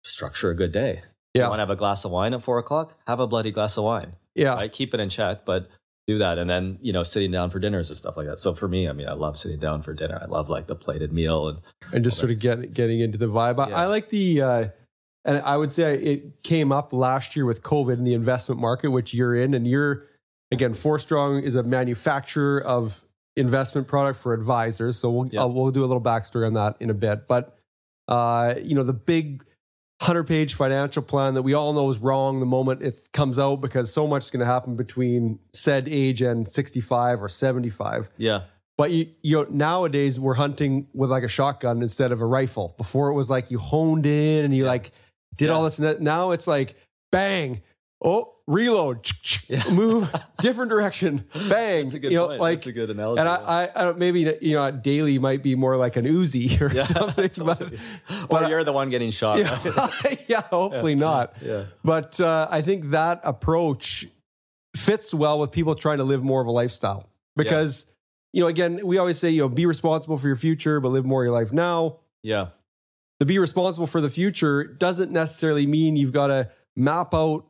structure 0.02 0.50
a 0.50 0.54
good 0.56 0.72
day. 0.72 1.02
You 1.34 1.42
Yeah. 1.42 1.48
want 1.50 1.58
to 1.58 1.62
have 1.62 1.70
a 1.70 1.76
glass 1.76 2.04
of 2.04 2.10
wine 2.10 2.34
at 2.34 2.42
four 2.42 2.58
o'clock? 2.58 2.94
Have 3.06 3.20
a 3.20 3.26
bloody 3.28 3.52
glass 3.52 3.76
of 3.76 3.84
wine. 3.84 4.14
Yeah. 4.34 4.54
Right? 4.54 4.72
Keep 4.72 4.92
it 4.94 5.00
in 5.00 5.08
check, 5.08 5.44
but 5.44 5.68
do 6.06 6.18
that. 6.18 6.38
And 6.38 6.48
then, 6.48 6.78
you 6.80 6.92
know, 6.92 7.02
sitting 7.02 7.30
down 7.30 7.50
for 7.50 7.58
dinners 7.58 7.90
and 7.90 7.96
stuff 7.98 8.16
like 8.16 8.26
that. 8.26 8.38
So 8.38 8.54
for 8.54 8.68
me, 8.68 8.88
I 8.88 8.92
mean, 8.92 9.08
I 9.08 9.12
love 9.12 9.36
sitting 9.36 9.58
down 9.58 9.82
for 9.82 9.92
dinner. 9.92 10.18
I 10.22 10.26
love 10.26 10.48
like 10.48 10.66
the 10.66 10.76
plated 10.76 11.12
meal 11.12 11.48
and 11.48 11.58
and 11.92 12.04
just 12.04 12.18
sort 12.18 12.30
of 12.30 12.38
get, 12.38 12.72
getting 12.74 13.00
into 13.00 13.18
the 13.18 13.26
vibe. 13.26 13.58
I, 13.64 13.70
Yeah. 13.70 13.76
I 13.76 13.86
like 13.86 14.10
the, 14.10 14.42
uh, 14.42 14.68
and 15.24 15.38
I 15.38 15.56
would 15.56 15.72
say 15.72 15.94
it 15.94 16.42
came 16.44 16.70
up 16.70 16.92
last 16.92 17.34
year 17.34 17.44
with 17.44 17.62
COVID 17.62 17.94
in 17.94 18.04
the 18.04 18.14
investment 18.14 18.60
market, 18.60 18.88
which 18.90 19.12
you're 19.12 19.34
in, 19.34 19.54
and 19.54 19.66
you're 19.66 20.04
again, 20.52 20.74
Forstrong 20.74 21.42
is 21.42 21.56
a 21.56 21.64
manufacturer 21.64 22.60
of 22.62 23.02
investment 23.34 23.88
product 23.88 24.20
for 24.20 24.32
advisors. 24.32 24.96
So 24.98 25.10
we'll 25.10 25.28
Yeah. 25.32 25.42
uh, 25.42 25.48
we'll 25.48 25.72
do 25.72 25.82
a 25.82 25.86
little 25.86 26.00
backstory 26.00 26.46
on 26.46 26.54
that 26.54 26.76
in 26.80 26.90
a 26.90 26.94
bit. 26.94 27.26
But 27.26 27.58
uh, 28.08 28.54
you 28.62 28.76
know, 28.76 28.84
the 28.84 28.92
big 28.92 29.44
hundred 30.00 30.24
page 30.24 30.54
financial 30.54 31.02
plan 31.02 31.34
that 31.34 31.42
we 31.42 31.54
all 31.54 31.72
know 31.72 31.88
is 31.90 31.98
wrong 31.98 32.38
the 32.40 32.46
moment 32.46 32.82
it 32.82 33.10
comes 33.12 33.38
out 33.38 33.56
because 33.62 33.92
so 33.92 34.06
much 34.06 34.24
is 34.24 34.30
going 34.30 34.40
to 34.40 34.46
happen 34.46 34.76
between 34.76 35.38
said 35.54 35.88
age 35.88 36.20
and 36.20 36.46
65 36.48 37.22
or 37.22 37.28
75 37.30 38.10
yeah. 38.18 38.42
but 38.76 38.90
you, 38.90 39.08
you 39.22 39.36
know, 39.36 39.46
nowadays 39.48 40.20
we're 40.20 40.34
hunting 40.34 40.86
with 40.92 41.10
like 41.10 41.22
a 41.22 41.28
shotgun 41.28 41.82
instead 41.82 42.12
of 42.12 42.20
a 42.20 42.26
rifle. 42.26 42.74
Before 42.76 43.08
it 43.08 43.14
was 43.14 43.30
like 43.30 43.50
you 43.50 43.58
honed 43.58 44.04
in 44.04 44.44
and 44.44 44.54
you 44.54 44.66
like 44.66 44.92
did 45.36 45.46
Yeah. 45.46 45.52
all 45.52 45.64
this. 45.64 45.78
And 45.78 45.86
that. 45.88 46.02
Now 46.02 46.32
it's 46.32 46.46
like 46.46 46.76
bang, 47.10 47.62
oh, 48.02 48.34
reload, 48.46 49.08
Yeah. 49.48 49.68
move, 49.70 50.08
different 50.40 50.70
direction, 50.70 51.24
bang. 51.48 51.84
That's 51.84 51.94
a 51.94 51.98
good 51.98 52.12
you 52.12 52.18
know, 52.18 52.28
point. 52.28 52.40
Like, 52.40 52.58
That's 52.58 52.66
a 52.68 52.72
good 52.72 52.90
analogy. 52.90 53.20
and 53.20 53.28
I, 53.28 53.34
I, 53.36 53.68
I 53.74 53.84
don't, 53.84 53.98
maybe 53.98 54.36
you 54.40 54.54
know, 54.54 54.70
daily 54.70 55.18
might 55.18 55.42
be 55.42 55.54
more 55.54 55.76
like 55.76 55.96
an 55.96 56.04
Uzi 56.06 56.60
or 56.60 56.72
Yeah, 56.72 56.84
something. 56.84 57.30
but, 57.44 57.58
totally. 57.58 57.76
or 58.20 58.26
but 58.28 58.44
I- 58.44 58.48
you're 58.50 58.64
the 58.64 58.72
one 58.72 58.90
getting 58.90 59.10
shot. 59.10 59.38
yeah, 59.38 59.88
yeah, 60.28 60.40
hopefully 60.42 60.94
not. 60.94 61.36
yeah. 61.42 61.64
But 61.84 62.20
uh, 62.20 62.48
I 62.50 62.62
think 62.62 62.90
that 62.90 63.20
approach 63.24 64.06
fits 64.76 65.12
well 65.14 65.38
with 65.40 65.50
people 65.52 65.74
trying 65.74 65.98
to 65.98 66.04
live 66.04 66.22
more 66.22 66.40
of 66.40 66.46
a 66.46 66.50
lifestyle 66.52 67.08
because, 67.34 67.86
you 68.32 68.42
know, 68.42 68.46
again, 68.46 68.80
we 68.84 68.98
always 68.98 69.18
say, 69.18 69.30
you 69.30 69.40
know, 69.40 69.48
be 69.48 69.64
responsible 69.66 70.18
for 70.18 70.26
your 70.26 70.36
future, 70.36 70.80
but 70.80 70.90
live 70.90 71.06
more 71.06 71.22
of 71.22 71.26
your 71.26 71.32
life 71.34 71.50
now. 71.52 72.00
Yeah. 72.22 72.48
To 73.20 73.24
be 73.26 73.38
responsible 73.38 73.86
for 73.86 74.02
the 74.02 74.10
future 74.10 74.64
doesn't 74.64 75.10
necessarily 75.10 75.66
mean 75.66 75.96
you've 75.96 76.12
got 76.12 76.26
to 76.26 76.50
map 76.76 77.14
out 77.14 77.46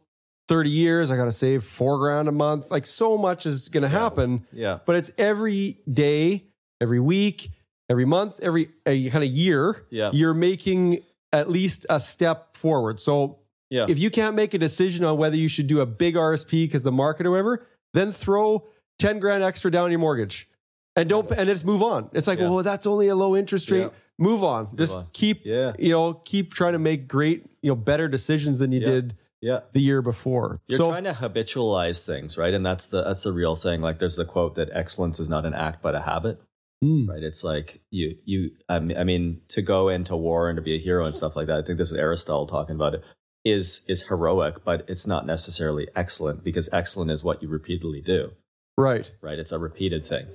30 0.48 0.70
years. 0.70 1.10
I 1.10 1.16
got 1.16 1.24
to 1.24 1.32
save 1.32 1.64
four 1.64 1.98
grand 1.98 2.28
a 2.28 2.32
month. 2.32 2.70
Like 2.70 2.86
so 2.86 3.16
much 3.18 3.46
is 3.46 3.68
Yeah. 3.72 3.86
happen, 3.88 4.46
Yeah. 4.52 4.78
but 4.86 4.96
it's 4.96 5.10
every 5.18 5.78
day, 5.92 6.44
every 6.80 7.00
week, 7.00 7.50
every 7.90 8.04
month, 8.04 8.40
every 8.40 8.70
uh, 8.86 8.90
kind 9.10 9.24
of 9.24 9.30
year. 9.30 9.84
Yeah. 9.90 10.10
You're 10.12 10.34
making 10.34 11.00
at 11.32 11.50
least 11.50 11.86
a 11.90 11.98
step 12.00 12.56
forward. 12.56 13.00
So 13.00 13.38
Yeah. 13.70 13.86
if 13.88 13.98
you 13.98 14.10
can't 14.10 14.36
make 14.36 14.54
a 14.54 14.58
decision 14.58 15.04
on 15.04 15.18
whether 15.18 15.36
you 15.36 15.48
should 15.48 15.66
do 15.66 15.80
a 15.80 15.86
big 15.86 16.14
RSP 16.16 16.64
because 16.66 16.82
the 16.82 16.92
market 16.92 17.26
or 17.26 17.32
whatever, 17.32 17.66
then 17.94 18.12
throw 18.12 18.66
10 18.98 19.18
grand 19.18 19.42
extra 19.42 19.70
down 19.70 19.90
your 19.90 19.98
mortgage 20.00 20.48
and 20.94 21.08
don't, 21.08 21.30
and 21.32 21.48
just 21.48 21.64
move 21.64 21.82
on. 21.82 22.08
It's 22.12 22.26
like, 22.26 22.38
Yeah. 22.38 22.50
well, 22.50 22.62
that's 22.62 22.86
only 22.86 23.08
a 23.08 23.14
low 23.16 23.36
interest 23.36 23.70
rate. 23.70 23.80
Yeah. 23.80 23.88
Move 24.18 24.42
on. 24.44 24.74
Just 24.76 24.96
on. 24.96 25.06
keep, 25.12 25.44
Yeah. 25.44 25.72
you 25.78 25.90
know, 25.90 26.14
keep 26.24 26.54
trying 26.54 26.72
to 26.72 26.78
make 26.78 27.06
great, 27.08 27.44
you 27.62 27.70
know, 27.70 27.74
better 27.76 28.08
decisions 28.08 28.58
than 28.58 28.72
you 28.72 28.80
Yeah. 28.80 28.86
did 28.86 29.16
Yeah. 29.46 29.60
the 29.72 29.80
year 29.80 30.02
before. 30.02 30.60
You're 30.66 30.78
so, 30.78 30.90
trying 30.90 31.04
to 31.04 31.12
habitualize 31.12 32.04
things, 32.04 32.36
right? 32.36 32.52
And 32.52 32.66
that's 32.66 32.88
the 32.88 33.04
that's 33.04 33.22
the 33.22 33.32
real 33.32 33.54
thing. 33.54 33.80
Like 33.80 34.00
there's 34.00 34.16
the 34.16 34.24
quote 34.24 34.56
that 34.56 34.70
excellence 34.72 35.20
is 35.20 35.30
not 35.30 35.46
an 35.46 35.54
act 35.54 35.82
but 35.82 35.94
a 35.94 36.00
habit, 36.00 36.40
Mm. 36.84 37.08
right? 37.08 37.22
It's 37.22 37.44
like 37.44 37.80
you 37.90 38.16
you 38.24 38.50
I 38.68 38.80
mean, 38.80 38.98
I 38.98 39.04
mean 39.04 39.40
to 39.48 39.62
go 39.62 39.88
into 39.88 40.16
war 40.16 40.50
and 40.50 40.56
to 40.56 40.62
be 40.62 40.74
a 40.74 40.80
hero 40.80 41.04
and 41.06 41.14
stuff 41.14 41.36
like 41.36 41.46
that. 41.46 41.60
I 41.60 41.62
think 41.62 41.78
this 41.78 41.92
is 41.92 41.98
Aristotle 41.98 42.48
talking 42.48 42.74
about 42.74 42.94
it. 42.94 43.02
Is 43.44 43.82
is 43.86 44.02
heroic, 44.08 44.64
but 44.64 44.84
it's 44.88 45.06
not 45.06 45.24
necessarily 45.24 45.86
excellent 45.94 46.42
because 46.42 46.68
excellent 46.72 47.12
is 47.12 47.22
what 47.22 47.40
you 47.42 47.48
repeatedly 47.48 48.00
do, 48.00 48.32
right. 48.76 49.12
right? 49.22 49.38
It's 49.38 49.52
a 49.52 49.58
repeated 49.60 50.04
thing, 50.04 50.26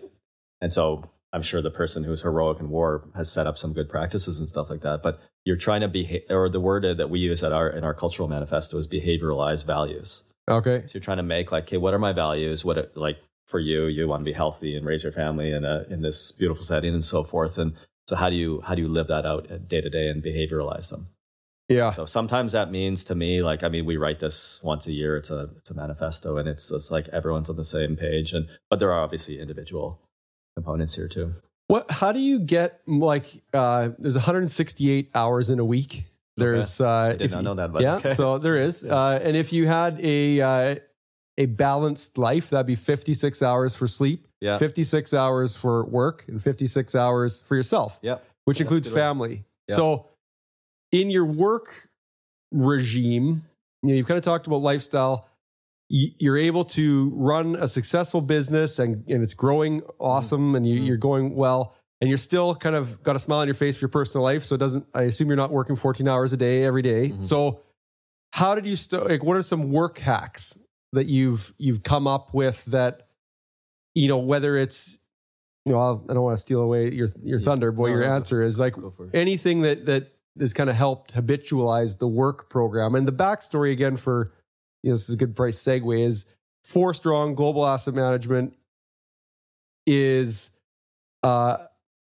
and 0.62 0.72
so 0.72 1.10
I'm 1.34 1.42
sure 1.42 1.62
the 1.62 1.72
person 1.72 2.04
who's 2.04 2.22
heroic 2.24 2.60
in 2.60 2.70
war 2.70 3.10
has 3.16 3.32
set 3.32 3.48
up 3.48 3.58
some 3.58 3.74
good 3.74 3.90
practices 3.90 4.40
and 4.40 4.48
stuff 4.48 4.70
like 4.70 4.82
that. 4.82 5.02
But 5.02 5.20
you're 5.46 5.56
trying 5.58 5.82
to 5.82 5.88
be, 5.88 6.24
or 6.30 6.50
the 6.50 6.60
word 6.60 6.84
that 6.98 7.10
we 7.10 7.20
use 7.20 7.44
at 7.44 7.54
our 7.54 7.70
in 7.70 7.84
our 7.84 7.94
cultural 7.94 8.28
manifesto 8.28 8.78
is 8.78 8.88
behavioralize 8.88 9.66
values. 9.66 10.24
Okay. 10.50 10.84
So 10.88 10.92
you're 10.96 11.02
trying 11.04 11.18
to 11.18 11.24
make 11.24 11.52
like, 11.52 11.66
okay, 11.66 11.78
what 11.78 11.94
are 11.94 12.00
my 12.00 12.14
values? 12.14 12.66
What 12.66 12.78
it- 12.78 12.98
like 12.98 13.18
for 13.48 13.60
you, 13.60 13.86
you 13.86 14.08
want 14.08 14.22
to 14.22 14.26
be 14.26 14.34
healthy 14.34 14.76
and 14.76 14.86
raise 14.86 15.04
your 15.04 15.12
family 15.12 15.52
in 15.52 15.66
a 15.66 15.86
in 15.90 16.02
this 16.02 16.32
beautiful 16.32 16.64
setting 16.64 16.94
and 16.94 17.06
so 17.06 17.24
forth. 17.24 17.58
And 17.58 17.74
so 18.08 18.16
how 18.16 18.30
do 18.30 18.36
you 18.36 18.62
how 18.62 18.76
do 18.76 18.82
you 18.82 18.88
live 18.88 19.08
that 19.08 19.26
out 19.26 19.68
day 19.68 19.82
to 19.82 19.90
day 19.90 20.08
and 20.10 20.24
behavioralize 20.24 20.90
them? 20.90 21.08
Yeah. 21.70 21.92
So 21.92 22.06
sometimes 22.06 22.52
that 22.52 22.70
means 22.72 23.06
to 23.06 23.16
me, 23.16 23.42
like 23.42 23.64
I 23.64 23.70
mean, 23.70 23.86
we 23.86 23.96
write 23.98 24.20
this 24.20 24.60
once 24.64 24.88
a 24.88 24.92
year. 24.92 25.16
It's 25.16 25.30
a 25.30 25.50
it's 25.58 25.72
a 25.72 25.76
manifesto, 25.76 26.36
and 26.38 26.48
it's 26.50 26.70
just 26.70 26.92
like 26.92 27.08
everyone's 27.10 27.50
on 27.50 27.56
the 27.56 27.64
same 27.64 27.96
page. 27.96 28.34
And 28.34 28.48
but 28.70 28.80
there 28.80 28.92
are 28.92 29.02
obviously 29.02 29.40
individual 29.40 30.02
components 30.56 30.96
here 30.96 31.08
too. 31.08 31.34
What, 31.68 31.90
how 31.90 32.12
do 32.12 32.20
you 32.20 32.40
get 32.40 32.82
like, 32.86 33.26
uh, 33.54 33.90
there's 33.98 34.16
168 34.16 35.10
hours 35.16 35.50
in 35.50 35.60
a 35.60 35.66
week. 35.66 36.06
There's, 36.38 36.82
uh, 36.82 36.90
I 36.90 37.14
did 37.14 37.32
not 37.32 37.38
you- 37.38 37.44
know 37.44 37.54
that, 37.56 37.72
but 37.72 37.82
yeah, 37.82 37.96
okay. 37.98 38.14
so 38.16 38.38
there 38.38 38.58
is. 38.58 38.84
Yeah. 38.88 38.94
Uh, 38.96 39.20
and 39.22 39.38
if 39.38 39.54
you 39.54 39.68
had 39.68 40.00
a 40.04 40.42
uh, 40.42 40.76
a 41.38 41.46
balanced 41.46 42.18
life, 42.18 42.50
that'd 42.50 42.66
be 42.66 42.76
56 42.76 43.42
hours 43.42 43.76
for 43.76 43.88
sleep, 43.88 44.28
yeah, 44.40 44.58
56 44.58 45.14
hours 45.14 45.56
for 45.56 45.86
work, 45.86 46.26
and 46.28 46.42
56 46.42 46.96
hours 46.96 47.42
for 47.42 47.56
yourself, 47.56 48.00
yeah, 48.02 48.18
which 48.46 48.58
That's 48.58 48.62
includes 48.62 48.88
family. 48.88 49.44
Yeah. 49.70 49.76
So 49.76 50.06
in 50.92 51.10
your 51.10 51.26
work 51.26 51.90
regime, 52.52 53.44
you 53.84 53.90
know, 53.90 53.96
you've 53.96 54.08
kind 54.08 54.18
of 54.18 54.24
talked 54.24 54.48
about 54.48 54.58
lifestyle. 54.62 55.28
You're 55.94 56.38
able 56.38 56.64
to 56.66 57.12
run 57.16 57.58
a 57.58 57.68
successful 57.68 58.22
business 58.22 58.80
and, 58.80 59.04
and 59.10 59.22
it's 59.22 59.34
growing 59.34 59.82
awesome 60.00 60.56
and 60.56 60.66
you, 60.66 60.80
Mhm. 60.80 60.88
you're 60.88 60.96
going 60.98 61.36
well 61.36 61.76
and 62.00 62.10
you're 62.10 62.18
still 62.18 62.56
kind 62.56 62.78
of 62.78 63.04
got 63.04 63.18
a 63.18 63.20
smile 63.20 63.40
on 63.40 63.48
your 63.48 63.56
face 63.56 63.76
for 63.78 63.82
your 63.84 63.90
personal 63.90 64.24
life. 64.24 64.46
So 64.46 64.56
it 64.56 64.60
doesn't, 64.60 64.86
I 64.94 65.02
assume 65.04 65.28
you're 65.28 65.36
not 65.36 65.52
working 65.52 65.76
14 65.76 66.08
hours 66.08 66.32
a 66.32 66.38
day 66.38 66.64
every 66.64 66.82
day. 66.82 67.10
Mhm. 67.10 67.28
So 67.28 67.60
how 68.32 68.56
did 68.56 68.66
you 68.66 68.78
st- 68.78 69.06
like, 69.06 69.22
what 69.24 69.36
are 69.36 69.42
some 69.42 69.70
work 69.74 69.98
hacks 69.98 70.58
that 70.94 71.08
you've, 71.08 71.54
you've 71.58 71.84
come 71.84 72.08
up 72.08 72.34
with 72.34 72.64
that, 72.66 73.10
you 73.94 74.08
know, 74.08 74.18
whether 74.20 74.56
it's, 74.58 74.98
you 75.66 75.74
know, 75.74 75.80
I'll, 75.80 76.06
I 76.10 76.14
don't 76.14 76.24
want 76.24 76.38
to 76.38 76.42
steal 76.42 76.62
away 76.62 76.90
your, 76.94 77.10
your 77.22 77.40
Yeah. 77.40 77.46
thunder, 77.46 77.74
boy, 77.74 77.88
No, 77.90 77.96
your 77.96 78.08
no, 78.08 78.14
answer 78.14 78.42
is 78.42 78.58
like, 78.58 78.76
Go 78.76 78.92
for 78.96 79.08
it. 79.08 79.12
anything 79.14 79.62
that 79.64 79.86
that 79.88 80.14
has 80.40 80.54
kind 80.54 80.70
of 80.70 80.78
helped 80.78 81.14
habitualize 81.14 81.98
the 82.00 82.08
work 82.08 82.50
program. 82.50 82.96
And 82.96 83.06
the 83.06 83.12
backstory 83.12 83.74
again 83.74 83.98
for 83.98 84.32
you 84.84 84.90
know 84.90 84.96
this 84.96 85.08
is 85.10 85.14
a 85.14 85.18
good 85.18 85.36
price 85.36 85.62
segue 85.62 86.08
is 86.08 86.26
Forstrong 86.64 87.34
global 87.36 87.66
asset 87.66 87.94
management 87.96 88.54
is 89.88 90.52
uh 91.24 91.58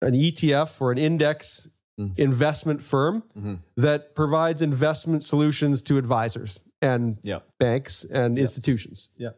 an 0.03 0.13
ETF 0.15 0.81
or 0.81 0.93
an 0.93 0.99
index 0.99 1.69
Mhm. 1.99 2.19
investment 2.19 2.83
firm 2.83 3.23
Mhm. 3.39 3.61
that 3.77 4.15
provides 4.17 4.61
investment 4.61 5.25
solutions 5.25 5.81
to 5.85 5.97
advisors 5.97 6.61
and 6.83 7.19
Yeah. 7.23 7.39
banks 7.61 8.05
and 8.05 8.37
institutions. 8.39 9.09
Yeah. 9.17 9.31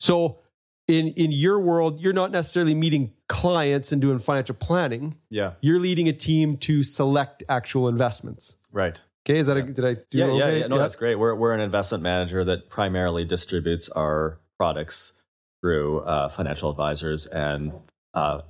So 0.00 0.40
in 0.88 1.08
in 1.10 1.30
your 1.32 1.60
world, 1.60 2.00
you're 2.00 2.12
not 2.12 2.32
necessarily 2.32 2.74
meeting 2.74 3.12
clients 3.28 3.92
and 3.92 4.02
doing 4.02 4.18
financial 4.18 4.56
planning. 4.56 5.16
Yeah. 5.30 5.54
You're 5.60 5.78
leading 5.78 6.08
a 6.08 6.12
team 6.12 6.56
to 6.58 6.82
select 6.82 7.44
actual 7.48 7.88
investments. 7.88 8.56
Right. 8.72 9.00
Okay, 9.24 9.38
is 9.38 9.46
that 9.46 9.56
a, 9.56 9.62
did 9.62 9.84
I 9.84 9.94
do 10.10 10.18
yeah, 10.18 10.26
yeah, 10.26 10.32
okay? 10.32 10.60
yeah. 10.60 10.66
No, 10.66 10.78
that's 10.78 10.96
great. 10.96 11.14
We're 11.16 11.34
we're 11.34 11.52
an 11.52 11.60
investment 11.60 12.02
manager 12.02 12.44
that 12.44 12.68
primarily 12.68 13.24
distributes 13.24 13.88
our 13.90 14.40
products 14.58 15.12
through 15.60 16.00
uh, 16.00 16.28
financial 16.28 16.70
advisors 16.70 17.26
and 17.28 17.72
uh, 18.14 18.40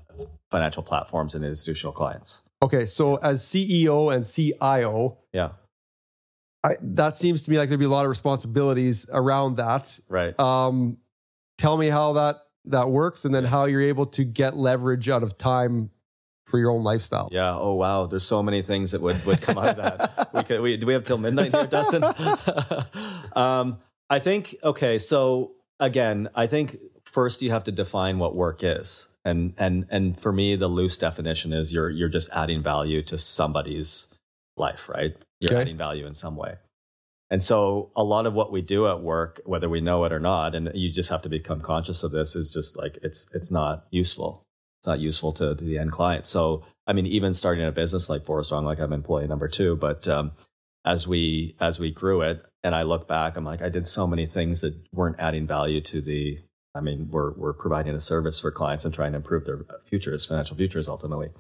financial 0.51 0.83
platforms 0.83 1.35
and 1.35 1.45
institutional 1.45 1.93
clients. 1.93 2.43
okay. 2.63 2.87
So 2.87 3.17
as 3.17 3.43
CEO 3.43 4.15
and 4.15 4.25
CIO, 4.27 5.19
Yeah. 5.33 5.51
I, 6.65 6.77
that 6.81 7.17
seems 7.17 7.43
to 7.43 7.51
me 7.51 7.59
like 7.59 7.69
there'd 7.69 7.79
be 7.81 7.87
a 7.87 7.91
lot 7.91 8.05
of 8.05 8.09
responsibilities 8.11 9.05
around 9.13 9.57
that. 9.57 9.99
Right. 10.09 10.39
Um, 10.39 10.99
tell 11.59 11.77
me 11.77 11.89
how 11.91 12.15
that 12.15 12.37
that 12.67 12.89
works, 12.89 13.25
and 13.25 13.35
then 13.35 13.45
how 13.45 13.65
you're 13.65 13.83
able 13.83 14.07
to 14.07 14.25
get 14.25 14.57
leverage 14.57 15.09
out 15.09 15.23
of 15.23 15.37
time 15.37 15.91
for 16.47 16.59
your 16.59 16.71
own 16.71 16.83
lifestyle. 16.83 17.29
Yeah. 17.33 17.57
Oh 17.57 17.75
wow. 17.75 18.07
There's 18.07 18.25
so 18.25 18.43
many 18.43 18.63
things 18.63 18.91
that 18.93 19.01
would, 19.01 19.25
would 19.25 19.41
come 19.41 19.59
out 19.59 19.69
of 19.69 19.77
that. 19.77 20.35
We 20.35 20.43
could. 20.43 20.61
We, 20.61 20.77
do 20.77 20.87
we 20.87 20.93
have 20.93 21.05
till 21.05 21.19
midnight 21.19 21.53
here, 21.55 21.67
Dustin? 21.67 22.03
um, 23.37 23.79
I 24.11 24.19
think. 24.19 24.57
Okay. 24.63 24.99
So 24.99 25.53
again, 25.81 26.29
I 26.35 26.47
think 26.47 26.79
first 27.05 27.43
you 27.43 27.51
have 27.51 27.65
to 27.65 27.73
define 27.73 28.19
what 28.19 28.35
work 28.35 28.61
is, 28.63 29.09
and 29.25 29.55
and 29.57 29.87
and 29.91 30.21
for 30.21 30.33
me, 30.33 30.57
the 30.57 30.69
loose 30.69 30.99
definition 30.99 31.53
is 31.53 31.73
you're 31.73 31.91
you're 31.91 32.09
just 32.09 32.31
adding 32.33 32.63
value 32.63 33.03
to 33.05 33.19
somebody's 33.19 34.09
life, 34.57 34.89
right? 34.89 35.15
You're 35.41 35.53
Okay. 35.53 35.63
adding 35.63 35.77
value 35.79 36.07
in 36.07 36.15
some 36.15 36.37
way. 36.37 36.57
And 37.31 37.43
so 37.43 37.91
a 37.97 38.05
lot 38.05 38.27
of 38.27 38.35
what 38.35 38.53
we 38.53 38.61
do 38.61 38.87
at 38.87 39.01
work, 39.01 39.41
whether 39.47 39.67
we 39.69 39.81
know 39.81 40.05
it 40.05 40.13
or 40.13 40.21
not, 40.21 40.55
and 40.55 40.71
you 40.75 40.93
just 40.93 41.09
have 41.09 41.23
to 41.23 41.31
become 41.31 41.63
conscious 41.63 42.03
of 42.03 42.11
this, 42.11 42.37
is 42.37 42.53
just 42.53 42.77
like 42.77 42.99
it's 43.03 43.27
it's 43.33 43.51
not 43.51 43.87
useful. 43.91 44.43
It's 44.83 44.89
not 44.89 44.99
useful 44.99 45.31
to, 45.35 45.55
to 45.55 45.65
the 45.65 45.79
end 45.79 45.93
client. 45.93 46.27
So 46.27 46.65
I 46.89 46.93
mean, 46.93 47.07
even 47.07 47.35
starting 47.35 47.65
a 47.65 47.71
business 47.71 48.09
like 48.09 48.25
Forstrong, 48.25 48.65
like 48.65 48.81
I'm 48.81 48.93
employee 48.93 49.29
number 49.29 49.47
two, 49.47 49.77
but 49.77 50.09
um, 50.09 50.33
as 50.85 51.07
we 51.07 51.55
as 51.61 51.79
we 51.79 51.93
grew 51.93 52.23
it, 52.23 52.45
and 52.65 52.75
I 52.75 52.83
look 52.83 53.07
back, 53.07 53.37
I'm 53.37 53.45
like, 53.45 53.63
I 53.63 53.69
did 53.69 53.87
so 53.87 54.07
many 54.07 54.27
things 54.27 54.61
that 54.63 54.75
weren't 54.93 55.21
adding 55.21 55.47
value 55.47 55.81
to 55.83 56.01
the. 56.01 56.41
I 56.75 56.81
mean, 56.81 57.09
we're 57.11 57.33
we're 57.33 57.53
providing 57.53 57.95
a 57.95 58.01
service 58.01 58.41
for 58.41 58.51
clients 58.51 58.85
and 58.85 58.93
trying 58.93 59.13
to 59.13 59.19
improve 59.19 59.45
their 59.45 59.61
futures, 59.85 60.27
financial 60.27 60.57
futures, 60.57 60.89
ultimately. 60.89 61.31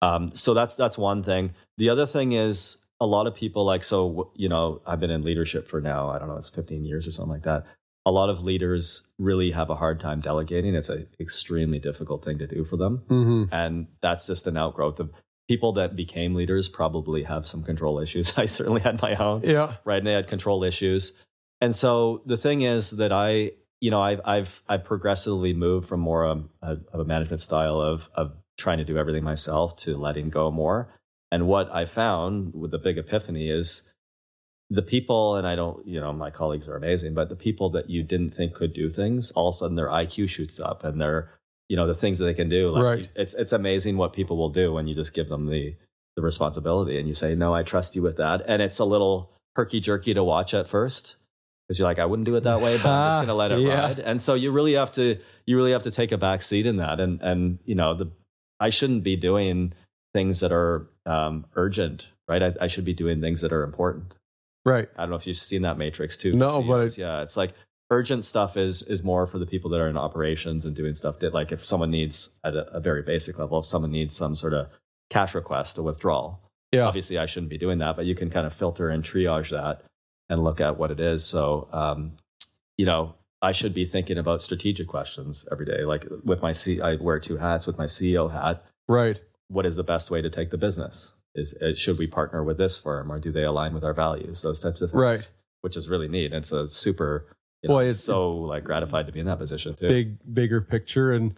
Um, 0.00 0.30
so 0.36 0.54
that's 0.54 0.76
that's 0.76 0.96
one 0.96 1.24
thing. 1.24 1.54
The 1.78 1.88
other 1.88 2.06
thing 2.06 2.30
is 2.30 2.76
a 3.00 3.06
lot 3.06 3.26
of 3.26 3.34
people 3.34 3.64
like 3.64 3.82
so 3.82 4.30
you 4.36 4.48
know 4.48 4.80
I've 4.86 5.00
been 5.00 5.10
in 5.10 5.22
leadership 5.22 5.68
for 5.68 5.80
now 5.80 6.10
I 6.10 6.18
don't 6.18 6.28
know 6.28 6.36
it's 6.36 6.50
15 6.50 6.84
years 6.84 7.06
or 7.06 7.10
something 7.10 7.32
like 7.32 7.42
that. 7.42 7.66
A 8.08 8.10
lot 8.20 8.30
of 8.30 8.42
leaders 8.42 9.02
really 9.18 9.50
have 9.50 9.68
a 9.70 9.74
hard 9.76 10.00
time 10.00 10.20
delegating. 10.20 10.74
It's 10.74 10.88
an 10.88 11.06
extremely 11.20 11.78
difficult 11.78 12.24
thing 12.24 12.38
to 12.38 12.46
do 12.46 12.64
for 12.64 12.76
them, 12.76 13.02
Mm-hmm. 13.08 13.52
and 13.54 13.86
that's 14.02 14.26
just 14.26 14.46
an 14.46 14.56
outgrowth 14.56 14.98
of 15.00 15.10
people 15.48 15.72
that 15.74 15.94
became 15.96 16.34
leaders. 16.34 16.68
Probably 16.68 17.22
have 17.24 17.46
some 17.46 17.62
control 17.62 17.98
issues. 17.98 18.32
I 18.44 18.46
certainly 18.46 18.80
had 18.80 19.00
my 19.02 19.14
own 19.14 19.42
Yeah. 19.44 19.74
right? 19.84 19.98
And 19.98 20.06
they 20.06 20.12
had 20.12 20.26
control 20.28 20.64
issues. 20.64 21.12
And 21.60 21.74
so 21.74 22.22
the 22.24 22.36
thing 22.36 22.62
is 22.62 22.92
that 22.92 23.12
I, 23.12 23.52
you 23.80 23.90
know, 23.90 24.00
I've 24.00 24.20
I've 24.24 24.62
I've 24.68 24.84
progressively 24.84 25.52
moved 25.52 25.86
from 25.88 26.00
more 26.00 26.24
um, 26.26 26.50
a, 26.62 26.78
of 26.92 27.00
a 27.00 27.04
management 27.04 27.40
style 27.40 27.80
of 27.80 28.08
of 28.14 28.32
trying 28.56 28.78
to 28.78 28.84
do 28.84 28.96
everything 28.98 29.24
myself 29.24 29.76
to 29.84 29.96
letting 29.96 30.30
go 30.30 30.50
more. 30.50 30.94
And 31.30 31.46
what 31.46 31.70
I 31.74 31.84
found 31.86 32.54
with 32.54 32.70
the 32.70 32.78
big 32.78 32.96
epiphany 32.98 33.50
is 33.50 33.87
the 34.70 34.82
people, 34.82 35.36
and 35.36 35.46
I 35.46 35.56
don't, 35.56 35.86
you 35.86 36.00
know, 36.00 36.12
my 36.12 36.30
colleagues 36.30 36.68
are 36.68 36.76
amazing, 36.76 37.14
but 37.14 37.28
the 37.30 37.36
people 37.36 37.70
that 37.70 37.88
you 37.88 38.02
didn't 38.02 38.32
think 38.32 38.54
could 38.54 38.74
do 38.74 38.90
things, 38.90 39.30
all 39.32 39.48
of 39.48 39.54
a 39.54 39.58
sudden 39.58 39.76
their 39.76 39.88
IQ 39.88 40.28
shoots 40.28 40.60
up 40.60 40.84
and 40.84 41.00
they're, 41.00 41.30
you 41.68 41.76
know, 41.76 41.86
the 41.86 41.94
things 41.94 42.18
that 42.18 42.26
they 42.26 42.34
can 42.34 42.48
do. 42.48 42.70
Like 42.70 42.82
Right. 42.84 43.10
it's 43.14 43.34
it's 43.34 43.52
amazing 43.52 43.96
what 43.96 44.12
people 44.12 44.36
will 44.36 44.50
do 44.50 44.72
when 44.74 44.86
you 44.86 44.94
just 44.94 45.14
give 45.14 45.28
them 45.28 45.46
the 45.46 45.74
the 46.16 46.22
responsibility 46.22 46.98
and 46.98 47.06
you 47.08 47.14
say, 47.14 47.34
no, 47.34 47.54
I 47.54 47.62
trust 47.62 47.94
you 47.96 48.02
with 48.02 48.16
that. 48.16 48.42
And 48.46 48.60
it's 48.60 48.78
a 48.78 48.84
little 48.84 49.30
herky 49.56 49.78
jerky 49.80 50.12
to 50.14 50.24
watch 50.24 50.52
at 50.52 50.68
first 50.68 51.16
because 51.66 51.78
you're 51.78 51.86
like, 51.88 51.98
I 52.00 52.06
wouldn't 52.06 52.26
do 52.26 52.34
it 52.34 52.42
that 52.44 52.60
way, 52.60 52.76
but 52.76 52.86
I'm 52.90 53.04
just 53.08 53.18
going 53.20 53.28
to 53.28 53.34
let 53.34 53.52
it 53.52 53.60
Yeah. 53.60 53.80
ride. 53.86 53.98
And 54.00 54.20
so 54.20 54.34
you 54.34 54.50
really 54.50 54.72
have 54.74 54.90
to, 54.92 55.18
you 55.46 55.56
really 55.56 55.70
have 55.72 55.84
to 55.84 55.90
take 55.92 56.10
a 56.12 56.18
back 56.18 56.42
seat 56.42 56.66
in 56.66 56.76
that. 56.76 56.98
And, 56.98 57.20
and, 57.22 57.58
you 57.64 57.74
know, 57.76 57.94
the, 57.94 58.10
I 58.58 58.68
shouldn't 58.70 59.04
be 59.04 59.14
doing 59.16 59.72
things 60.12 60.40
that 60.40 60.50
are 60.50 60.88
um, 61.06 61.44
urgent, 61.54 62.08
right? 62.26 62.42
I, 62.42 62.54
I 62.62 62.66
should 62.66 62.84
be 62.84 62.94
doing 62.94 63.20
things 63.20 63.40
that 63.42 63.52
are 63.52 63.62
important. 63.62 64.14
Right. 64.68 64.88
I 64.96 65.02
don't 65.02 65.10
know 65.10 65.16
if 65.16 65.26
you've 65.26 65.36
seen 65.36 65.62
that 65.62 65.78
matrix 65.78 66.16
too. 66.16 66.32
No, 66.32 66.62
but 66.62 66.90
CEOs. 66.90 66.98
yeah, 66.98 67.22
it's 67.22 67.36
like 67.36 67.54
urgent 67.90 68.24
stuff 68.24 68.56
is 68.56 68.82
is 68.82 69.02
more 69.02 69.26
for 69.26 69.38
the 69.38 69.46
people 69.46 69.70
that 69.70 69.80
are 69.80 69.88
in 69.88 69.96
operations 69.96 70.66
and 70.66 70.76
doing 70.76 70.92
stuff 70.94 71.18
that 71.20 71.32
like 71.32 71.52
if 71.52 71.64
someone 71.64 71.90
needs 71.90 72.38
at 72.44 72.54
a, 72.54 72.66
a 72.76 72.80
very 72.80 73.02
basic 73.02 73.38
level, 73.38 73.58
if 73.60 73.66
someone 73.66 73.90
needs 73.92 74.14
some 74.14 74.34
sort 74.34 74.52
of 74.54 74.68
cash 75.10 75.34
request, 75.34 75.78
a 75.78 75.82
withdrawal, 75.82 76.40
Yeah. 76.72 76.82
obviously 76.86 77.16
I 77.18 77.26
shouldn't 77.26 77.50
be 77.50 77.58
doing 77.58 77.78
that, 77.78 77.96
but 77.96 78.04
you 78.06 78.14
can 78.14 78.28
kind 78.30 78.46
of 78.46 78.52
filter 78.52 78.90
and 78.90 79.02
triage 79.02 79.50
that 79.50 79.82
and 80.28 80.44
look 80.44 80.60
at 80.60 80.78
what 80.78 80.90
it 80.90 81.00
is. 81.00 81.24
So, 81.24 81.68
um, 81.72 82.12
you 82.76 82.84
know, 82.84 83.14
I 83.40 83.52
should 83.52 83.72
be 83.72 83.86
thinking 83.86 84.18
about 84.18 84.42
strategic 84.42 84.86
questions 84.88 85.48
every 85.50 85.64
day. 85.64 85.84
Like 85.84 86.04
with 86.24 86.42
my 86.42 86.52
C, 86.52 86.80
I 86.82 86.96
wear 86.96 87.18
two 87.20 87.38
hats. 87.38 87.66
With 87.66 87.78
my 87.78 87.86
CEO 87.86 88.30
hat, 88.30 88.64
Right. 88.88 89.18
what 89.48 89.64
is 89.64 89.76
the 89.76 89.84
best 89.84 90.10
way 90.10 90.20
to 90.20 90.28
take 90.28 90.50
the 90.50 90.58
business? 90.58 91.14
Is 91.38 91.54
uh, 91.62 91.74
should 91.74 91.98
we 91.98 92.06
partner 92.06 92.42
with 92.44 92.58
this 92.58 92.76
firm 92.78 93.10
or 93.12 93.18
do 93.18 93.30
they 93.32 93.44
align 93.44 93.72
with 93.74 93.84
our 93.84 93.94
values? 93.94 94.42
Those 94.42 94.60
types 94.60 94.80
of 94.80 94.90
things, 94.90 95.00
Right. 95.00 95.30
Which 95.62 95.76
is 95.76 95.88
really 95.88 96.08
neat. 96.08 96.32
It's 96.32 96.52
a 96.52 96.70
super. 96.70 97.26
You 97.62 97.68
know, 97.68 97.74
Boy, 97.76 97.82
it's- 97.84 98.00
so 98.00 98.32
like 98.36 98.64
gratified 98.64 99.06
to 99.06 99.12
be 99.12 99.20
in 99.20 99.26
that 99.26 99.38
position 99.38 99.74
too. 99.74 99.88
Big 99.88 100.34
bigger 100.34 100.60
picture 100.60 101.12
and 101.12 101.34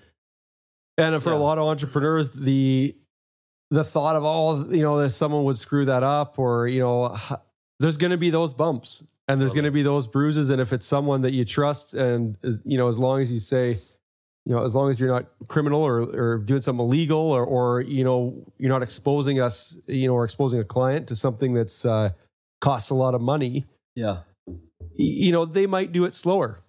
and 0.99 1.23
for 1.23 1.33
a 1.33 1.39
lot 1.39 1.57
of 1.59 1.65
entrepreneurs 1.65 2.29
the 2.31 2.95
the 3.71 3.85
thought 3.85 4.17
of 4.17 4.25
oh 4.25 4.69
you 4.71 4.83
know 4.83 4.99
that 4.99 5.11
someone 5.13 5.45
would 5.45 5.57
screw 5.59 5.85
that 5.87 6.03
up 6.03 6.39
or 6.39 6.67
you 6.67 6.81
know 6.81 7.17
there's 7.79 7.97
going 7.97 8.11
to 8.11 8.19
be 8.19 8.29
those 8.31 8.53
bumps 8.53 9.03
and 9.29 9.41
there's 9.41 9.53
Totally. 9.53 9.63
going 9.63 9.73
to 9.73 9.75
be 9.79 9.83
those 9.83 10.07
bruises 10.07 10.51
and 10.51 10.61
if 10.61 10.73
it's 10.75 10.87
someone 10.87 11.23
that 11.23 11.33
you 11.33 11.45
trust 11.47 11.95
and 11.95 12.37
you 12.65 12.77
know 12.77 12.89
as 12.89 12.99
long 12.99 13.23
as 13.23 13.33
you 13.33 13.41
say 13.41 13.79
you 14.47 14.55
know 14.55 14.65
as 14.65 14.75
long 14.75 14.91
as 14.91 14.99
you're 14.99 15.09
not 15.11 15.27
criminal 15.49 15.81
or, 15.81 16.03
or 16.03 16.39
doing 16.39 16.63
something 16.63 16.85
illegal 16.85 17.19
or 17.19 17.45
or 17.45 17.81
you 17.83 18.03
know 18.05 18.35
you're 18.59 18.71
not 18.71 18.83
exposing 18.83 19.41
us 19.41 19.77
you 19.87 20.07
know 20.09 20.15
or 20.15 20.25
exposing 20.25 20.59
a 20.61 20.65
client 20.65 21.07
to 21.09 21.15
something 21.17 21.53
that's 21.55 21.85
uh 21.85 22.11
costs 22.61 22.91
a 22.91 22.95
lot 22.95 23.15
of 23.15 23.21
money 23.21 23.67
Yeah. 23.95 24.19
you 24.97 25.33
know 25.33 25.45
they 25.45 25.67
might 25.67 25.93
do 25.93 26.05
it 26.05 26.15
slower 26.15 26.61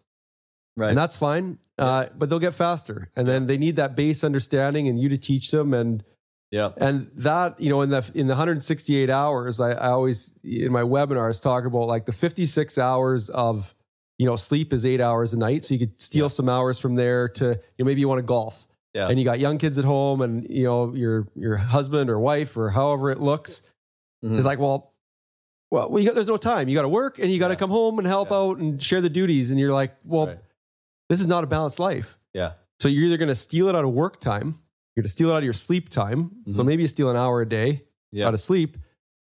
Right. 0.78 0.90
and 0.90 0.98
that's 0.98 1.16
fine. 1.18 1.58
Uh, 1.78 2.06
but 2.16 2.30
they'll 2.30 2.40
get 2.40 2.54
faster, 2.54 3.10
and 3.16 3.28
then 3.28 3.48
they 3.48 3.58
need 3.58 3.76
that 3.78 3.96
base 3.96 4.24
understanding, 4.24 4.88
and 4.88 5.00
you 5.00 5.10
to 5.10 5.18
teach 5.18 5.50
them, 5.50 5.74
and 5.74 6.04
yeah. 6.52 6.70
and 6.78 7.10
that 7.16 7.60
you 7.60 7.70
know 7.72 7.82
in 7.82 7.90
the 7.90 8.06
in 8.14 8.28
the 8.28 8.34
168 8.34 9.10
hours, 9.10 9.60
I, 9.60 9.72
I 9.72 9.90
always 9.90 10.32
in 10.44 10.72
my 10.72 10.84
webinars 10.84 11.42
talk 11.42 11.66
about 11.66 11.88
like 11.88 12.06
the 12.06 12.12
56 12.14 12.78
hours 12.78 13.30
of 13.32 13.74
you 14.22 14.28
know 14.28 14.36
sleep 14.36 14.72
is 14.72 14.86
eight 14.86 15.02
hours 15.02 15.34
a 15.34 15.38
night, 15.38 15.66
so 15.66 15.74
you 15.74 15.80
could 15.80 16.00
steal 16.00 16.26
Yeah. 16.26 16.38
some 16.40 16.48
hours 16.48 16.78
from 16.78 16.94
there 16.96 17.28
to 17.30 17.46
you 17.46 17.56
know 17.80 17.86
maybe 17.86 18.02
you 18.02 18.08
want 18.08 18.20
to 18.20 18.24
golf, 18.36 18.68
Yeah. 18.94 19.08
and 19.10 19.18
you 19.18 19.26
got 19.26 19.40
young 19.40 19.58
kids 19.58 19.80
at 19.80 19.86
home, 19.86 20.22
and 20.22 20.48
you 20.48 20.66
know 20.66 20.94
your 20.94 21.28
your 21.36 21.58
husband 21.58 22.08
or 22.10 22.20
wife 22.20 22.56
or 22.56 22.70
however 22.70 23.10
it 23.10 23.20
looks 23.20 23.64
Mhm. 24.24 24.38
is 24.38 24.46
like 24.46 24.60
well. 24.60 24.94
Well, 25.72 25.90
we 25.90 26.04
got, 26.04 26.16
there's 26.16 26.28
no 26.28 26.36
time. 26.38 26.68
You 26.68 26.76
got 26.76 26.82
to 26.82 26.90
work, 26.90 27.18
and 27.18 27.32
you 27.32 27.40
got 27.40 27.48
to 27.48 27.54
Yeah. 27.54 27.60
come 27.60 27.70
home 27.70 27.98
and 27.98 28.06
help 28.06 28.30
out 28.32 28.58
and 28.58 28.84
share 28.84 29.00
the 29.00 29.10
duties. 29.10 29.52
And 29.52 29.60
you're 29.60 29.72
like, 29.74 29.96
well, 30.04 30.28
Right. 30.28 30.40
this 31.10 31.22
is 31.22 31.28
not 31.28 31.46
a 31.46 31.48
balanced 31.48 31.80
life. 31.80 32.20
Yeah. 32.34 32.52
So 32.82 32.90
you're 32.90 33.06
either 33.06 33.16
going 33.16 33.30
to 33.30 33.36
steal 33.36 33.70
it 33.70 33.76
out 33.76 33.86
of 33.86 33.92
work 33.94 34.20
time, 34.20 34.48
you're 34.96 35.02
going 35.04 35.06
to 35.08 35.12
steal 35.18 35.30
it 35.30 35.34
out 35.34 35.38
of 35.38 35.44
your 35.46 35.54
sleep 35.54 35.88
time. 35.88 36.32
So 36.52 36.62
Mhm. 36.62 36.66
maybe 36.66 36.82
you 36.84 36.88
steal 36.90 37.10
an 37.10 37.16
hour 37.16 37.40
a 37.42 37.48
day 37.48 37.86
Yeah. 38.12 38.28
out 38.28 38.34
of 38.34 38.42
sleep. 38.42 38.76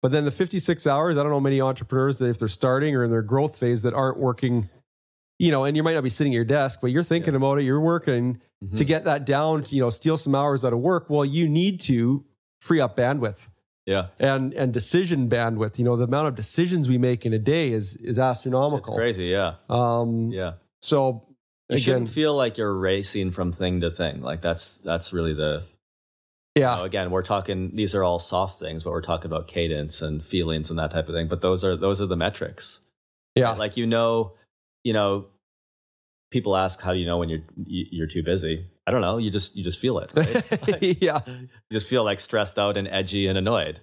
But 0.02 0.12
then 0.14 0.26
the 0.26 0.32
56 0.32 0.88
hours, 0.88 1.16
I 1.16 1.22
don't 1.22 1.32
know 1.32 1.40
many 1.40 1.62
entrepreneurs 1.62 2.18
that 2.18 2.30
if 2.30 2.40
they're 2.40 2.48
starting 2.48 2.96
or 2.96 3.04
in 3.04 3.12
their 3.12 3.22
growth 3.22 3.56
phase 3.56 3.84
that 3.84 3.94
aren't 3.94 4.18
working, 4.18 4.68
you 5.42 5.50
know, 5.50 5.64
and 5.64 5.76
you 5.76 5.82
might 5.82 5.94
not 5.96 6.04
be 6.04 6.10
sitting 6.10 6.34
at 6.34 6.36
your 6.36 6.46
desk, 6.46 6.80
but 6.82 6.92
you're 6.92 7.04
thinking 7.04 7.34
Yeah. 7.34 7.38
about 7.38 7.58
it, 7.60 7.64
you're 7.64 7.82
working 7.82 8.40
Mhm. 8.64 8.78
to 8.78 8.84
get 8.86 9.06
that 9.06 9.26
down 9.26 9.64
to, 9.64 9.76
you 9.76 9.82
know, 9.82 9.90
steal 9.90 10.16
some 10.18 10.36
hours 10.36 10.64
out 10.64 10.72
of 10.72 10.80
work. 10.80 11.10
Well, 11.10 11.26
you 11.26 11.50
need 11.50 11.80
to 11.82 12.24
free 12.62 12.80
up 12.80 12.96
bandwidth 12.96 13.50
Yeah. 13.88 14.08
and 14.20 14.54
and 14.54 14.72
decision 14.72 15.28
bandwidth. 15.30 15.80
You 15.80 15.86
know, 15.86 15.96
the 15.96 16.04
amount 16.04 16.28
of 16.28 16.36
decisions 16.36 16.88
we 16.88 17.00
make 17.00 17.26
in 17.26 17.34
a 17.34 17.40
day 17.40 17.72
is 17.74 17.96
is 17.96 18.20
astronomical. 18.20 18.94
It's 18.94 19.00
crazy. 19.00 19.26
Yeah. 19.26 19.56
Um 19.68 20.32
Yeah. 20.32 20.54
so 20.82 21.24
You 21.70 21.76
again, 21.76 21.80
shouldn't 21.80 22.10
feel 22.10 22.36
like 22.36 22.58
you're 22.60 22.76
racing 22.76 23.32
from 23.32 23.52
thing 23.52 23.82
to 23.82 23.90
thing. 23.90 24.22
Like 24.22 24.42
that's 24.42 24.78
that's 24.78 25.12
really 25.12 25.34
the 25.34 25.64
yeah. 26.56 26.74
you 26.74 26.78
know, 26.82 26.84
again, 26.86 27.10
we're 27.10 27.24
talking 27.24 27.76
these 27.76 27.96
are 27.96 28.04
all 28.04 28.20
soft 28.20 28.60
things, 28.60 28.84
but 28.84 28.92
we're 28.92 29.02
talking 29.02 29.26
about 29.32 29.48
cadence 29.48 30.04
and 30.04 30.24
feelings 30.24 30.70
and 30.70 30.78
that 30.78 30.92
type 30.92 31.08
of 31.10 31.16
thing. 31.16 31.28
But 31.28 31.42
those 31.42 31.64
are 31.64 31.76
those 31.76 32.00
are 32.00 32.06
the 32.06 32.18
metrics. 32.18 32.82
yeah. 33.36 33.52
Like 33.54 33.76
you 33.78 33.88
know, 33.88 34.34
you 34.84 34.94
know, 34.94 35.26
people 36.32 36.58
ask, 36.58 36.82
how 36.82 36.94
do 36.94 37.00
you 37.00 37.06
know 37.06 37.18
when 37.20 37.30
you're 37.30 37.44
you're 37.66 38.08
too 38.08 38.24
busy? 38.24 38.66
I 38.88 38.92
don't 38.92 39.02
know. 39.02 39.18
You 39.20 39.30
just 39.30 39.56
you 39.56 39.64
just 39.64 39.80
feel 39.80 40.00
it. 40.00 40.10
Right? 40.16 40.98
yeah. 41.02 41.20
you 41.28 41.48
just 41.72 41.88
feel 41.88 42.04
like 42.04 42.20
stressed 42.20 42.58
out 42.58 42.78
and 42.78 42.88
edgy 42.88 43.28
and 43.28 43.38
annoyed, 43.38 43.80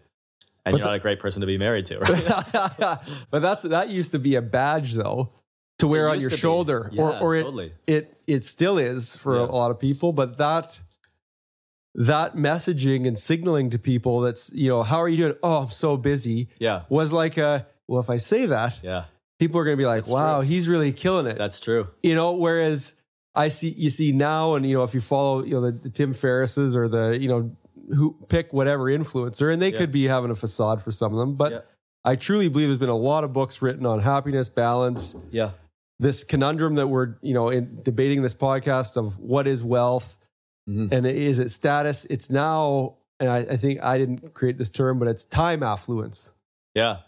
and 0.64 0.72
But 0.72 0.78
you're 0.78 0.86
not 0.86 0.94
a 0.96 0.98
great 0.98 1.20
person 1.20 1.40
to 1.42 1.46
be 1.46 1.58
married 1.58 1.86
to. 1.86 1.98
Right? 2.00 2.98
but 3.30 3.40
that's 3.40 3.62
that 3.64 3.88
used 3.90 4.10
to 4.12 4.18
be 4.18 4.34
a 4.34 4.42
badge 4.42 4.94
though 4.94 5.30
to 5.78 5.86
wear 5.86 6.08
on 6.08 6.18
your 6.20 6.30
shoulder 6.30 6.90
Yeah, 6.92 7.02
or 7.02 7.18
or 7.20 7.36
it, 7.36 7.42
totally. 7.44 7.72
it 7.86 8.20
it 8.26 8.44
still 8.44 8.78
is 8.78 9.14
for 9.16 9.36
Yeah. 9.36 9.44
a 9.44 9.52
lot 9.60 9.70
of 9.70 9.78
people 9.78 10.12
but 10.12 10.38
that 10.38 10.80
that 11.94 12.36
messaging 12.36 13.06
and 13.06 13.18
signaling 13.18 13.70
to 13.70 13.78
people 13.78 14.20
that's 14.20 14.50
you 14.52 14.68
know 14.68 14.82
how 14.82 15.00
are 15.00 15.08
you 15.08 15.16
doing 15.16 15.34
oh 15.42 15.58
i'm 15.64 15.70
so 15.70 15.96
busy 15.96 16.48
Yeah, 16.58 16.82
was 16.88 17.12
like 17.12 17.36
a 17.38 17.66
well 17.86 18.00
if 18.00 18.10
i 18.10 18.18
say 18.18 18.46
that 18.46 18.78
yeah, 18.82 19.04
people 19.38 19.58
are 19.60 19.64
going 19.64 19.76
to 19.76 19.80
be 19.80 19.86
like 19.86 20.04
That's 20.04 20.10
wow 20.12 20.38
true. 20.40 20.48
he's 20.48 20.68
really 20.68 20.92
killing 20.92 21.26
it 21.26 21.38
that's 21.38 21.60
true. 21.60 21.88
you 22.02 22.14
know 22.14 22.32
whereas 22.32 22.94
i 23.34 23.48
see 23.48 23.70
you 23.70 23.90
see 23.90 24.12
now 24.12 24.54
and 24.54 24.66
you 24.66 24.76
know 24.76 24.82
if 24.84 24.94
you 24.94 25.00
follow 25.00 25.44
you 25.44 25.52
know 25.54 25.60
the, 25.60 25.72
the 25.72 25.90
tim 25.90 26.14
ferrisses 26.14 26.74
or 26.76 26.88
the 26.88 27.18
you 27.20 27.28
know 27.28 27.50
who 27.94 28.14
pick 28.28 28.52
whatever 28.52 28.84
influencer 28.84 29.52
and 29.52 29.62
they 29.62 29.72
Yeah. 29.72 29.78
could 29.78 29.92
be 29.92 30.06
having 30.06 30.30
a 30.30 30.34
facade 30.36 30.82
for 30.82 30.92
some 30.92 31.12
of 31.12 31.18
them 31.18 31.34
but 31.36 31.52
Yeah. 31.52 31.60
i 32.04 32.16
truly 32.16 32.48
believe 32.48 32.68
there's 32.68 32.78
been 32.78 32.88
a 32.88 32.96
lot 32.96 33.24
of 33.24 33.32
books 33.32 33.62
written 33.62 33.86
on 33.86 34.00
happiness 34.00 34.48
balance 34.48 35.14
Yeah, 35.30 35.52
this 36.00 36.24
conundrum 36.24 36.74
that 36.76 36.88
we're 36.88 37.14
you 37.22 37.34
know 37.34 37.48
in 37.48 37.80
debating 37.82 38.22
this 38.22 38.34
podcast 38.34 38.96
of 38.96 39.18
what 39.18 39.46
is 39.48 39.62
wealth 39.64 40.18
Mhm. 40.68 40.92
and 40.92 41.06
is 41.06 41.38
it 41.38 41.50
status 41.50 42.06
it's 42.10 42.28
now 42.28 42.96
and 43.20 43.30
I, 43.30 43.38
I 43.38 43.56
think 43.56 43.82
i 43.82 43.96
didn't 43.96 44.34
create 44.34 44.58
this 44.58 44.68
term 44.68 44.98
but 44.98 45.08
it's 45.08 45.24
time 45.24 45.62
affluence 45.62 46.32
yeah, 46.74 46.98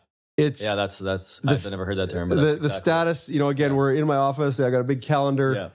it's 0.40 0.62
yeah. 0.62 0.74
That's 0.74 0.98
that's. 0.98 1.40
The 1.40 1.50
I've 1.52 1.70
never 1.70 1.84
heard 1.84 1.98
that 1.98 2.10
term, 2.10 2.28
but 2.28 2.36
the, 2.36 2.42
that's 2.42 2.58
the 2.60 2.70
status 2.70 3.28
you 3.28 3.38
know 3.38 3.48
again 3.48 3.72
Yeah. 3.72 3.76
we're 3.76 3.94
in 3.94 4.06
my 4.06 4.16
office 4.16 4.58
i 4.60 4.70
got 4.70 4.80
a 4.80 4.84
big 4.84 5.02
calendar. 5.02 5.52
Yeah, 5.54 5.68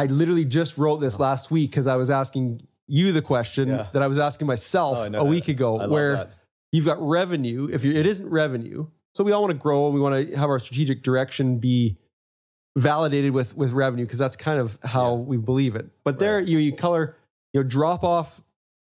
I 0.00 0.06
literally 0.06 0.44
just 0.44 0.76
wrote 0.76 0.98
this 0.98 1.14
uh-huh. 1.14 1.22
last 1.22 1.50
week 1.50 1.70
because 1.70 1.86
I 1.86 1.96
was 1.96 2.10
asking 2.10 2.66
you 2.86 3.12
the 3.12 3.22
question 3.22 3.68
Yeah. 3.68 3.86
that 3.92 4.02
I 4.02 4.06
was 4.08 4.18
asking 4.18 4.46
myself 4.46 4.98
Oh, 4.98 5.14
a 5.14 5.24
week 5.24 5.48
ago, 5.48 5.78
I 5.80 5.86
where 5.86 6.30
you've 6.72 6.84
got 6.84 6.98
revenue. 7.00 7.68
If 7.72 7.84
it 7.84 8.06
isn't 8.06 8.28
revenue, 8.28 8.86
so 9.14 9.24
we 9.24 9.32
all 9.32 9.40
want 9.42 9.52
to 9.52 9.58
grow 9.58 9.86
and 9.86 9.94
we 9.94 10.00
want 10.00 10.28
to 10.30 10.36
have 10.36 10.50
our 10.50 10.58
strategic 10.58 11.02
direction 11.02 11.58
be 11.58 11.96
validated 12.76 13.32
with 13.32 13.56
with 13.56 13.70
revenue 13.70 14.04
because 14.04 14.18
that's 14.18 14.36
kind 14.36 14.58
of 14.58 14.78
how 14.82 15.14
Yeah. 15.14 15.20
we 15.20 15.36
believe 15.36 15.76
it. 15.76 15.86
But 16.04 16.18
there, 16.18 16.40
you 16.40 16.58
you 16.58 16.74
color, 16.74 17.16
you 17.52 17.62
know, 17.62 17.68
drop 17.68 18.02
off 18.04 18.40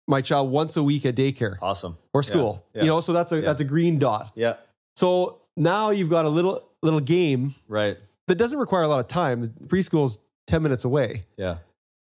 my 0.07 0.21
child 0.21 0.51
once 0.51 0.75
a 0.77 0.83
week 0.83 1.05
at 1.05 1.15
daycare 1.15 1.57
Awesome. 1.61 1.97
or 2.13 2.23
school. 2.23 2.65
Yeah. 2.73 2.81
You 2.81 2.87
know, 2.87 2.99
so 2.99 3.13
that's 3.13 3.31
a 3.31 3.41
that's 3.41 3.61
a 3.61 3.63
green 3.63 3.99
dot. 3.99 4.31
Yeah. 4.35 4.55
So 4.99 5.37
now 5.55 5.91
you've 5.91 6.09
got 6.09 6.25
a 6.25 6.29
little 6.29 6.61
little 6.81 6.99
game 6.99 7.55
Right. 7.69 7.97
that 8.27 8.35
doesn't 8.35 8.59
require 8.59 8.83
a 8.83 8.87
lot 8.89 8.99
of 8.99 9.07
time. 9.07 9.41
The 9.41 9.47
preschool's 9.67 10.19
ten 10.45 10.61
minutes 10.61 10.83
away 10.83 11.23
Yeah. 11.37 11.57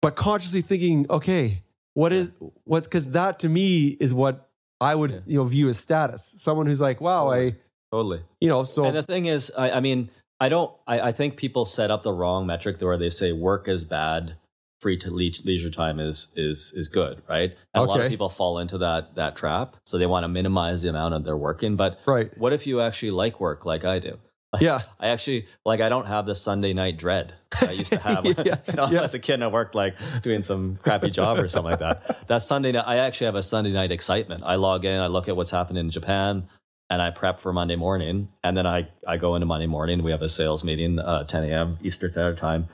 but 0.02 0.16
consciously 0.16 0.62
thinking, 0.62 1.06
okay, 1.10 1.62
what 1.94 2.14
is 2.14 2.32
what's 2.64 2.88
because 2.88 3.08
that 3.08 3.40
to 3.40 3.50
me 3.50 3.98
is 4.00 4.14
what 4.14 4.48
I 4.80 4.96
would 4.96 5.12
Yeah. 5.12 5.20
you 5.28 5.38
know 5.40 5.44
view 5.44 5.68
as 5.68 5.78
status. 5.78 6.34
Someone 6.38 6.68
who's 6.68 6.80
like, 6.80 7.02
wow, 7.02 7.30
I 7.30 7.56
Totally. 7.92 8.22
you 8.40 8.48
know, 8.48 8.64
so 8.64 8.86
and 8.86 8.96
the 8.96 9.04
thing 9.04 9.26
is, 9.26 9.52
I, 9.58 9.72
I 9.72 9.80
mean, 9.82 10.10
I 10.40 10.48
don't. 10.48 10.72
I, 10.88 11.02
I 11.10 11.12
think 11.12 11.36
people 11.36 11.66
set 11.66 11.92
up 11.92 12.04
the 12.04 12.14
wrong 12.14 12.46
metric 12.46 12.80
where 12.80 12.98
they 12.98 13.10
say 13.10 13.34
work 13.34 13.68
is 13.68 13.84
bad, 13.84 14.36
free 14.80 14.98
to 14.98 15.12
le- 15.12 15.32
leisure 15.44 15.70
time 15.70 16.00
is 16.00 16.32
is 16.36 16.74
is 16.76 16.88
good, 16.88 17.22
right? 17.30 17.56
And 17.74 17.84
a 17.84 17.88
lot 17.88 18.00
of 18.00 18.10
people 18.10 18.30
fall 18.30 18.60
into 18.60 18.78
that 18.80 19.16
that 19.16 19.36
trap, 19.36 19.76
so 19.86 19.98
they 19.98 20.06
want 20.06 20.24
to 20.24 20.28
minimize 20.28 20.82
the 20.82 20.90
amount 20.90 21.14
of 21.14 21.24
their 21.24 21.38
working. 21.38 21.76
But 21.76 22.00
right, 22.06 22.36
what 22.38 22.54
if 22.54 22.66
you 22.66 22.82
actually 22.82 23.12
like 23.12 23.40
work 23.40 23.66
like 23.66 23.86
I 23.86 24.00
do? 24.00 24.18
yeah, 24.60 24.82
I 25.00 25.10
actually 25.10 25.48
like. 25.64 25.80
I 25.80 25.90
don't 25.90 26.08
have 26.08 26.26
the 26.26 26.34
Sunday 26.34 26.74
night 26.74 26.98
dread 26.98 27.34
I 27.62 27.72
used 27.72 27.94
to 27.94 28.00
have. 28.00 28.26
Yeah, 28.46 28.58
you 28.68 28.74
know, 28.74 28.88
yeah. 28.90 29.04
as 29.04 29.14
a 29.14 29.20
kid, 29.20 29.36
and 29.36 29.44
I 29.44 29.48
worked 29.48 29.76
like 29.76 29.96
doing 30.24 30.42
some 30.42 30.80
crappy 30.82 31.12
job 31.12 31.38
or 31.38 31.48
something 31.48 31.72
like 31.72 31.80
that. 31.80 32.28
That 32.28 32.42
Sunday 32.42 32.72
night, 32.72 32.86
I 32.88 32.98
actually 32.98 33.26
have 33.26 33.36
a 33.36 33.44
Sunday 33.44 33.72
night 33.72 33.92
excitement. 33.92 34.44
I 34.46 34.56
log 34.56 34.86
in, 34.86 35.00
I 35.00 35.08
look 35.08 35.28
at 35.28 35.36
what's 35.36 35.52
happening 35.52 35.82
in 35.86 35.92
Japan, 35.92 36.48
and 36.90 37.02
I 37.02 37.12
prep 37.12 37.40
for 37.40 37.54
Monday 37.54 37.76
morning. 37.76 38.30
And 38.44 38.58
then 38.58 38.66
I 38.66 38.88
I 39.08 39.18
go 39.18 39.36
into 39.36 39.46
Monday 39.46 39.68
morning. 39.68 40.02
We 40.02 40.12
have 40.12 40.24
a 40.24 40.30
sales 40.30 40.64
meeting, 40.64 41.00
uh, 41.00 41.26
10 41.26 41.44
a.m. 41.44 41.78
Eastern 41.84 42.12
Standard 42.12 42.40
Time, 42.40 42.70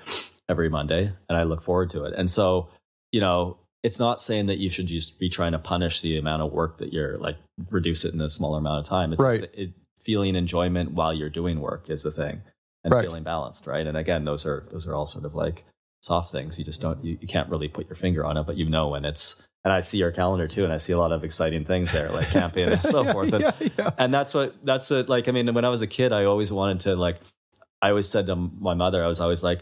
every 0.49 0.69
Monday, 0.69 1.11
and 1.29 1.37
I 1.37 1.43
look 1.43 1.63
forward 1.63 1.89
to 1.91 2.03
it. 2.05 2.13
And 2.17 2.29
so, 2.29 2.69
you 3.11 3.21
know. 3.21 3.57
It's 3.83 3.99
not 3.99 4.19
saying 4.19 4.47
that 4.47 4.57
you 4.57 4.71
should 4.71 4.87
just 4.87 5.19
be 5.19 5.29
trying 5.29 5.51
to 5.51 5.59
punish 5.59 6.01
the 6.01 6.17
amount 6.17 6.41
of 6.41 6.51
work 6.51 6.79
that 6.79 6.91
you're 6.91 7.19
like 7.19 7.37
reduce 7.69 8.03
it 8.03 8.15
in 8.15 8.19
a 8.21 8.27
smaller 8.27 8.57
amount 8.57 8.79
of 8.79 8.87
time. 8.89 9.13
It's 9.13 9.21
Right. 9.21 9.41
just, 9.41 9.53
it, 9.53 9.73
feeling 9.99 10.35
enjoyment 10.35 10.93
while 10.93 11.13
you're 11.13 11.29
doing 11.29 11.59
work 11.61 11.87
is 11.87 12.01
the 12.01 12.09
thing 12.09 12.41
and 12.83 12.91
Right. 12.91 13.03
feeling 13.03 13.21
balanced 13.21 13.67
right 13.67 13.85
and 13.85 13.95
again 13.95 14.25
those 14.25 14.43
are 14.43 14.65
those 14.71 14.87
are 14.87 14.95
all 14.95 15.05
sort 15.05 15.23
of 15.23 15.35
like 15.35 15.65
soft 16.01 16.31
things 16.31 16.57
you 16.57 16.65
just 16.65 16.81
don't 16.81 17.03
you, 17.05 17.15
you 17.21 17.27
can't 17.27 17.47
really 17.49 17.67
put 17.67 17.87
your 17.87 17.95
finger 17.95 18.25
on 18.25 18.37
it 18.37 18.43
but 18.47 18.55
you 18.57 18.67
know 18.67 18.87
when 18.89 19.05
it's 19.05 19.35
and 19.63 19.71
i 19.71 19.79
see 19.81 19.99
your 19.99 20.11
calendar 20.11 20.47
too 20.47 20.63
and 20.63 20.73
i 20.73 20.77
see 20.79 20.93
a 20.93 20.97
lot 20.97 21.11
of 21.11 21.23
exciting 21.23 21.63
things 21.63 21.91
there 21.91 22.09
like 22.11 22.31
camping 22.31 22.67
and 22.69 22.81
so 22.95 23.03
forth 23.11 23.33
and, 23.33 23.41
yeah, 23.43 23.69
yeah. 23.77 23.89
and 23.99 24.11
that's 24.13 24.33
what 24.33 24.55
that's 24.65 24.89
what 24.89 25.09
like 25.09 25.27
i 25.27 25.31
mean 25.31 25.51
when 25.53 25.65
i 25.65 25.69
was 25.69 25.81
a 25.83 25.87
kid 25.87 26.11
i 26.13 26.25
always 26.25 26.51
wanted 26.51 26.79
to 26.79 26.95
like 26.95 27.19
i 27.83 27.89
always 27.89 28.07
said 28.09 28.25
to 28.27 28.35
my 28.35 28.73
mother 28.73 29.03
i 29.03 29.07
was 29.07 29.19
always 29.19 29.43
like 29.43 29.61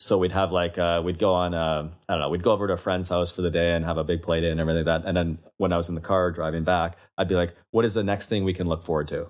so 0.00 0.16
we'd 0.18 0.32
have 0.32 0.50
like 0.50 0.78
uh, 0.78 1.00
we'd 1.04 1.18
go 1.18 1.32
on 1.34 1.54
uh, 1.54 1.88
I 2.08 2.12
don't 2.14 2.20
know 2.20 2.28
we'd 2.30 2.42
go 2.42 2.52
over 2.52 2.66
to 2.66 2.72
a 2.72 2.76
friend's 2.78 3.08
house 3.08 3.30
for 3.30 3.42
the 3.42 3.50
day 3.50 3.74
and 3.74 3.84
have 3.84 3.98
a 3.98 4.04
big 4.04 4.22
play 4.22 4.40
day 4.40 4.50
and 4.50 4.58
everything 4.60 4.84
like 4.86 5.02
that 5.02 5.08
and 5.08 5.16
then 5.16 5.38
when 5.58 5.72
I 5.72 5.76
was 5.76 5.88
in 5.88 5.94
the 5.94 6.00
car 6.00 6.30
driving 6.30 6.64
back 6.64 6.96
I'd 7.18 7.28
be 7.28 7.34
like 7.34 7.54
what 7.70 7.84
is 7.84 7.94
the 7.94 8.02
next 8.04 8.28
thing 8.28 8.44
we 8.44 8.54
can 8.54 8.66
look 8.66 8.84
forward 8.84 9.08
to 9.08 9.28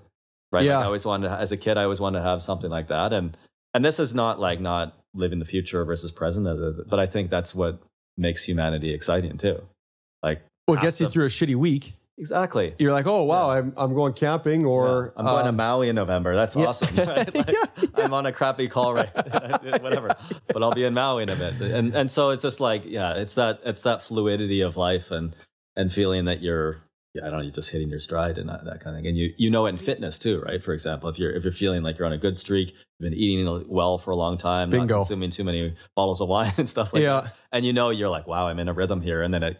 right 0.52 0.64
Yeah. 0.64 0.76
like 0.76 0.84
I 0.84 0.86
always 0.86 1.04
wanted 1.04 1.28
to, 1.28 1.34
as 1.34 1.52
a 1.52 1.56
kid 1.56 1.76
I 1.76 1.84
always 1.84 2.00
wanted 2.00 2.20
to 2.20 2.24
have 2.24 2.42
something 2.42 2.70
like 2.70 2.88
that 2.88 3.12
and 3.12 3.36
and 3.74 3.84
this 3.84 4.00
is 4.00 4.14
not 4.14 4.38
like 4.40 4.60
not 4.60 4.96
living 5.14 5.38
the 5.40 5.44
future 5.44 5.84
versus 5.84 6.10
present 6.12 6.46
uh, 6.46 6.84
but 6.88 6.98
I 7.00 7.06
think 7.06 7.30
that's 7.30 7.54
what 7.54 7.82
makes 8.16 8.44
humanity 8.44 8.94
exciting 8.94 9.38
too 9.38 9.62
like 10.22 10.42
what 10.66 10.80
gets 10.80 11.00
you 11.00 11.08
through 11.08 11.24
a 11.24 11.28
shitty 11.28 11.56
week? 11.56 11.94
Exactly 12.20 12.74
You're 12.78 12.92
like, 12.92 13.06
oh 13.06 13.24
wow, 13.24 13.50
I'm 13.50 13.72
I'm 13.76 13.94
going 13.94 14.12
camping 14.12 14.64
or 14.64 15.12
yeah. 15.16 15.20
I'm 15.20 15.24
going 15.26 15.42
to 15.44 15.48
um, 15.48 15.56
Maui 15.56 15.88
in 15.88 15.96
November. 15.96 16.36
That's 16.36 16.54
yeah. 16.54 16.66
awesome. 16.66 16.94
Like, 16.96 17.34
Yeah, 17.34 18.04
I'm 18.04 18.14
on 18.14 18.26
a 18.26 18.32
crappy 18.32 18.68
call 18.68 18.94
right, 18.94 19.10
whatever. 19.82 20.10
But 20.46 20.62
I'll 20.62 20.74
be 20.74 20.84
in 20.84 20.94
Maui 20.94 21.22
in 21.24 21.28
a 21.30 21.36
bit, 21.36 21.60
and 21.60 21.94
and 21.94 22.10
so 22.10 22.30
it's 22.30 22.42
just 22.42 22.60
like 22.60 22.84
yeah, 22.84 23.14
it's 23.14 23.34
that 23.34 23.60
it's 23.64 23.82
that 23.82 24.02
fluidity 24.02 24.60
of 24.60 24.76
life 24.76 25.10
and 25.10 25.34
and 25.76 25.92
feeling 25.92 26.26
that 26.26 26.40
you're 26.42 26.82
yeah, 27.14 27.22
I 27.22 27.30
don't 27.30 27.38
know, 27.38 27.42
you're 27.42 27.52
just 27.52 27.70
hitting 27.70 27.88
your 27.88 27.98
stride 27.98 28.38
and 28.38 28.48
that, 28.48 28.64
that 28.66 28.80
kind 28.84 28.94
of 28.94 29.00
thing. 29.02 29.08
And 29.08 29.16
you 29.16 29.32
you 29.36 29.50
know 29.50 29.66
it 29.66 29.70
in 29.70 29.78
fitness 29.78 30.16
too, 30.18 30.40
right? 30.42 30.62
For 30.62 30.72
example, 30.72 31.08
if 31.08 31.18
you're 31.18 31.32
if 31.32 31.42
you're 31.42 31.52
feeling 31.52 31.82
like 31.82 31.98
you're 31.98 32.06
on 32.06 32.12
a 32.12 32.18
good 32.18 32.38
streak, 32.38 32.68
you've 32.68 33.10
been 33.10 33.14
eating 33.18 33.64
well 33.68 33.98
for 33.98 34.12
a 34.12 34.16
long 34.16 34.38
time, 34.38 34.70
Bingo. 34.70 34.94
not 34.94 35.00
consuming 35.00 35.30
too 35.30 35.42
many 35.44 35.74
bottles 35.96 36.20
of 36.20 36.28
wine 36.28 36.52
and 36.56 36.68
stuff 36.68 36.92
like 36.92 37.02
Yeah. 37.02 37.22
that, 37.22 37.36
and 37.50 37.64
you 37.64 37.72
know 37.72 37.90
you're 37.90 38.10
like 38.10 38.26
wow, 38.28 38.46
I'm 38.46 38.58
in 38.60 38.68
a 38.68 38.72
rhythm 38.74 39.00
here, 39.00 39.22
and 39.22 39.32
then 39.34 39.42
it 39.42 39.56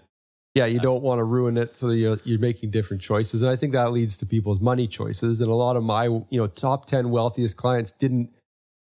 yeah, 0.55 0.67
you 0.67 0.81
don't 0.81 1.03
want 1.03 1.19
to 1.21 1.25
ruin 1.25 1.57
it 1.57 1.77
so 1.77 1.89
that 1.89 1.97
you're, 1.97 2.19
you're 2.25 2.39
making 2.41 2.71
different 2.71 3.01
choices. 3.03 3.43
And 3.43 3.51
I 3.51 3.57
think 3.57 3.73
that 3.73 3.93
leads 3.93 4.17
to 4.19 4.27
people's 4.27 4.61
money 4.61 4.89
choices. 4.89 5.41
And 5.41 5.51
a 5.51 5.55
lot 5.55 5.77
of 5.77 5.83
my, 5.85 6.05
you 6.07 6.27
know, 6.33 6.47
top 6.49 6.87
10 6.87 7.11
wealthiest 7.11 7.57
clients 7.57 7.93
didn't 7.93 8.31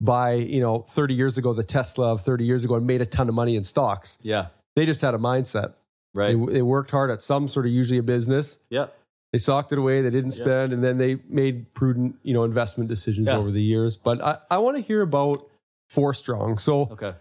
buy, 0.01 0.35
you 0.35 0.61
know, 0.61 0.83
30 0.91 1.15
years 1.15 1.37
ago, 1.39 1.53
the 1.53 1.65
Tesla 1.65 2.13
of 2.13 2.23
30 2.23 2.45
years 2.45 2.65
ago 2.65 2.77
and 2.77 2.87
made 2.87 3.01
a 3.01 3.07
ton 3.07 3.29
of 3.29 3.35
money 3.35 3.57
in 3.57 3.65
stocks. 3.65 4.19
yeah 4.23 4.47
They 4.77 4.87
just 4.87 5.01
had 5.01 5.15
a 5.15 5.19
mindset. 5.19 5.75
right 6.15 6.37
They, 6.47 6.53
they 6.55 6.63
worked 6.63 6.93
hard 6.93 7.11
at 7.11 7.23
some 7.23 7.49
sort 7.49 7.67
of 7.67 7.73
usually 7.73 7.99
a 7.99 8.05
business. 8.05 8.59
yeah 8.71 8.87
They 9.33 9.41
socked 9.41 9.73
it 9.73 9.79
away. 9.79 10.01
They 10.03 10.11
didn't 10.11 10.37
Yeah. 10.39 10.45
spend, 10.45 10.73
and 10.73 10.85
then 10.85 10.99
they 10.99 11.19
made 11.29 11.75
prudent, 11.75 12.15
you 12.23 12.35
know, 12.35 12.45
investment 12.45 12.89
decisions 12.89 13.27
Yeah. 13.27 13.37
over 13.37 13.51
the 13.51 13.61
years. 13.61 13.97
But 13.97 14.23
I, 14.23 14.39
I 14.49 14.59
want 14.59 14.77
to 14.77 14.83
hear 14.83 15.03
about 15.03 15.45
Forstrong. 15.91 16.59
So 16.59 16.83
okay 16.93 17.15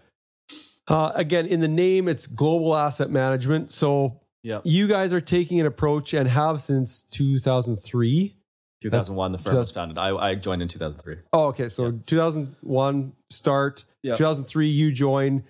uh, 0.86 1.12
again, 1.16 1.46
in 1.46 1.60
the 1.60 1.68
name, 1.68 2.08
it's 2.08 2.26
global 2.26 2.74
asset 2.74 3.10
management. 3.10 3.72
So 3.72 4.20
yeah 4.42 4.60
you 4.64 4.86
guys 4.86 5.12
are 5.12 5.20
taking 5.20 5.60
an 5.60 5.66
approach 5.66 6.14
and 6.14 6.28
have 6.28 6.60
since 6.60 7.02
2003. 7.10 8.34
2001 8.80 9.32
the 9.32 9.38
firm 9.38 9.56
was 9.56 9.70
founded. 9.72 9.98
I, 9.98 10.10
I 10.16 10.34
joined 10.36 10.62
in 10.62 10.68
2003. 10.68 11.16
Oh, 11.32 11.46
okay. 11.46 11.68
So 11.68 11.90
2001 12.06 13.12
start, 13.30 13.84
Yeah. 14.02 14.14
2003 14.16 14.68
you 14.68 14.92
join. 14.92 15.42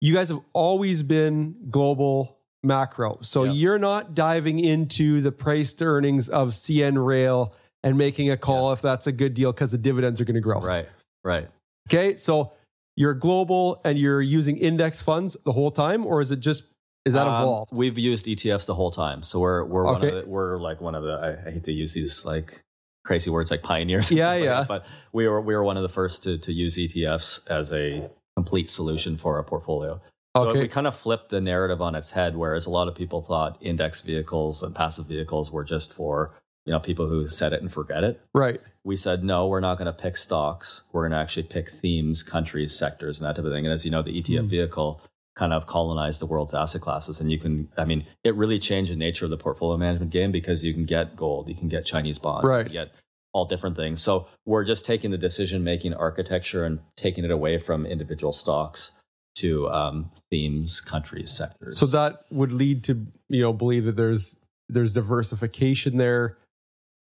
You 0.00 0.14
guys 0.14 0.30
have 0.30 0.40
always 0.54 1.02
been 1.02 1.56
global 1.68 2.38
macro. 2.62 3.18
So 3.20 3.44
Yeah. 3.44 3.52
you're 3.52 3.78
not 3.78 4.14
diving 4.14 4.58
into 4.58 5.20
the 5.20 5.30
price 5.30 5.74
to 5.74 5.84
earnings 5.84 6.30
of 6.30 6.50
CN 6.50 7.04
Rail 7.04 7.52
and 7.82 7.98
making 7.98 8.30
a 8.30 8.36
call 8.38 8.70
Yes. 8.70 8.78
if 8.78 8.82
that's 8.82 9.06
a 9.06 9.12
good 9.12 9.34
deal 9.34 9.52
because 9.52 9.70
the 9.72 9.78
dividends 9.78 10.20
are 10.20 10.24
going 10.24 10.34
to 10.36 10.40
grow. 10.40 10.60
Right 10.60 10.88
right. 11.22 11.48
Okay. 11.88 12.16
So 12.16 12.52
you're 12.96 13.12
global 13.14 13.80
and 13.84 13.98
you're 13.98 14.22
using 14.22 14.56
index 14.56 15.02
funds 15.02 15.36
the 15.44 15.52
whole 15.52 15.70
time, 15.70 16.06
or 16.06 16.20
is 16.22 16.30
it 16.30 16.40
just, 16.40 16.62
is 17.04 17.14
that 17.14 17.26
Um, 17.26 17.42
evolved? 17.42 17.72
We've 17.76 17.98
used 17.98 18.26
ETFs 18.26 18.66
the 18.66 18.74
whole 18.74 18.90
time, 18.90 19.22
so 19.22 19.40
we're 19.40 19.64
we're 19.64 19.84
one 19.84 20.04
of 20.04 20.14
the, 20.14 20.24
we're 20.26 20.58
like 20.58 20.80
one 20.80 20.94
of 20.94 21.02
the 21.02 21.12
I, 21.44 21.48
I 21.48 21.52
hate 21.52 21.64
to 21.64 21.72
use 21.72 21.94
these 21.94 22.24
like 22.24 22.62
crazy 23.04 23.30
words 23.30 23.50
like 23.50 23.62
pioneers. 23.62 24.10
and 24.10 24.18
Yeah, 24.18 24.28
like 24.30 24.42
yeah. 24.44 24.50
that, 24.60 24.68
but 24.68 24.86
we 25.12 25.26
were 25.28 25.40
we 25.40 25.54
were 25.54 25.64
one 25.64 25.76
of 25.76 25.82
the 25.82 25.88
first 25.88 26.22
to 26.24 26.38
to 26.38 26.52
use 26.52 26.76
ETFs 26.76 27.40
as 27.48 27.72
a 27.72 28.08
complete 28.36 28.68
solution 28.70 29.16
for 29.16 29.38
a 29.38 29.44
portfolio. 29.44 30.00
So 30.36 30.50
Okay. 30.50 30.60
we 30.60 30.68
kind 30.68 30.86
of 30.86 30.94
flipped 30.94 31.30
the 31.30 31.40
narrative 31.40 31.82
on 31.82 31.94
its 31.96 32.12
head, 32.12 32.36
whereas 32.36 32.64
a 32.66 32.70
lot 32.70 32.86
of 32.86 32.94
people 32.94 33.20
thought 33.20 33.58
index 33.60 34.00
vehicles 34.00 34.62
and 34.62 34.74
passive 34.74 35.06
vehicles 35.06 35.50
were 35.50 35.64
just 35.64 35.92
for 35.92 36.34
you 36.66 36.72
know 36.72 36.78
people 36.80 37.08
who 37.08 37.26
set 37.26 37.52
it 37.52 37.62
and 37.62 37.72
forget 37.72 38.04
it. 38.04 38.20
Right. 38.34 38.60
We 38.84 38.96
said 38.96 39.24
no, 39.24 39.46
we're 39.48 39.60
not 39.60 39.76
going 39.78 39.86
to 39.86 39.92
pick 39.92 40.16
stocks. 40.16 40.84
We're 40.92 41.02
going 41.02 41.12
to 41.12 41.18
actually 41.18 41.42
pick 41.44 41.68
themes, 41.70 42.22
countries, 42.22 42.78
sectors, 42.78 43.18
and 43.20 43.26
that 43.28 43.36
type 43.36 43.44
of 43.44 43.52
thing. 43.52 43.64
And 43.66 43.72
as 43.72 43.84
you 43.84 43.90
know, 43.90 44.02
the 44.02 44.12
ETF 44.22 44.44
Mm. 44.44 44.50
vehicle 44.50 45.00
kind 45.36 45.52
of 45.52 45.66
colonize 45.66 46.18
the 46.18 46.26
world's 46.26 46.54
asset 46.54 46.80
classes, 46.80 47.20
and 47.20 47.30
you 47.30 47.38
can, 47.38 47.68
I 47.78 47.84
mean, 47.84 48.06
it 48.24 48.34
really 48.34 48.58
changed 48.58 48.90
the 48.92 48.96
nature 48.96 49.24
of 49.24 49.30
the 49.30 49.36
portfolio 49.38 49.76
management 49.78 50.12
game 50.12 50.32
because 50.32 50.64
you 50.64 50.74
can 50.74 50.84
get 50.84 51.16
gold, 51.16 51.48
you 51.48 51.54
can 51.54 51.68
get 51.68 51.84
Chinese 51.84 52.18
bonds, 52.18 52.44
you 52.44 52.50
Right. 52.50 52.66
can 52.66 52.72
get 52.72 52.92
all 53.32 53.44
different 53.46 53.76
things. 53.76 54.02
So 54.02 54.26
we're 54.44 54.64
just 54.64 54.84
taking 54.84 55.12
the 55.12 55.18
decision 55.18 55.62
making 55.62 55.94
architecture 55.94 56.64
and 56.64 56.80
taking 56.96 57.24
it 57.24 57.30
away 57.30 57.58
from 57.58 57.86
individual 57.86 58.32
stocks 58.32 58.92
to 59.36 59.68
um, 59.70 60.10
themes, 60.30 60.80
countries, 60.80 61.30
sectors. 61.30 61.78
So 61.78 61.86
that 61.86 62.24
would 62.32 62.50
lead 62.52 62.82
to 62.84 63.06
you 63.28 63.42
know 63.42 63.52
believe 63.52 63.84
that 63.84 63.96
there's 63.96 64.36
there's 64.68 64.92
diversification 64.92 65.96
there 65.96 66.38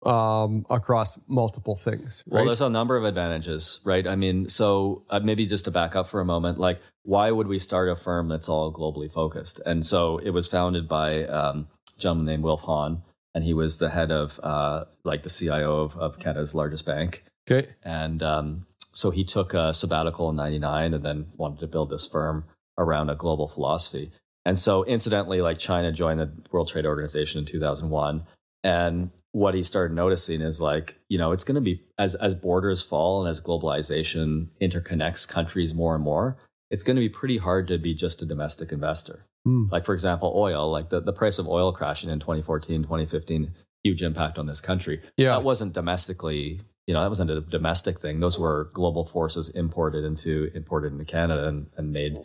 um, 0.04 0.66
across 0.70 1.18
multiple 1.28 1.76
things. 1.76 2.24
Right. 2.26 2.40
Well, 2.40 2.46
there's 2.46 2.62
a 2.62 2.70
number 2.70 2.98
of 2.98 3.04
advantages, 3.04 3.80
right? 3.84 4.08
I 4.08 4.16
mean, 4.16 4.48
so 4.48 5.04
uh, 5.10 5.20
maybe 5.20 5.46
just 5.46 5.66
to 5.66 5.72
back 5.72 5.96
up 5.96 6.10
for 6.10 6.20
a 6.20 6.26
moment, 6.26 6.60
like 6.60 6.80
why 7.04 7.32
would 7.32 7.48
we 7.48 7.60
start 7.60 7.90
a 7.90 7.96
firm 7.96 8.28
that's 8.28 8.50
all 8.50 8.74
globally 8.74 9.12
focused? 9.12 9.60
And 9.66 9.86
so 9.86 10.18
it 10.20 10.32
was 10.32 10.48
founded 10.48 10.88
by 10.88 11.26
um, 11.26 11.68
a 11.96 12.00
gentleman 12.00 12.26
named 12.26 12.44
Wilf 12.44 12.62
Hahn, 12.62 13.02
and 13.34 13.44
he 13.44 13.54
was 13.54 13.78
the 13.78 13.90
head 13.90 14.12
of 14.12 14.40
uh, 14.44 14.86
like 15.04 15.24
the 15.24 15.30
CIO 15.30 15.82
of, 15.82 15.98
of 15.98 16.20
Canada's 16.20 16.56
largest 16.56 16.86
bank. 16.86 17.24
okay. 17.50 17.70
And 17.84 18.22
um, 18.22 18.66
so 18.94 19.12
he 19.12 19.24
took 19.24 19.54
a 19.54 19.74
sabbatical 19.74 20.30
in 20.30 20.36
99 20.36 20.94
and 20.94 21.06
then 21.06 21.28
wanted 21.38 21.60
to 21.60 21.68
build 21.68 21.90
this 21.90 22.08
firm 22.08 22.46
around 22.78 23.10
a 23.10 23.16
global 23.16 23.48
philosophy. 23.48 24.12
And 24.44 24.58
so, 24.58 24.84
incidentally, 24.86 25.42
like 25.42 25.60
China 25.60 25.92
joined 25.92 26.20
the 26.20 26.32
World 26.52 26.68
Trade 26.68 26.86
Organization 26.86 27.40
in 27.40 27.46
2001. 27.46 28.24
And 28.64 29.12
what 29.34 29.54
he 29.54 29.64
started 29.64 29.94
noticing 29.96 30.42
is 30.42 30.60
like, 30.60 30.98
you 31.08 31.18
know, 31.18 31.32
it's 31.32 31.44
going 31.44 31.56
to 31.56 31.62
be 31.62 31.82
as, 31.98 32.16
as 32.16 32.36
borders 32.36 32.82
fall 32.82 33.22
and 33.22 33.30
as 33.30 33.40
globalization 33.42 34.48
interconnects 34.62 35.28
countries 35.28 35.74
more 35.74 35.96
and 35.96 36.04
more, 36.04 36.38
it's 36.70 36.84
going 36.84 36.96
to 36.96 37.02
be 37.02 37.10
pretty 37.10 37.38
hard 37.38 37.68
to 37.68 37.78
be 37.78 37.94
just 37.94 38.22
a 38.22 38.26
domestic 38.26 38.72
investor. 38.72 39.26
Hmm. 39.46 39.66
Like, 39.72 39.86
for 39.86 39.94
example, 39.94 40.34
oil, 40.36 40.70
like 40.72 40.90
the, 40.90 41.00
the 41.02 41.14
price 41.14 41.40
of 41.40 41.48
oil 41.48 41.72
crashing 41.72 42.10
in 42.10 42.20
2014, 42.20 42.84
2015, 42.84 43.54
huge 43.84 44.04
impact 44.04 44.38
on 44.38 44.46
this 44.46 44.62
country 44.62 45.02
Yeah. 45.18 45.30
that 45.30 45.44
wasn't 45.44 45.74
domestically 45.74 46.62
you 46.86 46.94
know 46.94 47.02
that 47.02 47.10
wasn't 47.10 47.32
a 47.32 47.42
domestic 47.42 48.00
thing 48.00 48.20
those 48.20 48.38
were 48.38 48.70
global 48.74 49.06
forces 49.08 49.50
imported 49.50 50.04
into 50.04 50.52
imported 50.54 50.92
into 50.92 51.04
canada 51.06 51.48
and, 51.48 51.66
and 51.78 51.92
made 51.92 52.16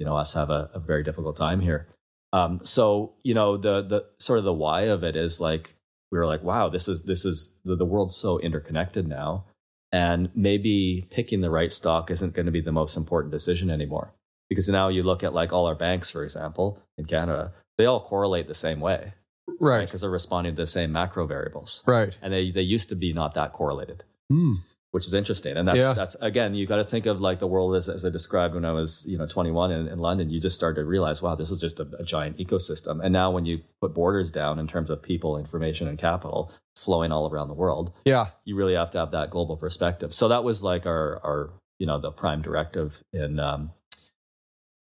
you 0.00 0.06
know 0.06 0.16
us 0.16 0.34
have 0.34 0.50
a, 0.50 0.68
a 0.74 0.80
very 0.80 1.04
difficult 1.04 1.36
time 1.36 1.60
here 1.60 1.86
um, 2.32 2.58
so 2.64 3.12
you 3.22 3.34
know 3.34 3.56
the 3.56 3.82
the 3.82 4.04
sort 4.18 4.40
of 4.40 4.44
the 4.44 4.52
why 4.52 4.82
of 4.82 5.04
it 5.04 5.14
is 5.14 5.40
like 5.40 5.75
we 6.12 6.18
were 6.18 6.26
like 6.26 6.42
wow 6.42 6.68
this 6.68 6.88
is 6.88 7.02
this 7.02 7.24
is 7.24 7.56
the, 7.64 7.76
the 7.76 7.84
world's 7.84 8.16
so 8.16 8.38
interconnected 8.40 9.06
now 9.08 9.44
and 9.92 10.30
maybe 10.34 11.06
picking 11.10 11.40
the 11.40 11.50
right 11.50 11.72
stock 11.72 12.10
isn't 12.10 12.34
going 12.34 12.46
to 12.46 12.52
be 12.52 12.60
the 12.60 12.72
most 12.72 12.96
important 12.96 13.32
decision 13.32 13.70
anymore 13.70 14.12
because 14.48 14.68
now 14.68 14.88
you 14.88 15.02
look 15.02 15.22
at 15.24 15.32
like 15.34 15.52
all 15.52 15.66
our 15.66 15.74
banks 15.74 16.10
for 16.10 16.22
example 16.24 16.78
in 16.98 17.04
canada 17.04 17.52
they 17.78 17.84
all 17.86 18.00
correlate 18.00 18.48
the 18.48 18.54
same 18.54 18.80
way 18.80 19.12
Right. 19.60 19.84
because 19.86 20.00
they're 20.00 20.10
responding 20.10 20.56
to 20.56 20.62
the 20.62 20.66
same 20.66 20.90
macro 20.92 21.24
variables 21.26 21.82
Right. 21.86 22.16
and 22.20 22.32
they, 22.32 22.50
they 22.50 22.62
used 22.62 22.88
to 22.88 22.96
be 22.96 23.12
not 23.12 23.34
that 23.34 23.52
correlated 23.52 24.02
Hmm. 24.28 24.54
Which 24.96 25.06
is 25.06 25.12
interesting. 25.12 25.58
And 25.58 25.68
that's 25.68 25.76
Yeah. 25.76 25.92
that's 25.92 26.16
again 26.22 26.54
you 26.54 26.64
got 26.66 26.76
to 26.76 26.84
think 26.92 27.04
of 27.04 27.20
like 27.20 27.38
the 27.38 27.46
world 27.54 27.76
as, 27.76 27.86
as 27.96 28.02
i 28.06 28.08
described 28.08 28.54
when 28.54 28.64
i 28.64 28.72
was 28.72 29.04
you 29.06 29.18
know 29.18 29.26
21 29.26 29.70
in, 29.70 29.88
in 29.88 29.98
london 29.98 30.30
you 30.30 30.40
just 30.40 30.56
started 30.56 30.80
to 30.80 30.86
realize 30.86 31.20
wow 31.20 31.34
this 31.34 31.50
is 31.50 31.58
just 31.60 31.78
a, 31.80 31.86
a 31.98 32.04
giant 32.14 32.38
ecosystem. 32.38 32.94
And 33.04 33.12
now 33.12 33.28
when 33.30 33.44
you 33.44 33.60
put 33.82 33.92
borders 33.92 34.30
down 34.30 34.58
in 34.58 34.66
terms 34.66 34.88
of 34.88 35.02
people 35.02 35.36
information 35.36 35.86
and 35.86 35.98
capital 35.98 36.50
flowing 36.84 37.12
all 37.12 37.28
around 37.30 37.48
the 37.48 37.54
world 37.64 37.92
Yeah. 38.06 38.26
you 38.46 38.56
really 38.56 38.74
have 38.74 38.90
to 38.92 38.98
have 39.02 39.10
that 39.10 39.28
global 39.30 39.56
perspective. 39.58 40.14
So 40.14 40.28
that 40.28 40.42
was 40.44 40.62
like 40.62 40.86
our 40.86 41.20
our 41.28 41.50
you 41.78 41.86
know 41.86 41.98
the 42.00 42.10
prime 42.10 42.40
directive 42.40 42.88
in 43.12 43.38
um 43.38 43.72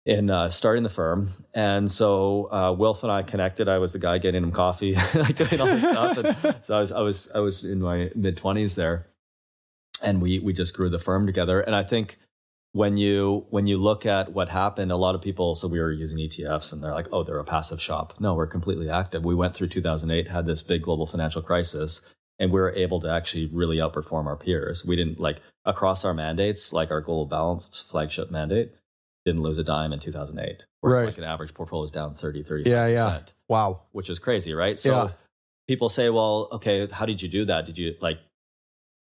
in 0.06 0.30
uh, 0.30 0.48
starting 0.48 0.84
the 0.84 0.88
firm. 0.88 1.20
And 1.52 1.92
so 1.92 2.50
uh, 2.50 2.72
wilf 2.72 3.02
and 3.02 3.12
i 3.12 3.20
connected. 3.22 3.68
I 3.68 3.76
was 3.76 3.92
the 3.92 3.98
guy 3.98 4.16
getting 4.16 4.42
him 4.42 4.52
coffee 4.52 4.94
like 5.14 5.36
doing 5.36 5.60
all 5.60 5.66
this 5.66 5.82
stuff. 5.84 6.16
And 6.16 6.56
so 6.66 6.76
i 6.76 6.80
was 6.80 6.92
i 6.92 7.00
was 7.08 7.18
i 7.34 7.40
was 7.40 7.56
in 7.64 7.80
my 7.82 8.10
mid-20s 8.14 8.74
there 8.74 9.06
and 10.08 10.22
we 10.22 10.38
we 10.38 10.52
just 10.52 10.74
grew 10.76 10.88
the 10.88 10.98
firm 10.98 11.26
together 11.26 11.60
and 11.60 11.74
i 11.74 11.84
think 11.84 12.18
when 12.72 12.96
you 12.96 13.46
when 13.50 13.66
you 13.66 13.76
look 13.78 14.04
at 14.06 14.32
what 14.32 14.48
happened 14.48 14.90
a 14.92 14.96
lot 14.96 15.14
of 15.14 15.22
people 15.22 15.54
so 15.54 15.66
we 15.68 15.78
were 15.80 15.92
using 15.92 16.18
etfs 16.18 16.72
and 16.72 16.82
they're 16.82 16.92
like 17.00 17.08
oh 17.12 17.22
they're 17.24 17.38
a 17.38 17.44
passive 17.44 17.80
shop 17.80 18.14
no 18.20 18.34
we're 18.34 18.46
completely 18.46 18.88
active 18.90 19.24
we 19.24 19.34
went 19.34 19.54
through 19.54 19.68
2008 19.68 20.28
had 20.28 20.46
this 20.46 20.62
big 20.62 20.82
global 20.82 21.06
financial 21.06 21.42
crisis 21.42 22.14
and 22.38 22.52
we 22.52 22.60
were 22.60 22.72
able 22.72 23.00
to 23.00 23.08
actually 23.10 23.46
really 23.46 23.78
outperform 23.78 24.26
our 24.26 24.36
peers 24.36 24.84
we 24.84 24.96
didn't 24.96 25.18
like 25.18 25.38
across 25.64 26.04
our 26.04 26.14
mandates 26.14 26.72
like 26.72 26.90
our 26.90 27.00
global 27.00 27.26
balanced 27.26 27.88
flagship 27.90 28.30
mandate 28.30 28.72
didn't 29.26 29.42
lose 29.42 29.58
a 29.58 29.64
dime 29.64 29.92
in 29.92 29.98
2008 29.98 30.64
whereas 30.80 31.00
Right. 31.00 31.06
like 31.06 31.18
an 31.18 31.24
average 31.24 31.52
portfolio 31.54 31.84
is 31.84 31.90
down 31.90 32.14
30 32.14 32.42
35 32.42 32.66
Yeah. 32.72 32.86
Yeah. 32.86 33.20
Wow. 33.48 33.82
which 33.92 34.08
is 34.10 34.18
crazy, 34.18 34.52
right? 34.54 34.78
So 34.78 34.90
Yeah. 34.92 35.08
people 35.66 35.88
say, 35.88 36.08
well, 36.08 36.48
okay, 36.52 36.86
how 36.98 37.04
did 37.04 37.20
you 37.20 37.28
do 37.28 37.44
that? 37.46 37.66
Did 37.66 37.76
you 37.76 37.94
like? 38.00 38.18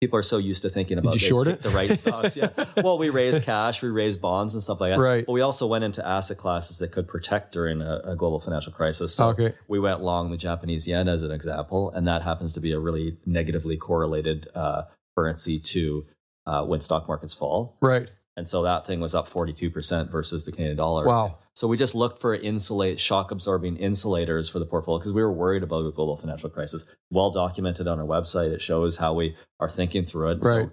People 0.00 0.18
are 0.18 0.22
so 0.22 0.38
used 0.38 0.62
to 0.62 0.70
thinking 0.70 0.96
about 0.96 1.12
you 1.12 1.20
they 1.20 1.26
short 1.26 1.46
it? 1.46 1.60
the 1.62 1.68
right 1.68 1.90
stocks. 1.98 2.34
Yeah. 2.34 2.48
Well, 2.82 2.96
we 2.96 3.10
raised 3.10 3.42
cash, 3.42 3.82
we 3.82 3.90
raised 3.90 4.22
bonds 4.22 4.54
and 4.54 4.62
stuff 4.62 4.80
like 4.80 4.92
that. 4.92 4.98
Right. 4.98 5.26
But 5.26 5.32
we 5.32 5.42
also 5.42 5.66
went 5.66 5.84
into 5.84 6.06
asset 6.06 6.38
classes 6.38 6.78
that 6.78 6.90
could 6.90 7.06
protect 7.06 7.52
during 7.52 7.82
a, 7.82 8.00
a 8.04 8.16
global 8.16 8.40
financial 8.40 8.72
crisis. 8.72 9.14
So 9.14 9.28
Okay. 9.28 9.52
we 9.68 9.78
went 9.78 10.00
long 10.00 10.30
the 10.30 10.38
Japanese 10.38 10.88
yen 10.88 11.06
as 11.06 11.22
an 11.22 11.30
example, 11.30 11.90
and 11.90 12.08
that 12.08 12.22
happens 12.22 12.54
to 12.54 12.60
be 12.60 12.72
a 12.72 12.78
really 12.78 13.18
negatively 13.26 13.76
correlated 13.76 14.48
uh, 14.54 14.84
currency 15.14 15.58
to 15.58 16.06
uh, 16.46 16.64
when 16.64 16.80
stock 16.80 17.06
markets 17.06 17.34
fall. 17.34 17.76
Right. 17.82 18.08
And 18.36 18.48
so 18.48 18.62
that 18.62 18.86
thing 18.86 19.00
was 19.00 19.14
up 19.14 19.28
42% 19.28 20.10
versus 20.10 20.44
the 20.44 20.52
Canadian 20.52 20.76
dollar. 20.76 21.06
Wow. 21.06 21.38
So 21.54 21.66
we 21.66 21.76
just 21.76 21.94
looked 21.94 22.20
for 22.20 22.34
insulate 22.34 22.98
shock 22.98 23.30
absorbing 23.30 23.76
insulators 23.76 24.48
for 24.48 24.58
the 24.58 24.66
portfolio 24.66 24.98
because 24.98 25.12
we 25.12 25.22
were 25.22 25.32
worried 25.32 25.62
about 25.62 25.84
a 25.84 25.90
global 25.90 26.16
financial 26.16 26.48
crisis. 26.48 26.84
Well 27.10 27.30
documented 27.30 27.86
on 27.86 27.98
our 27.98 28.06
website. 28.06 28.52
It 28.52 28.62
shows 28.62 28.96
how 28.96 29.14
we 29.14 29.36
are 29.58 29.68
thinking 29.68 30.06
through 30.06 30.30
it. 30.30 30.38
Right. 30.42 30.68
So, 30.68 30.70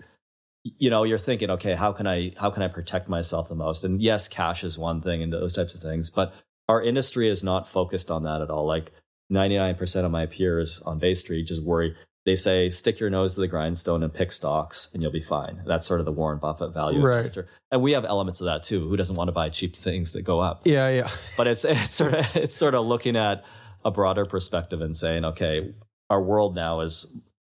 you 0.64 0.90
know, 0.90 1.04
you're 1.04 1.18
thinking, 1.18 1.50
okay, 1.52 1.76
how 1.76 1.92
can 1.92 2.08
I 2.08 2.34
how 2.38 2.50
can 2.52 2.62
I 2.62 2.68
protect 2.68 3.10
myself 3.10 3.50
the 3.50 3.56
most? 3.56 3.84
And 3.84 4.02
yes, 4.02 4.28
cash 4.28 4.64
is 4.64 4.78
one 4.78 5.02
thing 5.02 5.24
and 5.24 5.34
those 5.34 5.54
types 5.54 5.76
of 5.76 5.82
things, 5.82 6.10
but 6.10 6.34
our 6.70 6.82
industry 6.82 7.30
is 7.30 7.44
not 7.44 7.68
focused 7.68 8.12
on 8.12 8.24
that 8.24 8.42
at 8.42 8.50
all. 8.50 8.66
Like 8.66 8.92
99% 9.32 10.06
of 10.06 10.12
my 10.12 10.26
peers 10.26 10.82
on 10.86 11.00
Bay 11.00 11.14
Street 11.14 11.48
just 11.48 11.64
worry. 11.64 11.96
They 12.28 12.36
say, 12.36 12.70
stick 12.70 13.00
your 13.00 13.10
nose 13.10 13.36
to 13.36 13.40
the 13.40 13.48
grindstone 13.48 14.04
and 14.04 14.14
pick 14.14 14.34
stocks 14.34 14.90
and 14.94 15.02
you'll 15.02 15.14
be 15.14 15.22
fine. 15.22 15.62
That's 15.66 15.88
sort 15.88 16.02
of 16.02 16.06
the 16.06 16.12
Warren 16.12 16.40
Buffett 16.40 16.74
value 16.74 17.02
Right. 17.02 17.20
investor. 17.20 17.48
And 17.72 17.82
we 17.82 17.94
have 17.94 18.04
elements 18.04 18.42
of 18.42 18.46
that 18.46 18.64
too. 18.64 18.86
Who 18.90 18.98
doesn't 18.98 19.16
want 19.16 19.30
to 19.30 19.32
buy 19.32 19.48
cheap 19.48 19.78
things 19.78 20.12
that 20.12 20.24
go 20.24 20.42
up? 20.42 20.62
Yeah. 20.66 20.90
Yeah. 20.90 21.10
but 21.38 21.48
it's 21.48 21.64
it's 21.64 21.94
sort 21.94 22.14
of 22.14 22.36
it's 22.36 22.54
sort 22.56 22.76
of 22.76 22.86
looking 22.86 23.16
at 23.16 23.46
a 23.86 23.92
broader 23.92 24.26
perspective 24.26 24.82
and 24.82 24.96
saying, 24.98 25.24
okay, 25.24 25.74
our 26.10 26.22
world 26.22 26.54
now 26.54 26.82
is 26.82 27.08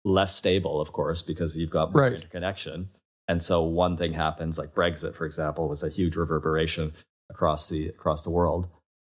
less 0.06 0.34
stable, 0.34 0.80
of 0.80 0.90
course, 0.92 1.20
because 1.20 1.54
you've 1.54 1.68
got 1.70 1.92
more 1.92 2.04
Right. 2.04 2.14
interconnection. 2.14 2.88
And 3.28 3.42
so 3.42 3.62
one 3.62 3.98
thing 3.98 4.14
happens, 4.14 4.58
like 4.58 4.74
Brexit, 4.74 5.14
for 5.14 5.26
example, 5.26 5.68
was 5.68 5.82
a 5.82 5.90
huge 5.90 6.16
reverberation 6.16 6.94
across 7.30 7.68
the 7.68 7.88
across 7.88 8.24
the 8.24 8.30
world. 8.30 8.68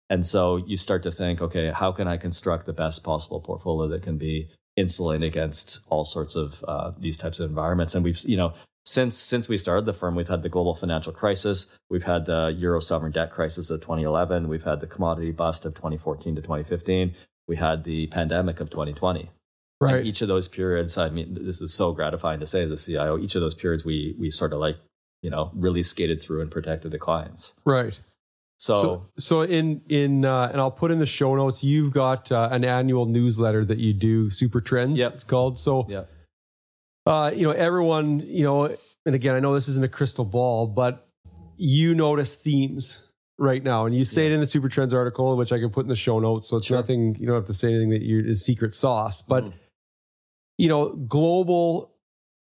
And 0.09 0.25
so 0.25 0.57
you 0.57 0.75
start 0.75 1.03
to 1.03 1.11
think, 1.11 1.39
okay, 1.39 1.69
how 1.71 1.91
can 1.91 2.07
I 2.07 2.17
construct 2.17 2.65
the 2.65 2.73
best 2.73 3.03
possible 3.03 3.39
portfolio 3.41 3.87
that 3.89 4.01
can 4.01 4.17
be 4.17 4.49
insulated 4.75 5.27
against 5.27 5.79
all 5.89 6.05
sorts 6.05 6.35
of 6.35 6.63
uh, 6.67 6.91
these 6.97 7.17
types 7.17 7.39
of 7.39 7.49
environments? 7.49 7.95
And 7.95 8.03
we've, 8.03 8.19
you 8.21 8.37
know, 8.37 8.53
since 8.85 9.15
since 9.15 9.47
we 9.47 9.57
started 9.57 9.85
the 9.85 9.93
firm, 9.93 10.15
we've 10.15 10.27
had 10.27 10.41
the 10.41 10.49
global 10.49 10.75
financial 10.75 11.13
crisis, 11.13 11.67
we've 11.89 12.03
had 12.03 12.25
the 12.25 12.55
euro 12.57 12.81
sovereign 12.81 13.11
debt 13.11 13.31
crisis 13.31 13.69
of 13.69 13.81
2011, 13.81 14.47
we've 14.47 14.63
had 14.63 14.79
the 14.79 14.87
commodity 14.87 15.31
bust 15.31 15.65
of 15.65 15.75
2014 15.75 16.35
to 16.35 16.41
2015, 16.41 17.13
we 17.47 17.57
had 17.57 17.83
the 17.83 18.07
pandemic 18.07 18.59
of 18.59 18.69
2020. 18.69 19.19
And 19.21 19.29
Right. 19.79 20.05
each 20.05 20.21
of 20.21 20.27
those 20.27 20.47
periods, 20.47 20.97
I 20.97 21.09
mean, 21.09 21.39
this 21.41 21.59
is 21.61 21.73
so 21.73 21.91
gratifying 21.91 22.39
to 22.39 22.45
say 22.47 22.61
as 22.61 22.71
a 22.71 22.77
CIO. 22.77 23.17
Each 23.17 23.33
of 23.35 23.41
those 23.41 23.55
periods, 23.55 23.83
we 23.83 24.15
we 24.19 24.29
sort 24.29 24.53
of 24.53 24.59
like, 24.59 24.77
you 25.21 25.29
know, 25.29 25.51
really 25.55 25.83
skated 25.83 26.21
through 26.21 26.41
and 26.41 26.51
protected 26.51 26.91
the 26.91 26.99
clients. 26.99 27.55
Right. 27.65 27.99
So, 28.61 28.75
So, 28.75 29.07
so 29.17 29.41
in 29.41 29.81
in 29.89 30.23
uh, 30.23 30.49
and 30.51 30.61
I'll 30.61 30.69
put 30.69 30.91
in 30.91 30.99
the 30.99 31.07
show 31.07 31.33
notes. 31.33 31.63
You've 31.63 31.91
got 31.91 32.31
uh, 32.31 32.49
an 32.51 32.63
annual 32.63 33.07
newsletter 33.07 33.65
that 33.65 33.79
you 33.79 33.91
do, 33.91 34.29
Super 34.29 34.61
Trends. 34.61 34.99
Yep. 34.99 35.13
It's 35.13 35.23
called. 35.23 35.57
So, 35.57 35.87
yeah, 35.89 36.03
uh, 37.07 37.31
you 37.35 37.41
know, 37.41 37.53
everyone, 37.53 38.19
you 38.19 38.43
know, 38.43 38.77
and 39.07 39.15
again, 39.15 39.33
I 39.33 39.39
know 39.39 39.55
this 39.55 39.67
isn't 39.67 39.83
a 39.83 39.89
crystal 39.89 40.25
ball, 40.25 40.67
but 40.67 41.07
you 41.57 41.95
notice 41.95 42.35
themes 42.35 43.01
right 43.39 43.63
now, 43.63 43.87
and 43.87 43.95
you 43.95 44.05
say 44.05 44.27
it 44.27 44.31
in 44.31 44.39
the 44.39 44.45
Super 44.45 44.69
Trends 44.69 44.93
article, 44.93 45.35
which 45.37 45.51
I 45.51 45.57
can 45.57 45.71
put 45.71 45.85
in 45.85 45.89
the 45.89 45.95
show 45.95 46.19
notes. 46.19 46.47
So 46.47 46.57
it's 46.57 46.67
Sure. 46.67 46.77
nothing. 46.77 47.15
You 47.19 47.25
don't 47.25 47.35
have 47.35 47.47
to 47.47 47.55
say 47.55 47.69
anything 47.69 47.89
that 47.89 48.03
you 48.03 48.19
is 48.19 48.45
secret 48.45 48.75
sauce, 48.75 49.23
but 49.23 49.43
Mhm. 49.45 49.53
you 50.59 50.67
know, 50.67 50.89
global 50.89 51.95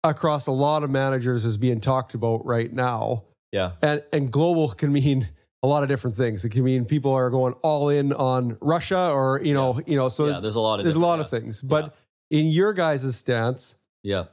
across 0.05 0.47
a 0.47 0.53
lot 0.53 0.83
of 0.83 0.89
managers 0.89 1.43
is 1.43 1.57
being 1.57 1.81
talked 1.81 2.13
about 2.13 2.45
right 2.45 2.71
now 2.71 3.23
yeah, 3.51 3.73
and 3.81 4.03
and 4.13 4.31
global 4.31 4.69
can 4.69 4.93
mean 4.93 5.27
a 5.63 5.67
lot 5.67 5.83
of 5.83 5.89
different 5.89 6.15
things. 6.17 6.45
It 6.45 6.49
can 6.49 6.63
mean 6.63 6.85
people 6.85 7.11
are 7.11 7.29
going 7.29 7.53
all 7.63 7.89
in 7.89 8.13
on 8.13 8.57
Russia, 8.61 9.09
or 9.11 9.41
you 9.43 9.53
know, 9.53 9.79
you 9.85 9.95
know. 9.95 10.09
So 10.09 10.27
yeah. 10.27 10.39
There's 10.39 10.55
a 10.55 10.59
lot 10.59 10.79
of 10.79 10.85
there's 10.85 10.95
a 10.95 10.99
lot 10.99 11.15
yeah. 11.15 11.25
of 11.25 11.29
things, 11.29 11.61
but 11.61 11.95
in 12.29 12.47
your 12.47 12.73
guys' 12.73 13.15
stance, 13.15 13.77
Yeah. 14.03 14.25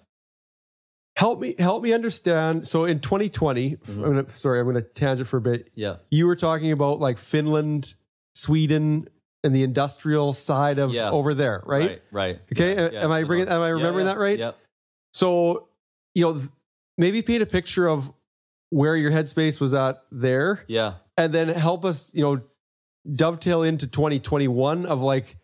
help 1.17 1.41
me 1.41 1.55
help 1.59 1.83
me 1.83 1.93
understand. 1.93 2.67
So 2.69 2.85
in 2.85 3.01
2020, 3.01 3.77
Mhm. 3.77 3.97
I'm 3.97 4.03
gonna, 4.03 4.27
sorry, 4.37 4.59
I'm 4.61 4.67
going 4.67 4.77
to 4.77 4.83
tangent 4.83 5.29
for 5.29 5.37
a 5.37 5.41
bit. 5.41 5.71
Yeah. 5.75 5.97
You 6.11 6.27
were 6.27 6.37
talking 6.37 6.73
about 6.73 7.01
like 7.01 7.19
Finland, 7.19 7.95
Sweden, 8.35 9.09
and 9.45 9.55
the 9.55 9.63
industrial 9.63 10.33
side 10.33 10.79
of 10.79 10.93
Yeah. 10.93 11.11
over 11.11 11.35
there, 11.35 11.63
right? 11.67 11.89
Right. 11.91 12.03
right. 12.11 12.41
Okay, 12.53 12.75
Yeah, 12.75 12.89
yeah, 12.93 13.05
am 13.05 13.13
I 13.13 13.25
bringing? 13.25 13.49
Am 13.49 13.63
I 13.63 13.69
remembering 13.69 14.07
yeah, 14.07 14.13
that 14.13 14.19
right? 14.19 14.39
Yep. 14.39 14.59
So, 15.13 15.69
you 16.15 16.25
know, 16.25 16.35
th- 16.35 16.49
maybe 16.99 17.23
paint 17.23 17.43
a 17.43 17.47
picture 17.47 17.87
of 17.89 18.11
where 18.71 18.97
your 18.97 19.11
headspace 19.13 19.61
was 19.61 19.73
at 19.75 20.03
there, 20.11 20.65
Yeah. 20.67 20.95
And 21.17 21.33
then 21.33 21.49
help 21.49 21.85
us, 21.85 22.11
you 22.15 22.23
know, 22.23 22.41
dovetail 23.15 23.63
into 23.63 23.87
2021 23.87 24.87
of 24.87 25.01
like 25.01 25.37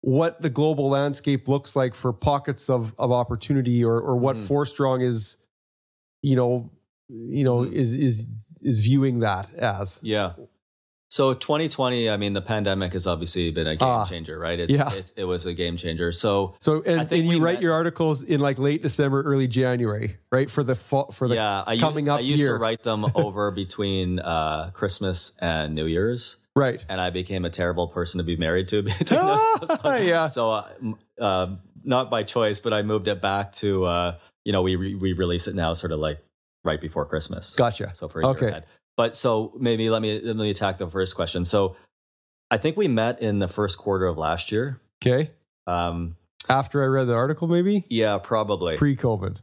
what 0.00 0.40
the 0.42 0.50
global 0.50 0.88
landscape 0.90 1.48
looks 1.48 1.74
like 1.74 1.94
for 1.94 2.12
pockets 2.12 2.68
of 2.70 2.94
of 2.98 3.10
opportunity, 3.12 3.84
or 3.84 4.00
or 4.00 4.16
what 4.16 4.36
Mhm. 4.36 4.46
Forstrong 4.46 5.00
is, 5.00 5.36
you 6.22 6.36
know, 6.36 6.70
you 7.08 7.42
know, 7.44 7.58
Mhm. 7.60 7.72
is 7.72 7.92
is 7.94 8.26
is 8.60 8.78
viewing 8.80 9.20
that 9.20 9.52
as. 9.54 10.00
Yeah. 10.02 10.34
So 11.10 11.32
2020, 11.32 12.10
I 12.10 12.18
mean, 12.18 12.34
the 12.34 12.42
pandemic 12.42 12.92
has 12.92 13.06
obviously 13.06 13.50
been 13.50 13.66
a 13.66 13.76
game 13.76 13.88
Ah, 13.88 14.04
changer, 14.04 14.38
right? 14.38 14.60
It's, 14.60 14.70
yeah. 14.70 14.92
it's, 14.92 15.10
it 15.16 15.24
was 15.24 15.46
a 15.46 15.54
game 15.54 15.78
changer. 15.78 16.12
So 16.12 16.54
So, 16.60 16.82
and, 16.82 17.00
I 17.00 17.04
think 17.06 17.24
and 17.24 17.32
you 17.32 17.40
write 17.42 17.54
met- 17.54 17.62
your 17.62 17.72
articles 17.72 18.22
in 18.22 18.40
like 18.40 18.58
late 18.58 18.82
December, 18.82 19.22
early 19.22 19.48
January, 19.48 20.18
right? 20.30 20.50
For 20.50 20.62
the 20.62 20.74
fall, 20.74 21.10
for 21.12 21.26
the 21.26 21.36
yeah, 21.36 21.64
I, 21.66 21.78
coming 21.78 22.04
used, 22.06 22.10
up 22.12 22.18
I 22.18 22.22
used 22.22 22.40
year. 22.40 22.58
to 22.58 22.62
write 22.62 22.82
them 22.82 23.06
over 23.14 23.50
between 23.50 24.18
uh, 24.18 24.70
Christmas 24.74 25.32
and 25.40 25.74
New 25.74 25.86
Year's. 25.86 26.36
right. 26.54 26.84
and 26.90 27.00
I 27.00 27.08
became 27.08 27.46
a 27.46 27.50
terrible 27.50 27.88
person 27.88 28.18
to 28.18 28.24
be 28.24 28.36
married 28.36 28.68
to. 28.68 28.82
between 28.98 29.20
those- 29.20 29.40
those- 29.82 30.04
Yeah. 30.04 30.26
So, 30.26 30.50
uh, 30.50 30.68
uh, 31.18 31.56
not 31.84 32.10
by 32.10 32.22
choice, 32.22 32.60
but 32.60 32.74
I 32.74 32.82
moved 32.82 33.08
it 33.08 33.22
back 33.22 33.52
to, 33.54 33.86
uh, 33.86 34.14
you 34.44 34.52
know, 34.52 34.60
we 34.60 34.76
re- 34.76 34.94
we 34.94 35.14
release 35.14 35.46
it 35.48 35.54
now, 35.54 35.72
sort 35.72 35.92
of 35.92 36.00
like 36.00 36.18
right 36.64 36.80
before 36.80 37.06
Christmas. 37.06 37.54
Gotcha. 37.56 37.92
So 37.94 38.08
for 38.08 38.20
a 38.20 38.26
Okay. 38.28 38.48
ahead. 38.48 38.66
But 38.98 39.16
so 39.16 39.54
maybe 39.58 39.88
let 39.88 40.02
me 40.02 40.20
let 40.22 40.36
me 40.36 40.50
attack 40.50 40.76
the 40.78 40.90
first 40.90 41.14
question. 41.14 41.44
So, 41.46 41.76
I 42.50 42.58
think 42.58 42.76
we 42.76 42.88
met 42.88 43.22
in 43.22 43.38
the 43.38 43.46
first 43.48 43.78
quarter 43.78 44.06
of 44.06 44.18
last 44.18 44.50
year. 44.52 44.80
Okay. 45.00 45.30
Um, 45.68 46.16
After 46.48 46.82
I 46.82 46.86
read 46.86 47.04
the 47.06 47.14
article, 47.14 47.46
maybe 47.48 47.86
yeah, 47.88 48.18
probably. 48.18 48.76
pre-COVID. 48.76 49.36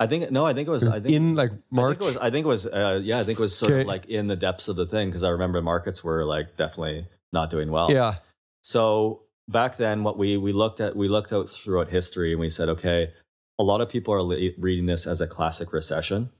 I 0.00 0.06
think 0.08 0.30
no, 0.32 0.44
I 0.44 0.54
think 0.54 0.66
it 0.66 0.70
was. 0.72 0.82
It 0.82 0.86
was 0.86 0.94
I 0.96 1.00
think 1.00 1.14
in 1.14 1.34
like 1.36 1.52
March. 1.70 1.98
I 1.98 2.00
think 2.00 2.02
it 2.02 2.06
was. 2.06 2.16
I 2.16 2.30
think 2.30 2.44
it 2.44 2.48
was. 2.48 2.66
Uh, 2.66 3.00
yeah, 3.04 3.20
I 3.20 3.24
think 3.24 3.38
it 3.38 3.42
was 3.42 3.56
sort 3.56 3.70
Okay. 3.72 3.80
of 3.82 3.86
like 3.86 4.06
in 4.06 4.26
the 4.26 4.36
depths 4.36 4.66
of 4.68 4.74
the 4.76 4.86
thing 4.86 5.08
because 5.08 5.22
I 5.22 5.28
remember 5.30 5.62
markets 5.62 6.02
were 6.02 6.24
like 6.24 6.56
definitely 6.56 7.06
not 7.32 7.48
doing 7.50 7.70
well. 7.70 7.92
yeah. 7.92 8.16
So 8.62 9.22
back 9.48 9.76
then, 9.76 10.02
what 10.02 10.18
we 10.18 10.36
we 10.36 10.52
looked 10.52 10.80
at 10.80 10.96
we 10.96 11.06
looked 11.08 11.32
out 11.32 11.48
throughout 11.48 11.90
history 11.90 12.32
and 12.32 12.40
we 12.40 12.50
said, 12.50 12.68
okay, 12.70 13.12
a 13.58 13.62
lot 13.62 13.80
of 13.82 13.88
people 13.88 14.12
are 14.14 14.22
le- 14.22 14.50
reading 14.58 14.86
this 14.86 15.06
as 15.06 15.20
a 15.20 15.28
classic 15.28 15.72
recession 15.72 16.30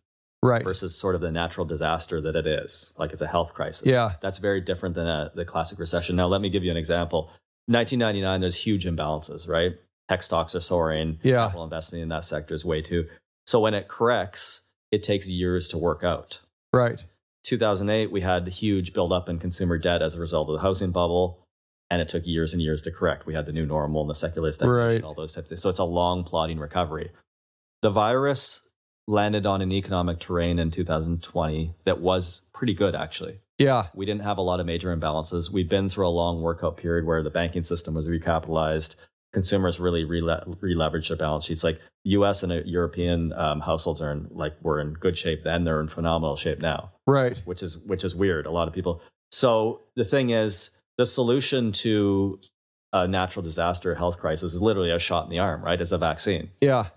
Right. 0.42 0.64
versus 0.64 0.96
sort 0.96 1.14
of 1.14 1.20
the 1.20 1.30
natural 1.30 1.66
disaster 1.66 2.18
that 2.22 2.34
it 2.34 2.46
is, 2.46 2.94
like 2.98 3.12
it's 3.12 3.20
a 3.20 3.26
health 3.26 3.52
crisis. 3.52 3.86
Yeah. 3.86 4.12
that's 4.22 4.38
very 4.38 4.60
different 4.62 4.94
than 4.94 5.06
a, 5.06 5.30
the 5.34 5.44
classic 5.44 5.78
recession. 5.78 6.16
Now, 6.16 6.28
let 6.28 6.40
me 6.40 6.48
give 6.48 6.64
you 6.64 6.70
an 6.70 6.78
example. 6.78 7.24
1999, 7.66 8.40
there's 8.40 8.54
huge 8.56 8.86
imbalances, 8.86 9.46
right? 9.46 9.72
Tech 10.08 10.22
stocks 10.22 10.54
are 10.54 10.60
soaring. 10.60 11.18
Yeah. 11.22 11.44
Capital 11.44 11.64
investment 11.64 12.02
in 12.02 12.08
that 12.08 12.24
sector 12.24 12.54
is 12.54 12.64
way 12.64 12.80
too. 12.80 13.06
So 13.46 13.60
when 13.60 13.74
it 13.74 13.86
corrects, 13.88 14.62
it 14.90 15.02
takes 15.02 15.28
years 15.28 15.68
to 15.68 15.78
work 15.78 16.02
out. 16.02 16.40
Right. 16.72 17.04
2008, 17.44 18.10
we 18.10 18.22
had 18.22 18.48
huge 18.48 18.92
buildup 18.92 19.28
in 19.28 19.38
consumer 19.38 19.76
debt 19.78 20.02
as 20.02 20.14
a 20.14 20.20
result 20.20 20.48
of 20.48 20.54
the 20.56 20.62
housing 20.62 20.90
bubble, 20.90 21.38
and 21.90 22.00
it 22.00 22.08
took 22.08 22.26
years 22.26 22.52
and 22.54 22.62
years 22.62 22.82
to 22.82 22.90
correct. 22.90 23.26
We 23.26 23.34
had 23.34 23.46
the 23.46 23.52
new 23.52 23.66
normal 23.66 24.00
and 24.02 24.10
the 24.10 24.14
secular 24.14 24.50
stagnation, 24.52 25.02
Right. 25.02 25.04
all 25.04 25.14
those 25.14 25.32
types 25.32 25.46
of 25.46 25.48
things. 25.50 25.62
So 25.62 25.68
it's 25.70 25.78
a 25.78 25.84
long, 25.84 26.24
plodding 26.24 26.58
recovery. 26.58 27.10
The 27.82 27.90
virus 27.90 28.62
landed 29.06 29.46
on 29.46 29.60
an 29.62 29.72
economic 29.72 30.20
terrain 30.20 30.58
in 30.58 30.70
2020 30.70 31.74
that 31.84 32.00
was 32.00 32.42
pretty 32.52 32.74
good, 32.74 32.94
actually. 32.94 33.40
Yeah. 33.58 33.88
We 33.94 34.06
didn't 34.06 34.22
have 34.22 34.38
a 34.38 34.42
lot 34.42 34.60
of 34.60 34.66
major 34.66 34.94
imbalances. 34.96 35.50
We've 35.50 35.68
been 35.68 35.88
through 35.88 36.06
a 36.06 36.10
long 36.10 36.40
workout 36.42 36.76
period 36.76 37.04
where 37.06 37.22
the 37.22 37.30
banking 37.30 37.62
system 37.62 37.94
was 37.94 38.08
recapitalized. 38.08 38.96
Consumers 39.32 39.78
really 39.78 40.04
re 40.04 40.20
leveraged 40.22 41.08
their 41.08 41.16
balance 41.16 41.44
sheets. 41.44 41.62
Like 41.62 41.80
U.S. 42.04 42.42
and 42.42 42.50
uh, 42.52 42.62
European 42.64 43.32
um, 43.34 43.60
households 43.60 44.00
are 44.00 44.10
in 44.12 44.28
like 44.30 44.54
were 44.62 44.80
in 44.80 44.94
good 44.94 45.16
shape 45.16 45.42
then. 45.42 45.64
They're 45.64 45.80
in 45.80 45.88
phenomenal 45.88 46.36
shape 46.36 46.60
now 46.60 46.92
Right. 47.06 47.40
which 47.44 47.62
is 47.62 47.76
which 47.78 48.02
is 48.02 48.14
weird. 48.14 48.46
A 48.46 48.50
lot 48.50 48.66
of 48.66 48.74
people. 48.74 49.02
So 49.30 49.82
the 49.94 50.04
thing 50.04 50.30
is, 50.30 50.70
the 50.98 51.06
solution 51.06 51.70
to 51.72 52.40
a 52.92 53.06
natural 53.06 53.42
disaster, 53.44 53.94
health 53.94 54.18
crisis, 54.18 54.52
is 54.54 54.60
literally 54.60 54.90
a 54.90 54.98
shot 54.98 55.24
in 55.24 55.30
the 55.30 55.38
arm, 55.38 55.62
right? 55.62 55.80
As 55.80 55.92
a 55.92 55.98
vaccine, 55.98 56.50
Yeah. 56.60 56.88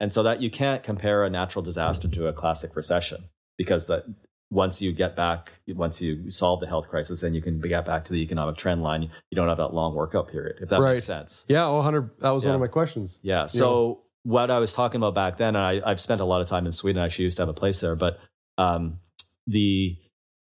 And 0.00 0.12
so 0.12 0.22
that 0.22 0.40
you 0.40 0.50
can't 0.50 0.82
compare 0.82 1.24
a 1.24 1.30
natural 1.30 1.62
disaster 1.62 2.08
to 2.08 2.26
a 2.26 2.32
classic 2.32 2.74
recession 2.74 3.24
because 3.58 3.86
that 3.86 4.04
once 4.50 4.82
you 4.82 4.92
get 4.92 5.14
back, 5.14 5.52
once 5.68 6.02
you 6.02 6.28
solve 6.30 6.58
the 6.60 6.66
health 6.66 6.88
crisis, 6.88 7.20
then 7.20 7.34
you 7.34 7.40
can 7.40 7.60
get 7.60 7.84
back 7.86 8.04
to 8.06 8.12
the 8.12 8.18
economic 8.20 8.56
trend 8.56 8.82
line. 8.82 9.02
You 9.02 9.36
don't 9.36 9.48
have 9.48 9.58
that 9.58 9.72
long 9.74 9.94
workout 9.94 10.28
period, 10.28 10.56
if 10.60 10.70
that 10.70 10.80
Right. 10.80 10.94
makes 10.94 11.04
sense. 11.04 11.44
Yeah. 11.48 11.66
Oh, 11.68 11.76
100. 11.76 12.10
That 12.18 12.30
was 12.30 12.44
one 12.44 12.54
of 12.54 12.60
my 12.60 12.66
questions. 12.66 13.16
Yeah. 13.22 13.46
So 13.46 14.00
what 14.24 14.50
I 14.50 14.58
was 14.58 14.72
talking 14.72 14.98
about 14.98 15.14
back 15.14 15.38
then, 15.38 15.54
and 15.54 15.58
I, 15.58 15.80
I've 15.88 16.00
spent 16.00 16.20
a 16.20 16.24
lot 16.24 16.40
of 16.40 16.48
time 16.48 16.66
in 16.66 16.72
Sweden. 16.72 17.00
I 17.00 17.04
actually 17.06 17.24
used 17.26 17.36
to 17.36 17.42
have 17.42 17.48
a 17.48 17.54
place 17.54 17.80
there, 17.80 17.94
but 17.94 18.18
um, 18.58 18.98
the 19.46 19.96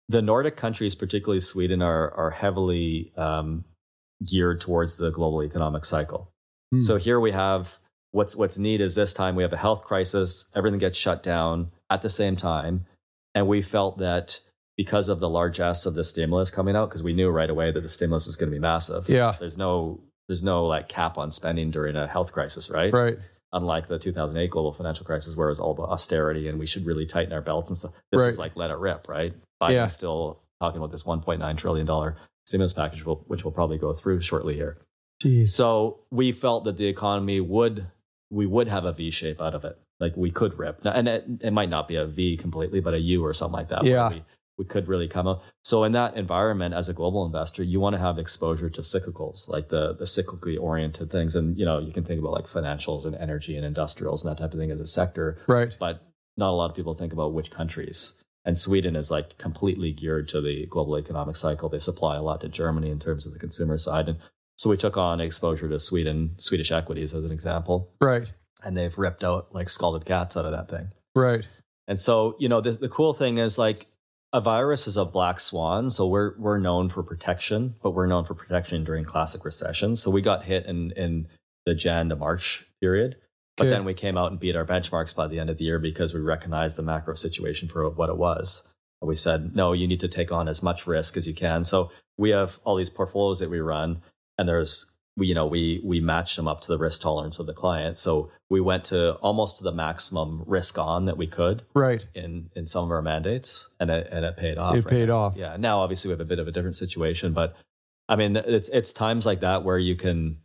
the 0.09 0.22
Nordic 0.22 0.57
countries, 0.57 0.94
particularly 0.94 1.40
Sweden, 1.40 1.80
are 1.82 2.12
are 2.14 2.30
heavily 2.30 3.12
um, 3.16 3.64
geared 4.24 4.61
towards 4.61 4.99
the 4.99 5.11
global 5.11 5.42
economic 5.42 5.84
cycle. 5.84 6.30
Hmm. 6.70 6.80
So 6.80 6.97
here 6.97 7.18
we 7.18 7.32
have 7.32 7.78
what's 8.16 8.34
what's 8.34 8.56
neat 8.58 8.80
is 8.80 8.94
this 8.94 9.12
time 9.12 9.36
we 9.36 9.42
have 9.42 9.52
a 9.52 9.58
health 9.58 9.84
crisis. 9.84 10.46
Everything 10.54 10.80
gets 10.80 10.96
shut 10.98 11.22
down 11.22 11.70
at 11.90 12.02
the 12.02 12.08
same 12.08 12.34
time, 12.34 12.86
and 13.34 13.46
we 13.46 13.60
felt 13.62 13.98
that 13.98 14.40
because 14.76 15.08
of 15.08 15.20
the 15.20 15.28
largesse 15.28 15.86
of 15.86 15.94
the 15.94 16.02
stimulus 16.04 16.50
coming 16.50 16.74
out, 16.74 16.88
because 16.88 17.02
we 17.02 17.12
knew 17.12 17.28
right 17.28 17.48
away 17.50 17.70
that 17.70 17.82
the 17.82 17.88
stimulus 17.88 18.26
was 18.26 18.36
going 18.36 18.50
to 18.50 18.54
be 18.56 18.60
massive. 18.60 19.08
Yeah. 19.08 19.36
There's 19.38 19.58
no 19.58 20.00
there's 20.28 20.42
no 20.42 20.64
like 20.66 20.88
cap 20.88 21.18
on 21.18 21.30
spending 21.30 21.70
during 21.70 21.94
a 21.94 22.06
health 22.06 22.32
crisis, 22.32 22.70
right? 22.70 22.92
Right. 22.92 23.18
Unlike 23.52 23.88
the 23.88 23.98
2008 23.98 24.50
global 24.50 24.72
financial 24.72 25.06
crisis, 25.06 25.36
where 25.36 25.48
it 25.48 25.52
was 25.52 25.60
all 25.60 25.70
about 25.70 25.90
austerity 25.90 26.48
and 26.48 26.58
we 26.58 26.66
should 26.66 26.84
really 26.84 27.06
tighten 27.06 27.32
our 27.32 27.40
belts 27.42 27.70
and 27.70 27.76
stuff. 27.76 27.92
This 28.10 28.22
is 28.22 28.38
like 28.38 28.56
let 28.56 28.70
it 28.70 28.78
rip, 28.78 29.08
right? 29.08 29.34
Biden's 29.62 29.72
Yeah. 29.72 29.86
still 29.88 30.40
talking 30.60 30.78
about 30.78 30.90
this 30.90 31.04
1.9 31.04 31.56
trillion 31.56 31.86
dollar 31.86 32.16
stimulus 32.46 32.72
package, 32.72 33.04
which 33.04 33.44
will 33.44 33.52
probably 33.52 33.78
go 33.78 33.92
through 33.92 34.20
shortly 34.22 34.54
here. 34.54 34.78
Jeez. 35.22 35.48
So 35.50 36.00
we 36.10 36.32
felt 36.32 36.64
that 36.64 36.76
the 36.76 36.86
economy 36.86 37.40
would 37.40 37.86
we 38.30 38.46
would 38.46 38.68
have 38.68 38.84
a 38.84 38.92
V 38.92 39.10
shape 39.10 39.40
out 39.40 39.54
of 39.54 39.64
it. 39.64 39.78
Like 40.00 40.16
we 40.16 40.30
could 40.30 40.58
rip, 40.58 40.80
and 40.84 41.08
it, 41.08 41.24
it 41.40 41.52
might 41.52 41.70
not 41.70 41.88
be 41.88 41.96
a 41.96 42.06
V 42.06 42.36
completely, 42.36 42.80
but 42.80 42.94
a 42.94 42.98
U 42.98 43.24
or 43.24 43.32
something 43.32 43.56
like 43.56 43.68
that. 43.70 43.84
Yeah. 43.84 44.10
we, 44.10 44.22
we 44.58 44.64
could 44.64 44.88
really 44.88 45.08
come 45.08 45.26
up. 45.26 45.42
So 45.64 45.84
in 45.84 45.92
that 45.92 46.16
environment, 46.16 46.74
as 46.74 46.88
a 46.88 46.92
global 46.92 47.24
investor, 47.26 47.62
you 47.62 47.78
want 47.80 47.94
to 47.94 47.98
have 48.00 48.18
exposure 48.18 48.68
to 48.70 48.80
cyclicals, 48.82 49.48
like 49.48 49.68
the 49.68 49.94
the 49.94 50.04
cyclically 50.04 50.58
oriented 50.60 51.10
things, 51.10 51.34
and 51.34 51.58
you 51.58 51.64
know 51.64 51.78
you 51.78 51.92
can 51.92 52.04
think 52.04 52.20
about 52.20 52.32
like 52.32 52.46
financials 52.46 53.04
and 53.06 53.14
energy 53.16 53.56
and 53.56 53.64
industrials 53.64 54.24
and 54.24 54.30
that 54.34 54.40
type 54.42 54.52
of 54.52 54.58
thing 54.58 54.70
as 54.70 54.80
a 54.80 54.86
sector 54.86 55.38
Right. 55.46 55.72
but 55.78 56.02
not 56.36 56.50
a 56.50 56.56
lot 56.56 56.68
of 56.70 56.76
people 56.76 56.94
think 56.94 57.12
about 57.14 57.32
which 57.32 57.50
countries. 57.50 58.22
And 58.44 58.56
Sweden 58.56 58.94
is 58.94 59.10
like 59.10 59.38
completely 59.38 59.90
geared 59.92 60.28
to 60.28 60.40
the 60.40 60.66
global 60.66 60.96
economic 60.98 61.36
cycle. 61.36 61.68
They 61.68 61.78
supply 61.80 62.16
a 62.16 62.22
lot 62.22 62.42
to 62.42 62.48
Germany 62.48 62.90
in 62.90 63.00
terms 63.00 63.26
of 63.26 63.32
the 63.32 63.38
consumer 63.38 63.76
side. 63.78 64.08
And 64.08 64.18
so 64.57 64.70
we 64.70 64.76
took 64.76 64.96
on 64.96 65.20
exposure 65.20 65.68
to 65.68 65.78
Sweden, 65.78 66.34
Swedish 66.38 66.72
equities 66.72 67.12
as 67.14 67.24
an 67.24 67.30
example, 67.32 67.90
Right. 68.00 68.32
and 68.64 68.76
they've 68.76 68.96
ripped 68.96 69.22
out 69.24 69.54
like 69.54 69.68
scalded 69.68 70.04
cats 70.04 70.36
out 70.36 70.44
of 70.44 70.52
that 70.52 70.68
thing. 70.68 70.92
Right. 71.14 71.44
And 71.88 72.00
so, 72.00 72.36
you 72.38 72.48
know, 72.48 72.61
the, 72.61 72.72
the 72.72 72.88
cool 72.88 73.12
thing 73.14 73.38
is 73.38 73.59
like 73.59 73.86
a 74.32 74.40
virus 74.40 74.86
is 74.86 74.96
a 74.96 75.04
black 75.04 75.38
swan. 75.40 75.88
So 75.90 76.07
we're, 76.07 76.36
we're 76.38 76.59
known 76.59 76.88
for 76.88 77.02
protection, 77.02 77.76
but 77.82 77.92
we're 77.92 78.07
known 78.07 78.24
for 78.24 78.34
protection 78.34 78.82
during 78.84 79.04
classic 79.04 79.44
recessions. 79.44 80.02
So 80.02 80.11
we 80.11 80.20
got 80.20 80.44
hit 80.44 80.66
in, 80.66 80.90
in 80.92 81.28
the 81.64 81.74
Jan 81.74 82.09
to 82.09 82.16
March 82.16 82.66
period. 82.80 83.16
But 83.57 83.64
Okay. 83.68 83.70
then 83.70 83.84
we 83.84 83.94
came 83.94 84.18
out 84.18 84.30
and 84.32 84.40
beat 84.40 84.57
our 84.57 84.66
benchmarks 84.66 85.14
by 85.14 85.26
the 85.28 85.38
end 85.38 85.48
of 85.48 85.57
the 85.59 85.64
year 85.64 85.78
because 85.78 86.12
we 86.12 86.20
recognized 86.20 86.76
the 86.76 86.82
macro 86.82 87.14
situation 87.14 87.68
for 87.68 87.88
what 87.88 88.11
it 88.11 88.16
was. 88.18 88.64
And 89.00 89.09
we 89.09 89.14
said, 89.14 89.54
no, 89.54 89.72
you 89.72 89.86
need 89.86 90.00
to 90.00 90.09
take 90.09 90.30
on 90.32 90.48
as 90.48 90.62
much 90.62 90.86
risk 90.86 91.16
as 91.16 91.26
you 91.26 91.34
can. 91.34 91.64
So 91.64 91.90
we 92.18 92.30
have 92.30 92.59
all 92.64 92.76
these 92.76 92.90
portfolios 92.90 93.38
that 93.38 93.48
we 93.48 93.61
run, 93.61 94.02
and 94.39 94.49
there's 94.49 94.87
we, 95.18 95.28
you 95.28 95.34
know, 95.34 95.47
we 95.47 95.80
we 95.84 96.01
match 96.01 96.37
them 96.37 96.47
up 96.47 96.61
to 96.62 96.68
the 96.68 96.76
risk 96.78 97.01
tolerance 97.01 97.39
of 97.39 97.47
the 97.47 97.55
client. 97.55 97.97
So 97.97 98.30
we 98.51 98.61
went 98.61 98.84
to 98.87 99.14
almost 99.14 99.57
to 99.59 99.64
the 99.64 99.72
maximum 99.72 100.43
risk 100.47 100.78
on 100.78 101.07
that 101.07 101.16
we 101.16 101.26
could 101.26 101.62
Right. 101.74 102.07
in 102.14 102.51
in 102.55 102.66
some 102.66 102.84
of 102.84 102.91
our 102.91 103.01
mandates, 103.03 103.68
and 103.80 103.91
it 103.91 104.09
and 104.12 104.24
it 104.26 104.37
paid 104.37 104.59
off. 104.59 104.74
It 104.74 104.84
right 104.84 104.87
paid 104.91 105.09
now. 105.09 105.16
off. 105.18 105.34
Yeah. 105.37 105.57
Now, 105.59 105.80
obviously, 105.80 106.09
we 106.09 106.12
have 106.12 106.20
a 106.20 106.26
bit 106.26 106.39
of 106.39 106.49
a 106.49 106.53
different 106.53 106.76
situation, 106.76 107.32
but 107.32 107.57
I 108.09 108.16
mean, 108.16 108.37
it's 108.37 108.68
it's 108.68 108.93
times 108.93 109.24
like 109.24 109.41
that 109.41 109.64
where 109.64 109.78
you 109.78 109.97
can, 109.97 110.39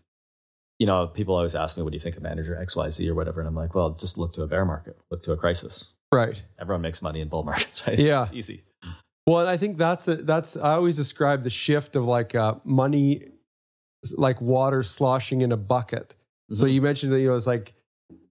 you 0.80 0.88
know, 0.88 1.06
people 1.08 1.36
always 1.36 1.54
ask 1.54 1.76
me, 1.76 1.84
"What 1.84 1.92
do 1.92 1.98
you 1.98 2.02
think 2.02 2.16
of 2.16 2.24
manager 2.24 2.56
X, 2.56 2.76
Y, 2.76 2.89
Z, 2.92 3.10
or 3.10 3.14
whatever?" 3.14 3.42
And 3.42 3.48
I'm 3.50 3.56
like, 3.56 3.76
"Well, 3.76 3.89
just 3.92 4.18
look 4.18 4.32
to 4.34 4.44
a 4.44 4.48
bear 4.48 4.64
market, 4.66 4.98
look 5.12 5.22
to 5.24 5.34
a 5.34 5.38
crisis. 5.38 5.92
Right. 6.14 6.42
Everyone 6.60 6.82
makes 6.82 7.02
money 7.02 7.20
in 7.20 7.28
bull 7.28 7.44
markets, 7.52 7.86
right? 7.86 8.00
It's 8.00 8.08
Yeah. 8.08 8.30
easy. 8.32 8.64
Well, 9.28 9.46
I 9.48 9.58
think 9.58 9.78
that's 9.78 10.08
a, 10.08 10.16
that's 10.16 10.56
I 10.58 10.74
always 10.74 10.96
describe 10.96 11.44
the 11.44 11.50
shift 11.52 11.96
of 11.96 12.06
like 12.06 12.34
uh, 12.36 12.56
money, 12.64 13.28
like 14.18 14.41
water 14.41 14.84
sloshing 14.84 15.41
in 15.41 15.52
a 15.52 15.58
bucket. 15.58 16.14
So 16.54 16.66
Mhm. 16.66 16.74
you 16.74 16.82
mentioned 16.82 17.14
that 17.14 17.20
you 17.20 17.28
know 17.30 17.36
it's 17.36 17.47
like 17.47 17.74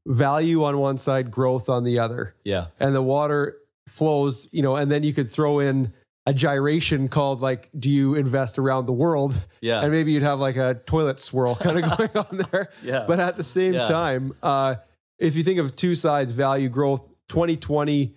value 0.06 0.64
on 0.64 0.78
one 0.78 0.98
side, 0.98 1.30
growth 1.30 1.68
on 1.68 1.84
the 1.84 1.98
other, 1.98 2.34
Yeah. 2.44 2.66
and 2.78 2.94
the 2.94 3.02
water 3.02 3.56
flows. 3.88 4.48
You 4.52 4.62
know, 4.62 4.76
and 4.76 4.90
then 4.90 5.02
you 5.02 5.12
could 5.12 5.30
throw 5.30 5.58
in 5.60 5.92
a 6.26 6.34
gyration 6.34 7.08
called 7.08 7.40
like, 7.40 7.68
do 7.78 7.88
you 7.90 8.14
invest 8.14 8.58
around 8.58 8.86
the 8.86 8.92
world? 8.92 9.38
Yeah. 9.60 9.80
And 9.82 9.90
maybe 9.90 10.12
you'd 10.12 10.22
have 10.22 10.38
like 10.38 10.56
a 10.56 10.74
toilet 10.86 11.20
swirl 11.20 11.54
kind 11.54 11.82
of 11.84 11.96
going 11.98 12.10
on 12.16 12.46
there. 12.50 12.70
yeah. 12.82 13.04
But 13.06 13.20
at 13.20 13.36
the 13.36 13.44
same 13.44 13.74
Yeah. 13.74 13.88
time, 13.88 14.34
uh, 14.42 14.76
if 15.18 15.34
you 15.36 15.42
think 15.44 15.58
of 15.58 15.76
two 15.76 15.94
sides, 15.94 16.32
value, 16.32 16.68
growth, 16.68 17.02
2020, 17.28 18.14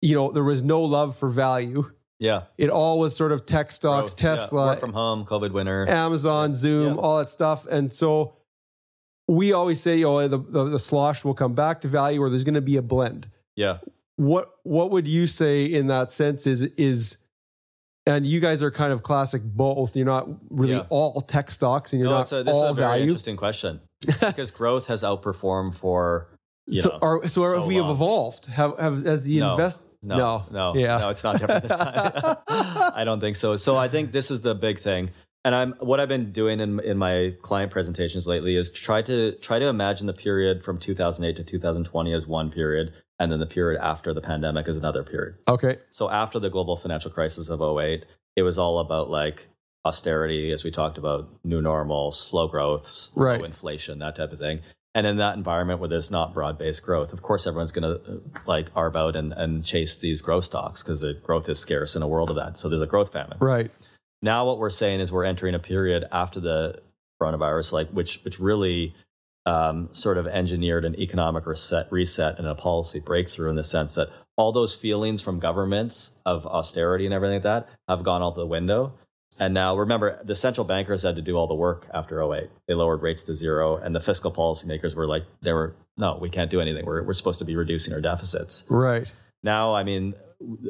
you 0.00 0.14
know, 0.14 0.30
there 0.30 0.44
was 0.44 0.62
no 0.62 0.82
love 0.82 1.16
for 1.16 1.28
value. 1.28 1.90
Yeah. 2.18 2.42
It 2.58 2.70
all 2.70 2.98
was 2.98 3.14
sort 3.16 3.32
of 3.32 3.46
tech 3.46 3.72
stocks, 3.72 4.12
Growth, 4.12 4.22
yeah. 4.22 4.36
Tesla, 4.36 4.66
Work 4.66 4.80
from 4.80 4.92
home, 4.92 5.24
COVID 5.24 5.52
winner. 5.52 5.86
Amazon, 5.88 6.54
Zoom, 6.54 6.94
Yeah. 6.94 7.00
all 7.00 7.18
that 7.18 7.30
stuff. 7.30 7.66
And 7.66 7.92
so 7.92 8.36
we 9.28 9.52
always 9.52 9.80
say, 9.80 10.04
oh, 10.04 10.28
the, 10.28 10.38
the, 10.38 10.64
the 10.64 10.78
slosh 10.78 11.24
will 11.24 11.34
come 11.34 11.54
back 11.54 11.80
to 11.82 11.88
value 11.88 12.20
or 12.20 12.28
there's 12.30 12.44
going 12.44 12.54
to 12.54 12.60
be 12.60 12.76
a 12.76 12.82
blend. 12.82 13.28
Yeah. 13.56 13.78
What 14.16 14.50
what 14.62 14.90
would 14.92 15.08
you 15.08 15.26
say 15.26 15.64
in 15.64 15.88
that 15.88 16.12
sense 16.12 16.46
is 16.46 16.62
is 16.76 17.16
and 18.06 18.26
you 18.26 18.38
guys 18.38 18.62
are 18.62 18.70
kind 18.70 18.92
of 18.92 19.02
classic 19.02 19.42
both. 19.42 19.96
You're 19.96 20.04
not 20.06 20.28
really 20.50 20.74
Yeah. 20.74 20.86
all 20.90 21.20
tech 21.22 21.50
stocks 21.50 21.92
and 21.92 22.00
you're 22.00 22.10
No, 22.10 22.18
not 22.18 22.30
a, 22.32 22.42
this 22.44 22.54
is 22.54 22.62
all 22.62 22.68
a 22.68 22.74
very 22.74 22.86
value. 22.88 23.02
interesting 23.04 23.36
question 23.36 23.80
because 24.06 24.50
growth 24.52 24.86
has 24.86 25.02
outperformed 25.02 25.74
for 25.74 26.28
you 26.66 26.80
so 26.82 26.90
know, 26.90 26.98
are 27.02 27.22
so, 27.28 27.42
so 27.50 27.58
have 27.58 27.66
we 27.66 27.74
have 27.76 27.88
evolved? 27.90 28.46
Have 28.46 28.78
have 28.78 29.04
as 29.06 29.22
the 29.22 29.40
No. 29.40 29.52
invest 29.52 29.80
No, 30.04 30.16
No. 30.16 30.44
no, 30.50 30.74
Yeah. 30.80 30.98
no, 30.98 31.08
it's 31.08 31.24
not 31.24 31.38
different 31.38 31.62
this 31.68 31.72
time. 31.76 32.36
I 32.94 33.02
don't 33.04 33.20
think 33.20 33.36
so. 33.36 33.56
So 33.56 33.76
I 33.76 33.88
think 33.88 34.12
this 34.12 34.30
is 34.30 34.42
the 34.42 34.54
big 34.54 34.78
thing. 34.78 35.10
And 35.46 35.54
I'm 35.54 35.72
what 35.80 36.00
I've 36.00 36.08
been 36.08 36.32
doing 36.32 36.60
in 36.60 36.80
in 36.80 36.96
my 36.96 37.34
client 37.42 37.70
presentations 37.70 38.26
lately 38.26 38.56
is 38.56 38.70
try 38.70 39.02
to 39.02 39.32
try 39.32 39.58
to 39.58 39.66
imagine 39.66 40.06
the 40.06 40.14
period 40.14 40.62
from 40.64 40.78
2008 40.78 41.36
to 41.36 41.44
2020 41.44 42.14
as 42.14 42.26
one 42.26 42.50
period, 42.50 42.94
and 43.18 43.30
then 43.30 43.40
the 43.40 43.46
period 43.46 43.78
after 43.82 44.14
the 44.14 44.22
pandemic 44.22 44.66
is 44.68 44.78
another 44.78 45.02
period. 45.02 45.34
Okay. 45.46 45.76
So 45.90 46.08
after 46.08 46.38
the 46.38 46.48
global 46.48 46.76
financial 46.78 47.10
crisis 47.10 47.50
of 47.50 47.60
08, 47.60 48.06
it 48.36 48.42
was 48.42 48.56
all 48.56 48.78
about 48.78 49.10
like 49.10 49.48
austerity, 49.84 50.50
as 50.50 50.64
we 50.64 50.70
talked 50.70 50.96
about, 50.96 51.28
new 51.44 51.60
normal, 51.60 52.10
slow 52.10 52.48
growth, 52.48 53.10
Right. 53.14 53.38
low 53.38 53.44
inflation, 53.44 53.98
that 53.98 54.16
type 54.16 54.32
of 54.32 54.38
thing. 54.38 54.60
And 54.96 55.08
in 55.08 55.16
that 55.16 55.36
environment 55.36 55.80
where 55.80 55.88
there's 55.88 56.10
not 56.10 56.32
broad 56.32 56.56
based 56.56 56.84
growth, 56.84 57.12
of 57.12 57.22
course, 57.22 57.46
everyone's 57.46 57.72
going 57.72 57.82
to 57.82 58.22
like 58.46 58.72
arb 58.74 58.94
out 58.94 59.16
and, 59.16 59.32
and 59.32 59.64
chase 59.64 59.98
these 59.98 60.22
growth 60.22 60.44
stocks 60.44 60.82
because 60.82 61.00
the 61.00 61.14
growth 61.14 61.48
is 61.48 61.58
scarce 61.58 61.96
in 61.96 62.02
a 62.02 62.08
world 62.08 62.30
of 62.30 62.36
that. 62.36 62.56
So 62.56 62.68
there's 62.68 62.82
a 62.82 62.86
growth 62.86 63.12
famine. 63.12 63.38
Right. 63.40 63.70
Now, 64.22 64.46
what 64.46 64.58
we're 64.58 64.70
saying 64.70 65.00
is 65.00 65.10
we're 65.10 65.24
entering 65.24 65.54
a 65.54 65.58
period 65.58 66.04
after 66.12 66.38
the 66.38 66.80
coronavirus, 67.20 67.72
like 67.72 67.90
which 67.90 68.20
which 68.22 68.38
really 68.38 68.94
um, 69.46 69.88
sort 69.92 70.16
of 70.16 70.26
engineered 70.26 70.84
an 70.84 70.98
economic 70.98 71.46
reset, 71.46 71.90
reset 71.92 72.38
and 72.38 72.46
a 72.46 72.54
policy 72.54 73.00
breakthrough 73.00 73.50
in 73.50 73.56
the 73.56 73.64
sense 73.64 73.96
that 73.96 74.08
all 74.36 74.52
those 74.52 74.74
feelings 74.74 75.20
from 75.20 75.38
governments 75.38 76.12
of 76.24 76.46
austerity 76.46 77.04
and 77.04 77.14
everything 77.14 77.36
like 77.36 77.42
that 77.42 77.68
have 77.88 78.04
gone 78.04 78.22
out 78.22 78.36
the 78.36 78.46
window. 78.46 78.94
And 79.40 79.52
now, 79.54 79.76
remember, 79.76 80.20
the 80.24 80.34
central 80.34 80.66
bankers 80.66 81.02
had 81.02 81.16
to 81.16 81.22
do 81.22 81.36
all 81.36 81.46
the 81.46 81.54
work 81.54 81.86
after 81.92 82.22
08. 82.22 82.50
They 82.68 82.74
lowered 82.74 83.02
rates 83.02 83.22
to 83.24 83.34
zero, 83.34 83.76
and 83.76 83.94
the 83.94 84.00
fiscal 84.00 84.30
policymakers 84.32 84.94
were 84.94 85.06
like, 85.06 85.24
they 85.42 85.52
were, 85.52 85.74
no, 85.96 86.18
we 86.20 86.30
can't 86.30 86.50
do 86.50 86.60
anything. 86.60 86.84
We're, 86.86 87.02
we're 87.02 87.14
supposed 87.14 87.38
to 87.40 87.44
be 87.44 87.56
reducing 87.56 87.92
our 87.94 88.00
deficits 88.00 88.64
Right. 88.70 89.06
now 89.42 89.74
i 89.74 89.82
mean 89.84 90.14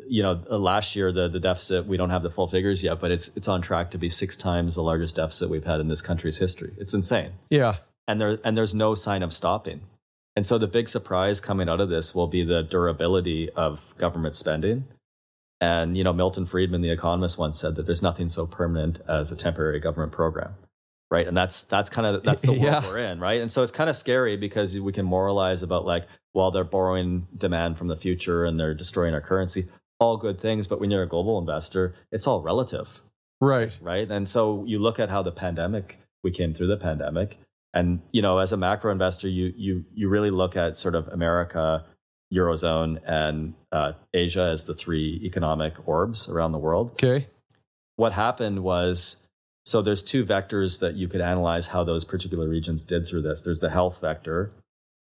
you 0.08 0.22
know 0.22 0.40
uh, 0.50 0.56
last 0.58 0.94
year 0.94 1.10
the 1.12 1.28
the 1.28 1.40
deficit 1.40 1.86
we 1.86 1.96
don't 1.96 2.10
have 2.10 2.22
the 2.22 2.30
full 2.30 2.48
figures 2.48 2.82
yet 2.84 3.00
but 3.00 3.10
it's 3.10 3.28
it's 3.34 3.48
on 3.48 3.60
track 3.62 3.90
to 3.90 3.98
be 3.98 4.08
six 4.08 4.36
times 4.36 4.74
the 4.76 4.82
largest 4.82 5.16
deficit 5.16 5.48
we've 5.50 5.64
had 5.64 5.80
in 5.80 5.88
this 5.88 6.02
country's 6.02 6.38
history 6.38 6.72
it's 6.78 6.94
insane 6.94 7.32
Yeah. 7.50 7.76
and 8.06 8.20
there 8.20 8.38
and 8.44 8.56
there's 8.56 8.74
no 8.74 8.94
sign 8.94 9.22
of 9.22 9.32
stopping 9.32 9.80
and 10.36 10.44
so 10.46 10.58
the 10.58 10.66
big 10.66 10.88
surprise 10.88 11.40
coming 11.40 11.68
out 11.68 11.80
of 11.80 11.88
this 11.88 12.14
will 12.14 12.26
be 12.28 12.44
the 12.44 12.62
durability 12.62 13.50
of 13.50 13.94
government 13.98 14.34
spending 14.34 14.84
and 15.68 15.96
you 15.98 16.04
know 16.06 16.12
milton 16.22 16.44
friedman 16.52 16.80
the 16.86 16.90
economist 16.98 17.34
once 17.44 17.56
said 17.62 17.72
that 17.76 17.84
there's 17.86 18.02
nothing 18.10 18.28
so 18.28 18.42
permanent 18.46 18.96
as 19.08 19.32
a 19.32 19.36
temporary 19.46 19.80
government 19.86 20.12
program 20.20 20.52
right 21.14 21.26
and 21.28 21.36
that's 21.40 21.56
that's 21.74 21.88
kind 21.96 22.06
of 22.08 22.22
that's 22.28 22.42
the 22.42 22.52
world 22.60 22.62
Yeah. 22.62 22.86
we're 22.88 22.98
in 23.10 23.18
right 23.28 23.40
and 23.42 23.50
so 23.54 23.62
it's 23.64 23.72
kind 23.80 23.90
of 23.92 23.96
scary 24.04 24.36
because 24.46 24.68
we 24.88 24.92
can 24.98 25.06
moralize 25.16 25.62
about 25.68 25.84
like 25.94 26.04
well 26.36 26.50
they're 26.50 26.70
borrowing 26.78 27.26
demand 27.46 27.78
from 27.78 27.88
the 27.92 27.96
future 28.06 28.44
and 28.46 28.58
they're 28.58 28.74
destroying 28.74 29.14
our 29.14 29.20
currency 29.30 29.62
all 30.00 30.16
good 30.26 30.38
things 30.40 30.66
but 30.66 30.80
when 30.80 30.90
you're 30.90 31.02
a 31.08 31.08
global 31.16 31.38
investor 31.38 31.94
it's 32.10 32.26
all 32.26 32.40
relative 32.42 33.00
Right. 33.40 33.76
right? 33.82 34.08
And 34.10 34.26
so 34.28 34.64
you 34.66 34.78
look 34.78 34.98
at 34.98 35.10
how 35.10 35.22
the 35.22 35.32
pandemic, 35.44 35.98
we 36.22 36.30
came 36.30 36.54
through 36.54 36.68
the 36.68 36.78
pandemic, 36.78 37.36
and 37.74 38.00
you 38.12 38.22
know, 38.22 38.38
as 38.38 38.52
a 38.52 38.56
macro 38.56 38.90
investor, 38.92 39.28
you 39.28 39.52
you 39.56 39.84
you 39.92 40.08
really 40.08 40.30
look 40.30 40.56
at 40.56 40.78
sort 40.78 40.94
of 40.94 41.08
America, 41.08 41.84
eurozone, 42.34 43.00
and 43.06 43.54
uh, 43.72 43.92
Asia 44.12 44.42
as 44.52 44.64
the 44.64 44.74
three 44.74 45.20
economic 45.22 45.74
orbs 45.86 46.28
around 46.28 46.52
the 46.52 46.58
world. 46.58 46.92
Okay. 46.92 47.28
What 47.96 48.12
happened 48.12 48.62
was. 48.62 49.16
So 49.66 49.80
there's 49.80 50.02
two 50.02 50.26
vectors 50.26 50.80
that 50.80 50.94
you 50.94 51.08
could 51.08 51.22
analyze 51.22 51.68
how 51.68 51.84
those 51.84 52.04
particular 52.04 52.46
regions 52.46 52.82
did 52.82 53.08
through 53.08 53.22
this. 53.22 53.40
There's 53.40 53.60
the 53.60 53.70
health 53.70 53.98
vector 53.98 54.50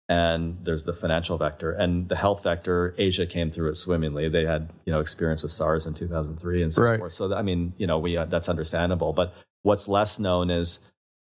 and 0.09 0.59
there's 0.65 0.85
the 0.85 0.93
financial 0.93 1.39
vector. 1.39 1.71
And 1.71 2.09
the 2.09 2.17
health 2.17 2.43
vector, 2.43 2.93
Asia 2.99 3.27
came 3.27 3.49
through 3.49 3.71
it 3.71 3.77
swimmingly. 3.77 4.29
They 4.29 4.45
had, 4.45 4.69
you 4.85 4.93
know, 4.93 4.99
experience 4.99 5.45
with 5.45 5.53
SARS 5.53 5.87
in 5.87 5.95
2003 5.95 6.65
and 6.65 6.75
so 6.75 6.83
Right. 6.83 6.99
forth. 6.99 7.13
So 7.13 7.33
I 7.33 7.43
mean, 7.43 7.75
you 7.79 7.87
know, 7.87 8.01
we 8.01 8.17
uh, 8.17 8.25
that's 8.25 8.49
understandable. 8.49 9.13
But 9.13 9.33
what's 9.63 9.87
less 9.87 10.19
known 10.19 10.51
is 10.51 10.81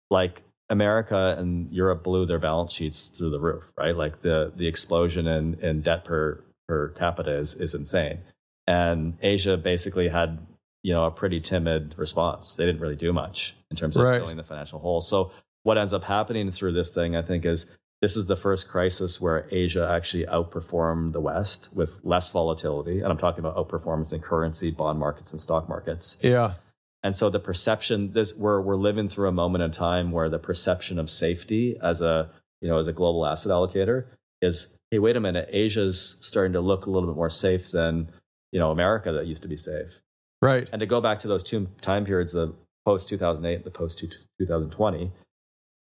like 0.09 0.40
America 0.70 1.34
and 1.38 1.72
Europe 1.72 2.04
blew 2.04 2.26
their 2.26 2.38
balance 2.38 2.72
sheets 2.72 3.06
through 3.06 3.30
the 3.30 3.40
roof, 3.40 3.64
right? 3.76 3.96
Like 3.96 4.22
the 4.22 4.52
the 4.54 4.66
explosion 4.66 5.26
in, 5.26 5.54
in 5.60 5.80
debt 5.80 6.04
per 6.04 6.42
per 6.68 6.88
capita 6.90 7.32
is 7.38 7.54
is 7.54 7.74
insane. 7.74 8.18
And 8.66 9.16
Asia 9.22 9.56
basically 9.56 10.08
had, 10.08 10.38
you 10.82 10.92
know, 10.92 11.06
a 11.06 11.10
pretty 11.10 11.40
timid 11.40 11.94
response. 11.96 12.54
They 12.56 12.66
didn't 12.66 12.82
really 12.82 12.96
do 12.96 13.12
much 13.14 13.56
in 13.70 13.76
terms 13.76 13.96
of 13.96 14.02
Right. 14.02 14.20
filling 14.20 14.36
the 14.36 14.44
financial 14.44 14.78
hole. 14.78 15.00
So 15.00 15.30
what 15.62 15.78
ends 15.78 15.94
up 15.94 16.04
happening 16.04 16.50
through 16.50 16.72
this 16.72 16.94
thing, 16.94 17.16
I 17.16 17.22
think, 17.22 17.46
is 17.46 17.74
this 18.02 18.16
is 18.16 18.26
the 18.26 18.36
first 18.36 18.68
crisis 18.68 19.20
where 19.20 19.48
Asia 19.50 19.88
actually 19.90 20.24
outperformed 20.26 21.12
the 21.12 21.20
West 21.20 21.70
with 21.74 21.98
less 22.04 22.28
volatility. 22.28 23.00
And 23.00 23.08
I'm 23.10 23.18
talking 23.18 23.40
about 23.40 23.56
outperformance 23.56 24.12
in 24.12 24.20
currency, 24.20 24.70
bond 24.70 24.98
markets, 24.98 25.32
and 25.32 25.40
stock 25.40 25.68
markets. 25.68 26.16
Yeah. 26.20 26.54
And 27.03 27.16
so 27.16 27.30
the 27.30 27.38
perception, 27.40 28.12
this 28.12 28.34
we're 28.36 28.61
we're 28.61 28.76
living 28.76 29.09
through 29.09 29.28
a 29.28 29.32
moment 29.32 29.62
in 29.62 29.70
time 29.70 30.11
where 30.11 30.28
the 30.28 30.38
perception 30.38 30.99
of 30.99 31.09
safety 31.11 31.76
as 31.82 32.01
a 32.01 32.30
you 32.61 32.68
know 32.68 32.78
as 32.78 32.86
a 32.88 32.92
global 32.92 33.24
asset 33.24 33.53
allocator 33.53 34.07
is, 34.42 34.74
hey, 34.90 34.99
wait 34.99 35.16
a 35.16 35.20
minute, 35.20 35.49
Asia's 35.53 36.16
starting 36.20 36.53
to 36.55 36.61
look 36.61 36.86
a 36.86 36.90
little 36.90 37.09
bit 37.09 37.16
more 37.16 37.30
safe 37.30 37.70
than 37.70 38.09
you 38.53 38.59
know 38.59 38.70
America 38.70 39.12
that 39.12 39.26
used 39.26 39.42
to 39.42 39.49
be 39.49 39.57
safe. 39.57 40.01
Right. 40.42 40.68
And 40.72 40.80
to 40.80 40.86
go 40.86 41.01
back 41.01 41.18
to 41.20 41.28
those 41.28 41.42
two 41.42 41.68
time 41.80 42.05
periods, 42.05 42.32
the 42.32 42.55
post 42.84 43.09
2008 43.09 43.55
and 43.57 43.64
the 43.64 43.70
post 43.70 43.99
2020, 43.99 45.12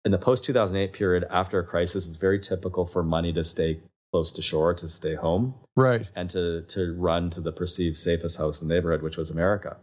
in 0.04 0.10
the 0.12 0.18
post 0.18 0.44
2008 0.44 0.92
period 0.92 1.24
after 1.30 1.58
a 1.58 1.64
crisis, 1.64 2.06
it's 2.06 2.16
very 2.16 2.38
typical 2.40 2.86
for 2.86 3.02
money 3.02 3.32
to 3.32 3.44
stay 3.44 3.80
close 4.12 4.32
to 4.32 4.42
shore, 4.42 4.72
to 4.74 4.88
stay 4.88 5.14
home, 5.16 5.54
Right. 5.76 6.06
and 6.14 6.30
to, 6.30 6.62
to 6.62 6.94
run 6.96 7.30
to 7.30 7.40
the 7.40 7.50
perceived 7.50 7.98
safest 7.98 8.38
house 8.38 8.62
in 8.62 8.68
the 8.68 8.74
neighborhood, 8.74 9.02
which 9.02 9.16
was 9.16 9.28
America. 9.28 9.76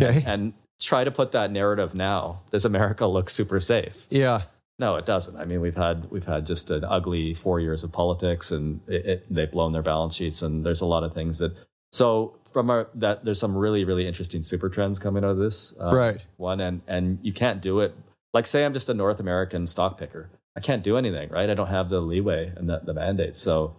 Okay. 0.00 0.22
And 0.24 0.52
try 0.80 1.04
to 1.04 1.10
put 1.10 1.32
that 1.32 1.50
narrative 1.50 1.94
now. 1.94 2.40
Does 2.50 2.64
America 2.64 3.06
look 3.06 3.30
super 3.30 3.60
safe? 3.60 4.06
Yeah. 4.10 4.42
No, 4.78 4.96
it 4.96 5.06
doesn't. 5.06 5.36
I 5.36 5.44
mean, 5.44 5.60
we've 5.60 5.76
had 5.76 6.10
we've 6.10 6.24
had 6.26 6.46
just 6.46 6.70
an 6.70 6.84
ugly 6.84 7.34
four 7.34 7.60
years 7.60 7.84
of 7.84 7.92
politics, 7.92 8.50
and 8.50 8.80
it, 8.88 9.06
it, 9.06 9.26
they've 9.32 9.50
blown 9.50 9.72
their 9.72 9.82
balance 9.82 10.16
sheets, 10.16 10.42
and 10.42 10.66
there's 10.66 10.80
a 10.80 10.86
lot 10.86 11.04
of 11.04 11.14
things 11.14 11.38
that. 11.38 11.52
So 11.92 12.34
from 12.52 12.70
our 12.70 12.88
that 12.94 13.24
there's 13.24 13.38
some 13.38 13.56
really 13.56 13.84
really 13.84 14.06
interesting 14.06 14.42
super 14.42 14.68
trends 14.68 14.98
coming 14.98 15.24
out 15.24 15.30
of 15.30 15.38
this. 15.38 15.78
um, 15.78 15.94
Right. 15.94 16.24
One 16.38 16.60
and 16.60 16.82
and 16.88 17.18
you 17.22 17.32
can't 17.32 17.60
do 17.60 17.80
it. 17.80 17.94
Like 18.32 18.46
say 18.46 18.64
I'm 18.64 18.72
just 18.72 18.88
a 18.88 18.94
North 18.94 19.20
American 19.20 19.66
stock 19.68 19.98
picker. 19.98 20.28
I 20.56 20.60
can't 20.60 20.82
do 20.82 20.96
anything, 20.96 21.30
right? 21.30 21.50
I 21.50 21.54
don't 21.54 21.68
have 21.68 21.88
the 21.88 22.00
leeway 22.00 22.52
and 22.56 22.68
the, 22.68 22.80
the 22.84 22.94
mandate. 22.94 23.36
So 23.36 23.76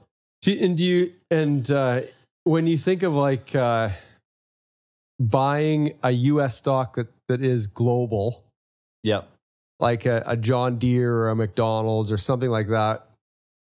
and 0.47 0.77
do 0.77 0.83
you 0.83 1.13
and 1.29 1.69
uh, 1.71 2.01
when 2.43 2.67
you 2.67 2.77
think 2.77 3.03
of 3.03 3.13
like 3.13 3.53
uh, 3.55 3.89
buying 5.19 5.97
a 6.03 6.11
U.S. 6.11 6.57
stock 6.57 6.95
that 6.95 7.07
that 7.27 7.43
is 7.43 7.67
global, 7.67 8.43
yeah, 9.03 9.21
like 9.79 10.05
a, 10.05 10.23
a 10.25 10.37
John 10.37 10.77
Deere 10.77 11.13
or 11.13 11.29
a 11.29 11.35
McDonald's 11.35 12.11
or 12.11 12.17
something 12.17 12.49
like 12.49 12.69
that, 12.69 13.07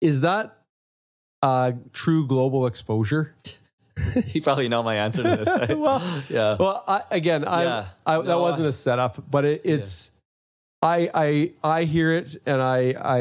is 0.02 0.22
that 0.22 0.58
uh, 1.42 1.74
true 1.94 2.28
global 2.28 2.68
exposure? 2.68 3.36
you 4.28 4.42
probably 4.42 4.68
know 4.68 4.84
my 4.84 4.96
answer 4.96 5.24
to 5.24 5.38
this. 5.38 5.70
Well, 5.78 6.24
yeah, 6.30 6.58
Well, 6.60 6.84
I, 6.88 7.02
again, 7.12 7.46
I, 7.46 7.64
Yeah. 7.64 7.86
I 8.06 8.18
that 8.18 8.26
No, 8.26 8.40
wasn't 8.40 8.68
a 8.68 8.74
setup, 8.74 9.30
but 9.30 9.46
it, 9.46 9.62
it's 9.64 10.12
I 10.82 11.10
I 11.14 11.52
I 11.64 11.84
hear 11.86 12.12
it, 12.12 12.36
and 12.46 12.62
I 12.62 12.94
I 13.02 13.20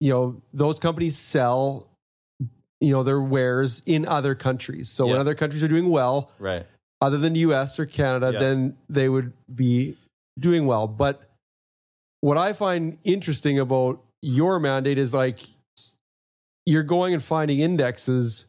you 0.00 0.10
know 0.10 0.42
those 0.52 0.78
companies 0.78 1.16
sell 1.16 1.88
you 2.80 2.92
know 2.92 3.02
their 3.02 3.20
wares 3.20 3.80
in 3.86 4.04
other 4.06 4.34
countries. 4.34 4.90
So 4.90 5.06
when 5.06 5.18
other 5.18 5.34
countries 5.34 5.64
are 5.64 5.68
doing 5.68 5.88
well, 5.88 6.30
right. 6.38 6.66
Other 7.00 7.18
than 7.18 7.34
U.S. 7.36 7.78
or 7.78 7.86
Canada, 7.86 8.30
Yeah. 8.32 8.38
then 8.40 8.76
they 8.88 9.08
would 9.08 9.32
be 9.54 9.96
doing 10.38 10.66
well. 10.66 10.86
But 10.86 11.22
what 12.20 12.38
I 12.38 12.52
find 12.52 12.98
interesting 13.04 13.58
about 13.58 14.02
your 14.22 14.58
mandate 14.58 14.98
is 14.98 15.12
like 15.12 15.38
you're 16.66 16.82
going 16.82 17.12
and 17.14 17.22
finding 17.22 17.60
indexes 17.60 18.46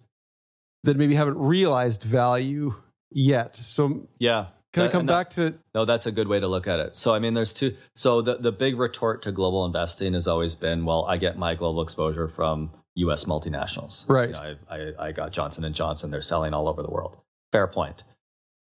that 0.84 0.96
maybe 0.98 1.16
haven't 1.16 1.38
realized 1.38 2.04
value 2.04 2.74
yet. 3.12 3.56
So 3.58 4.08
yeah, 4.20 4.48
can 4.72 4.84
I 4.84 4.88
come 4.88 5.06
that- 5.08 5.12
back 5.12 5.30
to 5.32 5.56
No, 5.74 5.84
that's 5.86 6.06
a 6.06 6.12
good 6.12 6.28
way 6.28 6.40
to 6.40 6.48
look 6.48 6.68
at 6.68 6.80
it. 6.80 6.96
So, 6.96 7.14
I 7.14 7.20
mean, 7.20 7.34
there's 7.34 7.54
two. 7.54 7.76
So, 7.96 8.22
the, 8.22 8.36
the 8.38 8.52
big 8.52 8.78
retort 8.78 9.22
to 9.24 9.32
global 9.32 9.66
investing 9.66 10.14
has 10.14 10.28
always 10.28 10.56
been, 10.56 10.86
well, 10.86 11.06
I 11.06 11.18
get 11.18 11.38
my 11.38 11.56
global 11.56 11.82
exposure 11.82 12.28
from 12.30 12.72
U.S. 12.96 13.26
multinationals. 13.26 14.08
Right. 14.10 14.30
You 14.30 14.34
know, 14.34 14.56
I, 14.70 14.76
I, 14.76 15.08
I 15.08 15.12
got 15.12 15.32
Johnson 15.34 15.66
and 15.66 15.76
Johnson. 15.76 16.12
They're 16.12 16.22
selling 16.22 16.54
all 16.54 16.70
over 16.70 16.82
the 16.82 16.90
world. 16.90 17.18
Fair 17.52 17.68
point. 17.68 18.04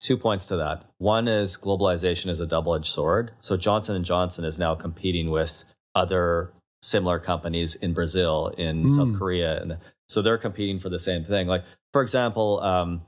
Two 0.01 0.16
points 0.16 0.46
to 0.46 0.57
that. 0.57 0.84
One 0.99 1.26
is 1.26 1.57
globalization 1.57 2.28
is 2.28 2.40
a 2.40 2.46
double-edged 2.46 2.86
sword. 2.86 3.32
So, 3.40 3.57
Johnson 3.57 3.96
and 3.96 4.05
Johnson 4.05 4.44
is 4.44 4.59
now 4.59 4.74
competing 4.74 5.30
with 5.30 5.64
other 5.94 6.53
similar 6.82 7.18
companies 7.18 7.74
in 7.74 7.92
Brazil, 7.92 8.49
in 8.57 8.84
Mm. 8.84 8.94
South 8.94 9.18
Korea, 9.18 9.61
and 9.61 9.78
so 10.09 10.22
they're 10.22 10.38
competing 10.38 10.78
for 10.78 10.88
the 10.88 10.99
same 10.99 11.24
thing. 11.24 11.49
Like, 11.49 11.64
for 11.92 12.03
example, 12.03 12.61
um, 12.61 13.03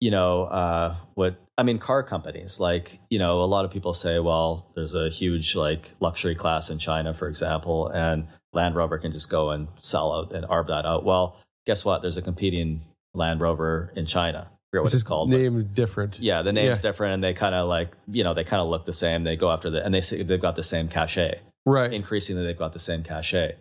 you 0.00 0.10
know, 0.10 0.44
uh, 0.44 0.94
what 1.14 1.36
I 1.56 1.62
mean, 1.64 1.78
car 1.78 2.02
companies, 2.04 2.60
like, 2.60 3.00
you 3.10 3.18
know, 3.18 3.42
a 3.42 3.46
lot 3.46 3.64
of 3.64 3.70
people 3.72 3.92
say, 3.92 4.20
well, 4.20 4.66
there's 4.76 4.94
a 4.94 5.08
huge 5.08 5.56
like 5.56 5.90
luxury 5.98 6.34
class 6.36 6.70
in 6.70 6.78
China, 6.78 7.12
for 7.14 7.26
example, 7.26 7.88
and 7.88 8.28
Land 8.52 8.76
Rover 8.76 8.98
can 8.98 9.10
just 9.10 9.28
go 9.28 9.50
and 9.50 9.66
sell 9.80 10.12
out 10.12 10.32
and 10.32 10.44
arb 10.46 10.68
that 10.68 10.86
out. 10.86 11.04
Well, 11.04 11.36
guess 11.66 11.84
what? 11.84 12.02
There's 12.02 12.16
a 12.16 12.22
competing 12.22 12.82
Land 13.14 13.40
Rover 13.40 13.92
in 13.96 14.06
China. 14.06 14.50
Forget 14.70 14.82
what 14.82 14.86
it's 14.88 14.94
it's 14.94 15.02
called. 15.02 15.30
named 15.30 15.74
different. 15.74 16.18
yeah, 16.20 16.42
the 16.42 16.52
name's 16.52 16.78
Yeah. 16.78 16.90
different 16.90 17.14
and 17.14 17.24
they 17.24 17.32
kind 17.32 17.54
of 17.54 17.68
like, 17.68 17.90
you 18.10 18.22
know, 18.22 18.34
they 18.34 18.44
kind 18.44 18.60
of 18.60 18.68
look 18.68 18.84
the 18.84 18.92
same. 18.92 19.24
They 19.24 19.36
go 19.36 19.50
after 19.50 19.70
the, 19.70 19.84
and 19.84 19.94
they 19.94 20.00
say 20.02 20.22
they've 20.22 20.40
got 20.40 20.56
the 20.56 20.62
same 20.62 20.88
cachet 20.88 21.40
Right. 21.64 21.92
increasingly 21.92 22.44
they've 22.44 22.58
got 22.58 22.72
the 22.74 22.78
same 22.80 23.02
cachet. 23.02 23.56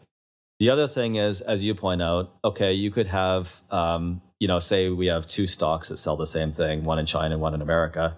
The 0.60 0.70
other 0.70 0.88
thing 0.88 1.16
is, 1.16 1.39
as 1.41 1.64
you 1.64 1.76
point 1.76 2.01
out, 2.01 2.34
okay, 2.43 2.74
you 2.74 2.89
could 2.91 3.08
have, 3.08 3.62
um, 3.72 4.22
you 4.39 4.47
know, 4.47 4.60
say 4.60 4.89
we 4.89 5.05
have 5.08 5.28
two 5.28 5.47
stocks 5.47 5.89
that 5.89 5.97
sell 5.97 6.18
the 6.18 6.28
same 6.28 6.51
thing, 6.51 6.84
one 6.84 6.99
in 6.99 7.05
China 7.05 7.36
and 7.36 7.41
one 7.41 7.53
in 7.53 7.62
America. 7.62 8.16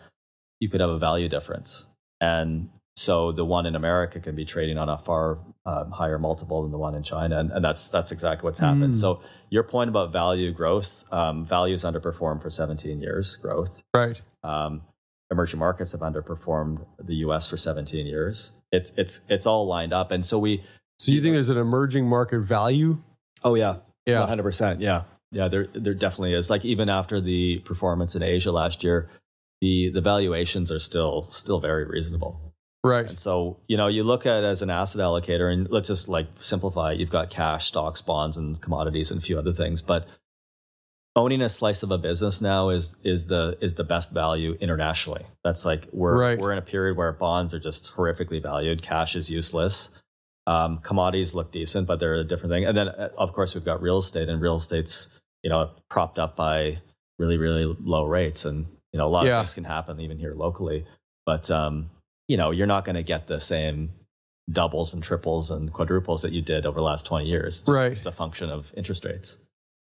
You 0.60 0.70
could 0.70 0.80
have 0.82 0.90
a 0.90 0.98
value 0.98 1.28
difference, 1.30 1.86
and 2.22 2.70
so 3.00 3.32
the 3.32 3.46
one 3.46 3.66
in 3.66 3.76
America 3.78 4.20
can 4.20 4.36
be 4.36 4.44
trading 4.44 4.78
on 4.78 4.90
a 4.90 4.98
far 4.98 5.38
um, 5.66 5.90
higher 5.90 6.20
multiple 6.20 6.64
than 6.64 6.72
the 6.74 6.78
one 6.78 6.96
in 6.96 7.02
China, 7.02 7.40
and, 7.40 7.50
and 7.50 7.64
that's 7.64 7.88
that's 7.88 8.12
exactly 8.12 8.46
what's 8.46 8.60
happened. 8.60 8.94
Mm. 8.94 9.00
So 9.00 9.22
your 9.50 9.64
point 9.64 9.90
about 9.90 10.12
value 10.12 10.52
growth, 10.52 11.06
um, 11.10 11.46
values 11.46 11.86
underperformed 11.86 12.42
for 12.42 12.50
17 12.50 13.00
years 13.00 13.38
growth. 13.38 13.82
right. 13.94 14.22
Um, 14.44 14.82
emerging 15.32 15.60
markets 15.60 15.94
have 15.94 16.02
underperformed 16.02 16.86
the 17.02 17.16
U.S. 17.16 17.48
for 17.48 17.56
17 17.56 18.06
years. 18.06 18.52
It's 18.74 18.92
it's 18.98 19.22
it's 19.30 19.46
all 19.46 19.66
lined 19.66 19.94
up, 19.94 20.12
and 20.12 20.26
so 20.26 20.38
we. 20.38 20.66
So 20.98 21.14
you 21.14 21.22
think 21.22 21.36
there's 21.36 21.48
an 21.48 21.58
emerging 21.58 22.06
market 22.06 22.42
value? 22.42 22.98
Oh 23.46 23.56
yeah, 23.56 23.78
Yeah. 24.06 24.20
100. 24.20 24.44
percent 24.44 24.82
Yeah, 24.82 25.04
yeah. 25.32 25.48
There 25.48 25.68
there 25.74 25.94
definitely 25.94 26.34
is. 26.34 26.50
Like 26.50 26.66
even 26.66 26.90
after 26.90 27.22
the 27.22 27.60
performance 27.60 28.14
in 28.14 28.24
Asia 28.24 28.52
last 28.52 28.84
year, 28.84 29.10
the 29.62 29.90
the 29.90 30.02
valuations 30.02 30.70
are 30.70 30.80
still 30.80 31.28
still 31.32 31.62
very 31.62 31.86
reasonable. 31.86 32.49
Right. 32.84 33.08
And 33.08 33.20
so 33.20 33.58
you 33.68 33.76
know 33.78 33.88
you 33.88 34.04
look 34.04 34.26
at 34.26 34.44
it 34.44 34.48
as 34.48 34.62
an 34.62 34.70
asset 34.70 35.02
allocator, 35.02 35.52
and 35.52 35.70
let's 35.70 35.88
just 35.90 36.08
like 36.08 36.28
simplify. 36.40 36.94
it. 36.94 37.00
You've 37.00 37.10
got 37.10 37.30
cash, 37.30 37.66
stocks, 37.68 38.02
bonds, 38.02 38.38
and 38.38 38.60
commodities, 38.62 39.12
and 39.12 39.20
a 39.22 39.24
few 39.24 39.38
other 39.38 39.52
things, 39.54 39.82
but 39.82 40.08
owning 41.16 41.42
a 41.42 41.50
slice 41.50 41.84
of 41.84 41.92
a 41.92 41.98
business 41.98 42.40
now 42.42 42.70
is 42.70 42.96
is 43.04 43.26
the 43.26 43.58
is 43.62 43.76
the 43.76 43.84
best 43.84 44.12
value 44.14 44.56
internationally. 44.62 45.26
That's 45.44 45.66
like 45.66 45.88
we're 45.92 46.18
Right. 46.18 46.40
we're 46.40 46.52
in 46.54 46.58
a 46.58 46.62
period 46.64 46.96
where 46.96 47.12
bonds 47.12 47.54
are 47.54 47.60
just 47.60 47.92
horrifically 47.96 48.42
valued. 48.42 48.82
Cash 48.82 49.16
is 49.16 49.30
useless. 49.30 49.90
Um, 50.48 50.80
commodities 50.80 51.34
look 51.36 51.52
decent, 51.52 51.86
but 51.86 52.00
they're 52.00 52.16
a 52.16 52.24
different 52.24 52.52
thing. 52.52 52.66
And 52.66 52.78
then 52.78 52.88
uh, 52.90 53.10
of 53.18 53.34
course 53.34 53.54
we've 53.56 53.66
got 53.66 53.82
real 53.82 53.98
estate, 53.98 54.30
and 54.30 54.42
real 54.42 54.56
estate's 54.56 55.20
you 55.44 55.50
know 55.50 55.72
propped 55.90 56.18
up 56.18 56.38
by 56.38 56.80
really 57.18 57.38
really 57.38 57.66
low 57.82 58.06
rates, 58.06 58.46
and 58.46 58.66
you 58.94 59.00
know 59.00 59.08
a 59.08 59.10
lot 59.12 59.26
Yeah. 59.26 59.40
of 59.42 59.48
things 59.48 59.56
can 59.56 59.66
happen 59.66 60.00
even 60.00 60.18
here 60.18 60.34
locally. 60.34 60.86
But 61.26 61.52
um, 61.52 61.90
you 62.30 62.38
know 62.38 62.52
you're 62.52 62.68
not 62.76 62.86
going 62.86 62.96
to 62.96 63.04
get 63.04 63.28
the 63.28 63.40
same 63.40 63.92
doubles 64.50 64.94
and 64.94 65.04
triples 65.04 65.52
and 65.52 65.74
quadruples 65.74 66.22
that 66.24 66.32
you 66.32 66.42
did 66.42 66.66
over 66.66 66.80
the 66.80 66.84
last 66.92 67.06
20 67.06 67.26
years. 67.28 67.60
It's 67.60 67.68
just- 67.68 67.78
Right. 67.80 67.92
It's 67.92 68.08
a 68.08 68.12
function 68.12 68.50
of 68.50 68.72
interest 68.78 69.04
rates. 69.06 69.38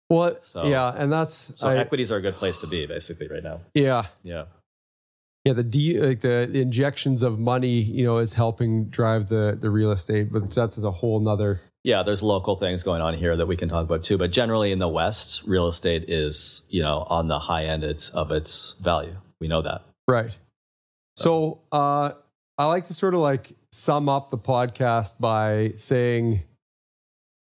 Well, 0.08 0.38
So- 0.42 0.64
yeah, 0.64 0.92
and 0.96 1.12
that's 1.12 1.52
So 1.56 1.68
I- 1.68 1.76
equities 1.76 2.10
are 2.10 2.16
a 2.16 2.20
good 2.20 2.34
place 2.36 2.58
to 2.58 2.66
be, 2.66 2.84
basically, 2.86 3.28
right 3.28 3.44
now. 3.44 3.60
yeah, 3.74 4.06
Yeah. 4.24 4.46
yeah. 5.44 5.52
The 5.52 5.62
de- 5.62 6.00
like 6.00 6.20
the 6.22 6.50
injections 6.60 7.22
of 7.22 7.38
money, 7.38 7.80
you 7.80 8.04
know, 8.04 8.18
is 8.18 8.34
helping 8.34 8.86
drive 8.90 9.28
the 9.28 9.56
the 9.60 9.70
real 9.70 9.92
estate, 9.92 10.32
but 10.32 10.50
that's 10.50 10.78
a 10.78 10.90
whole 10.90 11.20
nother. 11.20 11.60
Yeah, 11.84 12.02
there's 12.02 12.22
local 12.22 12.56
things 12.56 12.82
going 12.82 13.00
on 13.02 13.14
here 13.14 13.36
that 13.36 13.46
we 13.46 13.56
can 13.56 13.68
talk 13.68 13.84
about 13.84 14.02
too. 14.04 14.18
But 14.18 14.32
generally 14.32 14.72
in 14.72 14.80
the 14.80 14.88
West, 14.88 15.42
real 15.46 15.66
estate 15.68 16.04
is, 16.10 16.64
you 16.68 16.82
know, 16.82 17.06
on 17.08 17.28
the 17.28 17.38
high 17.38 17.64
end 17.66 17.84
it's, 17.84 18.10
of 18.10 18.32
its 18.32 18.74
value. 18.82 19.16
We 19.40 19.46
know 19.48 19.62
that. 19.62 19.82
Right. 20.08 20.36
So 21.20 21.60
uh, 21.70 22.12
I 22.56 22.64
like 22.64 22.86
to 22.86 22.94
sort 22.94 23.12
of 23.12 23.20
like 23.20 23.52
sum 23.72 24.08
up 24.08 24.30
the 24.30 24.38
podcast 24.38 25.14
by 25.20 25.74
saying, 25.76 26.42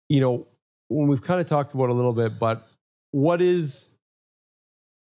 you 0.08 0.22
know, 0.22 0.46
when 0.88 1.08
we've 1.08 1.24
kind 1.24 1.42
of 1.42 1.48
talked 1.48 1.74
about 1.74 1.90
a 1.90 1.94
little 1.94 2.14
bit, 2.14 2.38
but 2.38 2.68
what 3.10 3.42
is 3.42 3.90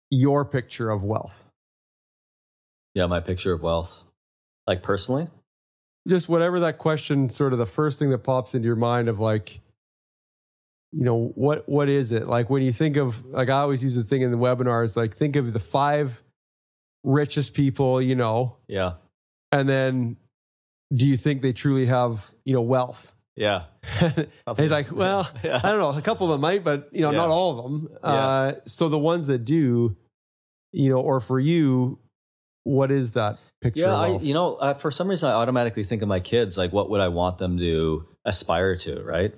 your 0.09 0.43
picture 0.43 0.89
of 0.89 1.01
wealth? 1.01 1.47
Yeah, 2.93 3.05
my 3.05 3.21
picture 3.21 3.53
of 3.53 3.61
wealth. 3.61 4.03
Like 4.67 4.83
personally? 4.83 5.29
Just 6.05 6.27
whatever 6.27 6.59
that 6.59 6.77
question, 6.77 7.29
sort 7.29 7.53
of 7.53 7.59
the 7.59 7.65
first 7.65 7.99
thing 7.99 8.09
that 8.09 8.17
pops 8.17 8.53
into 8.53 8.65
your 8.65 8.75
mind 8.75 9.07
of 9.07 9.17
like, 9.17 9.61
you 10.91 11.05
know, 11.05 11.31
what 11.35 11.69
what 11.69 11.87
is 11.87 12.11
it? 12.11 12.27
Like 12.27 12.49
when 12.49 12.63
you 12.63 12.73
think 12.73 12.97
of 12.97 13.23
like 13.27 13.47
I 13.47 13.59
always 13.59 13.81
use 13.81 13.95
the 13.95 14.03
thing 14.03 14.23
in 14.23 14.31
the 14.31 14.37
webinars, 14.37 14.97
like 14.97 15.15
think 15.15 15.37
of 15.37 15.53
the 15.53 15.59
five 15.59 16.21
richest 17.03 17.53
people 17.53 18.01
you 18.01 18.15
know, 18.15 18.57
Yeah. 18.67 18.93
and 19.51 19.67
then 19.67 20.17
do 20.93 21.05
you 21.07 21.17
think 21.17 21.41
they 21.41 21.53
truly 21.53 21.85
have 21.87 22.29
you 22.45 22.53
know 22.53 22.61
wealth? 22.61 23.15
Yeah. 23.35 23.63
He's 24.57 24.69
like, 24.71 24.91
well, 24.91 25.27
yeah. 25.43 25.59
I 25.63 25.69
don't 25.71 25.79
know. 25.79 25.97
A 25.97 26.01
couple 26.01 26.27
of 26.27 26.31
them 26.33 26.41
might, 26.41 26.63
but 26.63 26.89
you 26.91 27.01
know, 27.01 27.11
Yeah. 27.11 27.17
not 27.17 27.29
all 27.29 27.57
of 27.57 27.63
them. 27.63 27.89
Uh, 28.03 28.53
so 28.65 28.89
the 28.89 28.99
ones 28.99 29.27
that 29.27 29.45
do, 29.45 29.95
you 30.73 30.89
know, 30.89 30.99
or 30.99 31.19
for 31.21 31.39
you, 31.39 31.97
what 32.63 32.91
is 32.91 33.11
that 33.11 33.39
picture? 33.61 33.83
Yeah, 33.83 33.95
I, 33.95 34.17
you 34.19 34.33
know, 34.33 34.55
uh, 34.55 34.73
for 34.75 34.91
some 34.91 35.07
reason, 35.07 35.29
I 35.29 35.33
automatically 35.33 35.83
think 35.85 36.01
of 36.01 36.07
my 36.09 36.19
kids. 36.19 36.57
Like, 36.57 36.71
what 36.73 36.89
would 36.91 37.01
I 37.01 37.07
want 37.07 37.37
them 37.39 37.57
to 37.57 38.05
aspire 38.25 38.75
to, 38.77 39.01
right? 39.01 39.33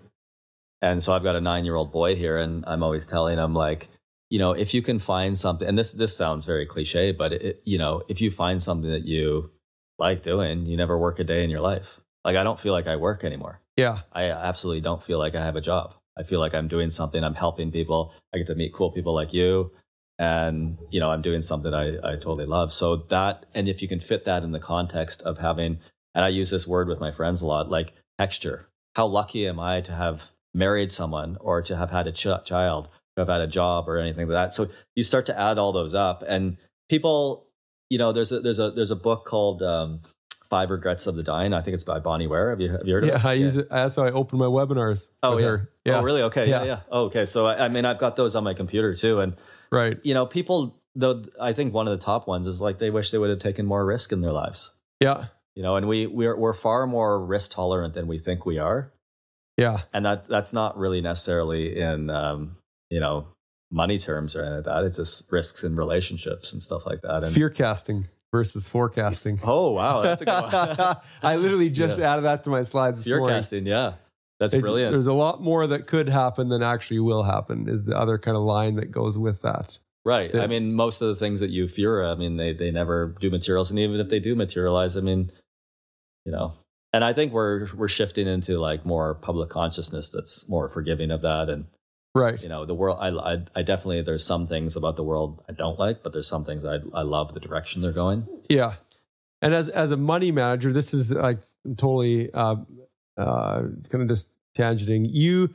And 0.82 1.02
so 1.02 1.14
I've 1.14 1.24
got 1.24 1.38
a 1.38 1.42
nine-year-old 1.42 1.94
boy 1.94 2.16
here, 2.18 2.38
and 2.38 2.66
I'm 2.68 2.84
always 2.84 3.06
telling 3.06 3.38
him, 3.38 3.54
like, 3.54 3.88
you 4.34 4.40
know, 4.40 4.54
if 4.54 4.74
you 4.74 4.82
can 4.82 4.98
find 4.98 5.38
something, 5.38 5.68
and 5.68 5.78
this 5.78 5.92
this 5.92 6.18
sounds 6.18 6.44
very 6.44 6.66
cliche, 6.66 7.12
but 7.12 7.34
it, 7.34 7.62
you 7.66 7.78
know, 7.78 8.02
if 8.08 8.20
you 8.20 8.32
find 8.32 8.64
something 8.64 8.90
that 8.90 9.06
you 9.06 9.52
like 10.00 10.24
doing, 10.24 10.66
you 10.66 10.76
never 10.76 10.98
work 10.98 11.20
a 11.20 11.24
day 11.24 11.44
in 11.44 11.52
your 11.52 11.60
life. 11.60 12.00
Like, 12.26 12.36
I 12.36 12.44
don't 12.44 12.60
feel 12.60 12.74
like 12.74 12.88
I 12.88 12.96
work 12.96 13.24
anymore. 13.24 13.62
yeah, 13.78 14.00
I 14.12 14.32
absolutely 14.32 14.82
don't 14.82 15.04
feel 15.04 15.20
like 15.20 15.36
I 15.36 15.46
have 15.46 15.56
a 15.56 15.62
job. 15.62 15.94
I 16.18 16.24
feel 16.24 16.40
like 16.40 16.56
I'm 16.56 16.68
doing 16.68 16.90
something. 16.90 17.24
I'm 17.24 17.36
helping 17.36 17.72
people. 17.72 18.12
I 18.34 18.40
get 18.40 18.48
to 18.48 18.56
meet 18.56 18.74
cool 18.74 18.92
people 18.92 19.14
like 19.14 19.34
you, 19.36 19.72
and 20.18 20.80
you 20.90 21.00
know, 21.00 21.12
I'm 21.12 21.22
doing 21.22 21.44
something 21.44 21.72
I, 21.72 21.98
I 21.98 22.16
totally 22.16 22.48
love. 22.48 22.74
So 22.74 23.06
that, 23.12 23.46
and 23.54 23.70
if 23.70 23.84
you 23.84 23.88
can 23.88 24.00
fit 24.00 24.26
that 24.26 24.42
in 24.42 24.52
the 24.52 24.60
context 24.60 25.22
of 25.22 25.38
having, 25.38 25.78
and 26.16 26.26
I 26.26 26.30
use 26.30 26.50
this 26.50 26.66
word 26.66 26.88
with 26.88 27.00
my 27.00 27.12
friends 27.12 27.44
a 27.44 27.46
lot, 27.46 27.70
like 27.70 27.94
texture. 28.18 28.68
How 28.96 29.06
lucky 29.06 29.46
am 29.48 29.60
I 29.60 29.82
to 29.82 29.92
have 29.92 30.32
married 30.56 30.92
someone, 30.92 31.38
or 31.40 31.62
to 31.62 31.78
have 31.78 31.92
had 31.92 32.08
a 32.08 32.12
ch- 32.12 32.46
child, 32.46 32.90
have 33.18 33.28
had 33.30 33.42
a 33.42 33.48
job, 33.48 33.88
or 33.90 33.98
anything 33.98 34.28
like 34.28 34.34
that? 34.34 34.54
So 34.54 34.68
you 34.96 35.04
start 35.04 35.26
to 35.28 35.40
add 35.40 35.58
all 35.58 35.72
those 35.72 35.94
up, 35.94 36.24
and 36.28 36.58
people, 36.90 37.48
you 37.90 37.98
know, 37.98 38.12
there's 38.14 38.32
a 38.32 38.40
there's 38.40 38.60
a 38.60 38.72
there's 38.72 38.92
a 38.92 38.96
book 38.96 39.26
called. 39.26 39.62
Um, 39.62 40.02
Five 40.50 40.70
Regrets 40.70 41.08
of 41.08 41.16
the 41.16 41.24
Dying. 41.24 41.52
I 41.52 41.62
think 41.64 41.74
it's 41.74 41.84
by 41.84 41.98
Bonnie 41.98 42.28
Ware. 42.28 42.52
Have 42.52 42.62
you, 42.62 42.70
have 42.70 42.82
you 42.86 42.94
heard 42.94 43.06
of 43.06 43.10
yeah. 43.10 43.16
it? 43.16 43.26
I 43.26 43.34
use 43.34 43.58
it. 43.58 43.68
That's 43.72 43.96
how 43.96 44.04
I 44.04 44.12
open 44.12 44.38
my 44.38 44.46
webinars. 44.46 45.10
Oh 45.24 45.38
yeah. 45.40 45.46
her. 45.48 45.70
yeah. 45.84 45.98
Oh 45.98 46.04
really? 46.04 46.22
Okay. 46.24 46.48
Yeah. 46.48 46.60
Yeah. 46.60 46.68
Yeah. 46.68 46.80
Oh, 46.92 47.06
okay. 47.06 47.26
So 47.26 47.48
I, 47.48 47.66
I 47.66 47.70
mean, 47.70 47.86
I've 47.86 47.98
got 47.98 48.18
those 48.18 48.36
on 48.36 48.44
my 48.44 48.54
computer 48.54 48.94
too, 48.94 49.20
and 49.20 49.36
Right. 49.72 49.98
you 50.04 50.14
know, 50.14 50.28
people. 50.28 50.80
Though 50.94 51.24
I 51.42 51.54
think 51.54 51.74
one 51.74 51.88
of 51.88 51.98
the 51.98 52.06
top 52.06 52.28
ones 52.28 52.46
is 52.46 52.62
like 52.62 52.78
they 52.78 52.92
wish 52.92 53.10
they 53.10 53.18
would 53.18 53.32
have 53.32 53.40
taken 53.40 53.66
more 53.66 53.84
risk 53.84 54.12
in 54.12 54.22
their 54.22 54.32
lives. 54.32 54.76
Yeah. 55.00 55.26
You 55.56 55.64
know, 55.64 55.76
and 55.76 55.88
we 55.88 56.06
we're 56.06 56.38
we're 56.38 56.54
far 56.54 56.86
more 56.86 57.26
risk 57.26 57.54
tolerant 57.54 57.96
than 57.96 58.06
we 58.06 58.20
think 58.20 58.46
we 58.46 58.60
are, 58.60 58.94
Yeah. 59.58 59.80
and 59.92 60.06
that's 60.06 60.28
that's 60.28 60.54
not 60.54 60.78
really 60.78 61.02
necessarily 61.02 61.80
in 61.80 62.12
um, 62.12 62.58
you 62.90 63.00
know 63.00 63.28
money 63.72 63.98
terms 63.98 64.36
or 64.36 64.42
anything 64.42 64.58
like 64.58 64.66
that. 64.66 64.84
It's 64.86 64.98
just 64.98 65.32
risks 65.32 65.64
in 65.64 65.76
relationships 65.76 66.54
and 66.54 66.62
stuff 66.62 66.86
like 66.86 67.02
that. 67.02 67.24
And 67.24 67.34
Fear 67.34 67.50
casting 67.50 68.08
versus 68.32 68.68
forecasting. 68.68 69.40
oh 69.44 69.72
wow, 69.72 70.02
that's 70.02 70.22
a 70.22 70.26
good 70.26 70.44
one. 70.52 70.98
I 71.24 71.36
literally 71.38 71.70
just 71.70 71.98
Yeah. 72.00 72.14
added 72.14 72.24
that 72.26 72.44
to 72.46 72.50
my 72.50 72.64
slides 72.64 72.98
this 73.00 73.08
Fear 73.08 73.20
morning. 73.20 73.36
casting, 73.38 73.66
yeah, 73.66 73.94
that's 74.40 74.54
It's- 74.54 74.62
brilliant. 74.62 74.94
There's 74.94 75.08
a 75.08 75.14
lot 75.14 75.42
more 75.42 75.66
that 75.68 75.88
could 75.88 76.08
happen 76.10 76.50
than 76.50 76.62
actually 76.62 77.00
will 77.00 77.24
happen. 77.24 77.68
Is 77.68 77.86
the 77.86 77.98
other 77.98 78.18
kind 78.18 78.38
of 78.38 78.44
line 78.44 78.76
that 78.76 78.92
goes 78.92 79.18
with 79.18 79.42
that. 79.42 79.78
Right. 80.06 80.32
Yeah. 80.34 80.42
I 80.42 80.48
mean, 80.48 80.74
most 80.74 81.02
of 81.02 81.08
the 81.08 81.16
things 81.16 81.40
that 81.40 81.50
you 81.50 81.70
fear, 81.70 82.04
I 82.06 82.14
mean, 82.16 82.36
they, 82.36 82.52
they 82.52 82.72
never 82.72 83.16
do 83.22 83.30
materials. 83.30 83.70
And 83.72 83.80
even 83.80 84.02
if 84.02 84.10
they 84.10 84.20
do 84.20 84.36
materialize, 84.36 84.98
I 84.98 85.00
mean, 85.00 85.32
you 86.26 86.32
know, 86.34 86.56
and 86.92 87.06
I 87.06 87.14
think 87.14 87.32
we're 87.32 87.68
we're 87.74 87.88
shifting 87.88 88.28
into 88.28 88.60
like 88.60 88.86
more 88.86 89.16
public 89.16 89.50
consciousness 89.50 90.10
that's 90.10 90.48
more 90.50 90.68
forgiving 90.68 91.10
of 91.10 91.22
that 91.22 91.50
and 91.50 91.66
right. 92.16 92.42
You 92.42 92.50
know 92.50 92.66
the 92.66 92.74
world 92.74 92.98
I, 93.02 93.10
I 93.10 93.38
i 93.56 93.62
definitely 93.62 94.02
there's 94.04 94.26
some 94.26 94.48
things 94.48 94.76
about 94.76 94.96
the 94.96 95.04
world 95.04 95.44
i 95.50 95.52
don't 95.52 95.80
like 95.80 96.04
but 96.04 96.14
there's 96.14 96.28
some 96.28 96.46
things 96.46 96.64
i 96.66 96.78
i 96.94 97.02
love 97.02 97.34
the 97.34 97.40
direction 97.40 97.82
they're 97.82 97.92
going. 97.92 98.28
Yeah. 98.50 98.76
And 99.42 99.54
as 99.54 99.70
as 99.70 99.92
a 99.92 99.98
money 99.98 100.32
manager 100.32 100.72
this 100.72 100.94
is 100.94 101.12
like 101.12 101.40
totally 101.78 102.32
uh 102.34 102.56
uh 103.18 103.62
kind 103.90 104.02
of 104.04 104.08
just 104.08 104.30
tangenting. 104.58 105.08
You 105.10 105.54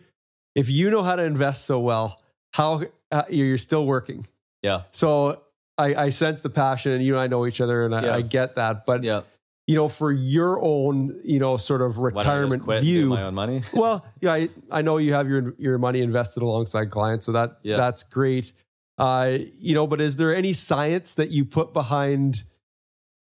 if 0.54 0.68
you 0.68 0.90
know 0.90 1.02
how 1.02 1.16
to 1.16 1.22
invest 1.22 1.64
so 1.66 1.78
well 1.80 2.20
how 2.52 2.82
uh, 3.12 3.22
you're 3.30 3.58
still 3.58 3.86
working. 3.86 4.26
Yeah. 4.62 4.82
So 4.92 5.42
i 5.78 5.94
i 5.94 6.10
sense 6.10 6.42
the 6.42 6.50
passion 6.50 6.92
and 6.92 7.04
you 7.04 7.14
and 7.14 7.20
i 7.22 7.26
know 7.28 7.46
each 7.46 7.60
other 7.60 7.84
and 7.86 7.94
i, 7.94 8.02
Yeah. 8.04 8.16
I 8.16 8.22
get 8.22 8.56
that 8.56 8.84
but 8.84 9.04
yeah 9.04 9.20
you 9.68 9.74
know 9.76 9.86
for 9.88 10.10
your 10.10 10.60
own 10.62 11.20
you 11.22 11.38
know 11.38 11.56
sort 11.58 11.82
of 11.82 11.96
Why 11.98 12.10
don't 12.10 12.16
I 12.16 12.20
just 12.20 12.26
retirement 12.26 12.62
quit 12.64 12.78
and 12.78 12.86
do 12.86 12.92
view 13.00 13.08
my 13.10 13.22
own 13.22 13.34
money 13.34 13.62
well, 13.72 14.04
yeah, 14.20 14.32
I, 14.32 14.48
I 14.70 14.82
know 14.82 14.96
you 14.98 15.12
have 15.12 15.28
your 15.28 15.54
your 15.58 15.78
money 15.78 16.00
invested 16.00 16.42
alongside 16.42 16.90
clients, 16.90 17.26
so 17.26 17.32
that 17.32 17.58
Yeah. 17.62 17.76
that's 17.76 18.02
great. 18.02 18.52
Uh, 18.96 19.38
you 19.60 19.74
know, 19.74 19.86
but 19.86 20.00
is 20.00 20.16
there 20.16 20.34
any 20.34 20.52
science 20.54 21.14
that 21.14 21.30
you 21.30 21.44
put 21.44 21.72
behind 21.72 22.42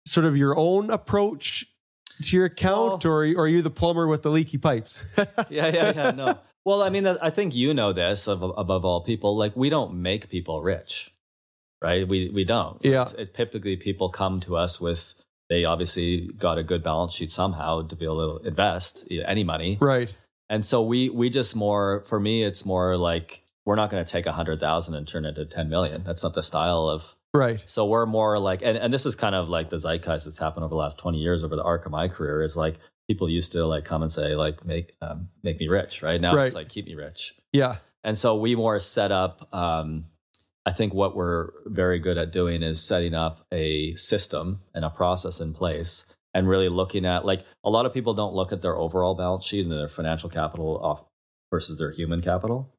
sort 0.06 0.24
of 0.24 0.34
your 0.36 0.56
own 0.56 0.88
approach 0.90 1.66
to 2.22 2.36
your 2.36 2.46
account, 2.46 3.04
Well- 3.04 3.12
or, 3.12 3.24
or 3.26 3.40
are 3.44 3.48
you 3.48 3.60
the 3.60 3.68
plumber 3.80 4.06
with 4.06 4.22
the 4.22 4.30
leaky 4.30 4.56
pipes? 4.56 5.02
yeah 5.50 5.66
yeah 5.66 5.92
yeah 5.94 6.10
no 6.12 6.38
well 6.64 6.82
i 6.82 6.88
mean 6.88 7.06
i 7.06 7.30
think 7.30 7.54
you 7.54 7.74
know 7.74 7.92
this 7.92 8.26
of, 8.26 8.42
above 8.42 8.84
all 8.84 9.02
people 9.04 9.36
like 9.36 9.54
we 9.56 9.68
don't 9.68 9.94
make 10.00 10.28
people 10.28 10.62
rich 10.62 11.12
right 11.82 12.08
we 12.08 12.30
we 12.34 12.44
don't 12.44 12.78
Yeah. 12.84 13.02
it's, 13.02 13.12
it's 13.14 13.36
typically 13.36 13.76
people 13.76 14.08
come 14.08 14.40
to 14.40 14.56
us 14.56 14.80
with 14.80 15.14
they 15.48 15.64
obviously 15.64 16.28
got 16.38 16.58
a 16.58 16.62
good 16.62 16.82
balance 16.82 17.12
sheet 17.14 17.30
somehow 17.30 17.86
to 17.86 17.96
be 17.96 18.04
able 18.04 18.38
to 18.40 18.46
invest 18.48 19.06
any 19.10 19.44
money 19.44 19.78
right. 19.80 20.14
and 20.48 20.64
so 20.64 20.82
we 20.82 21.08
we 21.10 21.30
just 21.30 21.54
more 21.56 22.04
for 22.08 22.18
me 22.20 22.42
it's 22.44 22.64
more 22.64 22.96
like 22.96 23.42
we're 23.64 23.76
not 23.76 23.90
going 23.90 24.04
to 24.04 24.10
take 24.10 24.26
a 24.26 24.32
hundred 24.32 24.60
thousand 24.60 24.94
and 24.94 25.06
turn 25.08 25.24
it 25.24 25.30
into 25.38 25.44
10 25.46 25.68
million 25.68 26.02
that's 26.04 26.22
not 26.22 26.34
the 26.34 26.42
style 26.42 26.88
of 26.88 27.14
Right. 27.34 27.62
so 27.66 27.84
we're 27.84 28.06
more 28.06 28.38
like 28.38 28.62
and, 28.62 28.78
and 28.78 28.94
this 28.94 29.04
is 29.04 29.14
kind 29.14 29.34
of 29.34 29.48
like 29.48 29.68
the 29.68 29.76
zeitgeist 29.76 30.24
that's 30.24 30.38
happened 30.38 30.64
over 30.64 30.70
the 30.70 30.76
last 30.76 30.98
20 30.98 31.18
years 31.18 31.44
over 31.44 31.54
the 31.54 31.62
arc 31.62 31.84
of 31.84 31.92
my 31.92 32.08
career 32.08 32.42
is 32.42 32.56
like 32.56 32.76
people 33.08 33.28
used 33.28 33.52
to 33.52 33.66
like 33.66 33.84
come 33.84 34.00
and 34.02 34.10
say 34.10 34.34
like 34.34 34.64
make 34.64 34.94
um, 35.02 35.28
make 35.42 35.60
me 35.60 35.68
rich 35.68 36.02
right 36.02 36.18
now 36.20 36.34
Right. 36.34 36.46
it's 36.46 36.54
like 36.54 36.70
keep 36.70 36.86
me 36.86 36.94
rich 36.94 37.34
Yeah. 37.52 37.76
and 38.02 38.16
so 38.16 38.36
we 38.36 38.56
more 38.56 38.80
set 38.80 39.12
up 39.12 39.52
um, 39.54 40.06
i 40.66 40.72
think 40.72 40.92
what 40.92 41.16
we're 41.16 41.50
very 41.66 41.98
good 41.98 42.18
at 42.18 42.30
doing 42.32 42.62
is 42.62 42.82
setting 42.82 43.14
up 43.14 43.46
a 43.52 43.94
system 43.94 44.60
and 44.74 44.84
a 44.84 44.90
process 44.90 45.40
in 45.40 45.54
place 45.54 46.04
and 46.34 46.48
really 46.48 46.68
looking 46.68 47.06
at 47.06 47.24
like 47.24 47.44
a 47.64 47.70
lot 47.70 47.86
of 47.86 47.94
people 47.94 48.12
don't 48.12 48.34
look 48.34 48.52
at 48.52 48.60
their 48.60 48.76
overall 48.76 49.14
balance 49.14 49.44
sheet 49.46 49.62
and 49.62 49.72
their 49.72 49.88
financial 49.88 50.28
capital 50.28 50.78
off 50.82 51.04
versus 51.50 51.78
their 51.78 51.92
human 51.92 52.20
capital 52.20 52.72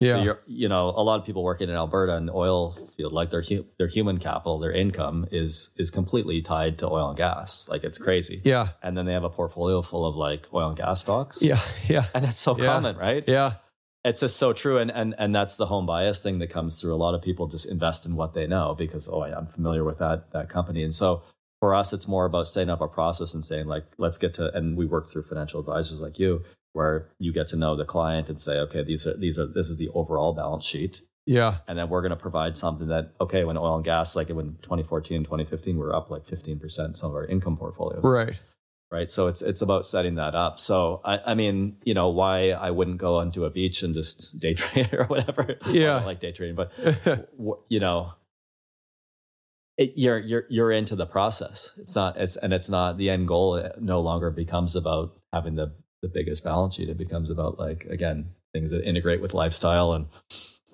Yeah. 0.00 0.16
so 0.16 0.22
you're, 0.22 0.40
you 0.46 0.68
know, 0.68 0.88
a 0.96 1.02
lot 1.02 1.20
of 1.20 1.24
people 1.26 1.42
working 1.44 1.68
in 1.68 1.76
Alberta 1.76 2.14
in 2.16 2.26
the 2.26 2.32
oil 2.34 2.90
field, 2.96 3.12
like 3.12 3.30
their 3.30 3.42
hu- 3.42 3.66
their 3.78 3.86
human 3.86 4.18
capital, 4.18 4.58
their 4.58 4.72
income 4.72 5.26
is 5.30 5.70
is 5.76 5.90
completely 5.92 6.42
tied 6.42 6.78
to 6.78 6.86
oil 6.90 7.08
and 7.10 7.16
gas. 7.16 7.68
Like 7.70 7.84
it's 7.84 7.98
crazy. 7.98 8.40
yeah. 8.44 8.70
And 8.82 8.96
then 8.96 9.06
they 9.06 9.12
have 9.12 9.22
a 9.24 9.30
portfolio 9.30 9.80
full 9.80 10.04
of 10.04 10.16
like 10.16 10.46
oil 10.52 10.68
and 10.68 10.76
gas 10.76 11.00
stocks. 11.02 11.40
Yeah. 11.40 11.60
Yeah. 11.88 12.06
And 12.14 12.24
that's 12.24 12.38
so 12.38 12.56
Yeah. 12.58 12.66
common, 12.66 12.96
right? 12.96 13.22
Yeah. 13.28 13.61
It's 14.04 14.20
just 14.20 14.36
so 14.36 14.52
true. 14.52 14.78
And 14.78 14.90
and 14.90 15.14
and 15.18 15.34
that's 15.34 15.56
the 15.56 15.66
home 15.66 15.86
bias 15.86 16.22
thing 16.22 16.38
that 16.40 16.50
comes 16.50 16.80
through. 16.80 16.94
A 16.94 16.96
lot 16.96 17.14
of 17.14 17.22
people 17.22 17.46
just 17.46 17.70
invest 17.70 18.04
in 18.06 18.16
what 18.16 18.34
they 18.34 18.46
know 18.46 18.74
because 18.76 19.08
oh, 19.08 19.22
I'm 19.22 19.46
familiar 19.46 19.84
with 19.84 19.98
that 19.98 20.32
that 20.32 20.48
company. 20.48 20.82
And 20.82 20.94
so 20.94 21.22
for 21.60 21.74
us, 21.74 21.92
it's 21.92 22.08
more 22.08 22.24
about 22.24 22.48
setting 22.48 22.70
up 22.70 22.80
a 22.80 22.88
process 22.88 23.34
and 23.34 23.44
saying 23.44 23.66
like, 23.66 23.84
let's 23.98 24.18
get 24.18 24.34
to. 24.34 24.52
And 24.56 24.76
we 24.76 24.84
work 24.86 25.08
through 25.10 25.22
financial 25.22 25.60
advisors 25.60 26.00
like 26.00 26.18
you, 26.18 26.42
where 26.72 27.06
you 27.20 27.32
get 27.32 27.46
to 27.48 27.56
know 27.56 27.76
the 27.76 27.84
client 27.84 28.28
and 28.28 28.40
say, 28.40 28.58
okay, 28.58 28.82
these 28.82 29.06
are 29.06 29.16
these 29.16 29.38
are 29.38 29.46
this 29.46 29.68
is 29.68 29.78
the 29.78 29.88
overall 29.90 30.32
balance 30.34 30.64
sheet 30.64 31.02
Yeah. 31.24 31.58
and 31.68 31.78
then 31.78 31.88
we're 31.88 32.02
going 32.02 32.10
to 32.10 32.16
provide 32.16 32.56
something 32.56 32.88
that 32.88 33.12
okay 33.20 33.44
when 33.44 33.56
oil 33.56 33.76
and 33.76 33.84
gas 33.84 34.16
like 34.16 34.28
when 34.30 34.56
2014 34.62 35.22
2015 35.22 35.76
we 35.76 35.80
were 35.80 35.94
up 35.94 36.10
like 36.10 36.26
15% 36.26 36.96
some 36.96 37.10
of 37.10 37.14
our 37.14 37.26
income 37.26 37.56
portfolios 37.56 38.02
Right. 38.02 38.40
Right? 38.92 39.10
So 39.10 39.26
it's 39.26 39.42
it's 39.42 39.62
about 39.62 39.86
setting 39.86 40.16
that 40.16 40.34
up. 40.34 40.60
So 40.60 41.00
i, 41.04 41.18
I 41.32 41.34
mean 41.34 41.78
you 41.82 41.94
know 41.94 42.10
why 42.10 42.50
i 42.50 42.70
wouldn't 42.70 42.98
go 42.98 43.16
onto 43.16 43.44
a 43.44 43.50
beach 43.50 43.82
and 43.82 43.94
just 43.94 44.38
day 44.44 44.54
trade 44.54 44.92
or 44.92 45.06
whatever. 45.06 45.56
Well, 45.66 45.98
I 45.98 46.04
like 46.04 46.20
day 46.20 46.32
trading 46.32 46.54
but 46.54 46.70
w- 47.36 47.58
you 47.68 47.80
know 47.80 48.12
it, 49.78 49.94
you're 49.96 50.18
you're 50.18 50.44
you're 50.50 50.72
into 50.72 50.96
the 50.96 51.06
process. 51.06 51.72
It's 51.78 51.94
not 51.94 52.16
it's 52.16 52.36
and 52.36 52.52
it's 52.52 52.68
not 52.68 52.98
the 52.98 53.08
end 53.10 53.26
goal. 53.26 53.56
It 53.56 53.80
no 53.80 54.00
longer 54.00 54.30
becomes 54.30 54.76
about 54.76 55.16
having 55.32 55.54
the 55.56 55.72
the 56.02 56.08
biggest 56.08 56.44
balance 56.44 56.74
sheet. 56.74 56.88
It 56.88 56.98
becomes 56.98 57.30
about 57.30 57.58
like 57.58 57.84
again 57.86 58.30
things 58.52 58.70
that 58.72 58.86
integrate 58.86 59.22
with 59.22 59.32
lifestyle 59.32 59.92
and 59.92 60.06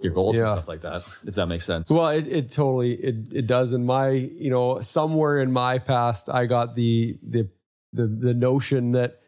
your 0.01 0.12
goals 0.12 0.37
and 0.39 0.49
stuff 0.49 0.69
like 0.69 0.81
that 0.83 1.03
if 1.25 1.35
that 1.35 1.47
makes 1.47 1.64
sense. 1.64 1.91
Well, 1.91 2.09
it, 2.09 2.27
it 2.27 2.51
totally 2.51 2.95
it 2.95 3.33
it 3.33 3.47
does. 3.47 3.73
In 3.73 3.87
my 3.87 4.11
you 4.11 4.51
know 4.51 4.81
somewhere 4.83 5.39
in 5.39 5.53
my 5.53 5.79
past, 5.79 6.29
I 6.29 6.47
got 6.47 6.75
the 6.75 7.19
the 7.23 7.49
the 7.93 8.07
the 8.07 8.34
notion 8.34 8.93
that 8.93 9.20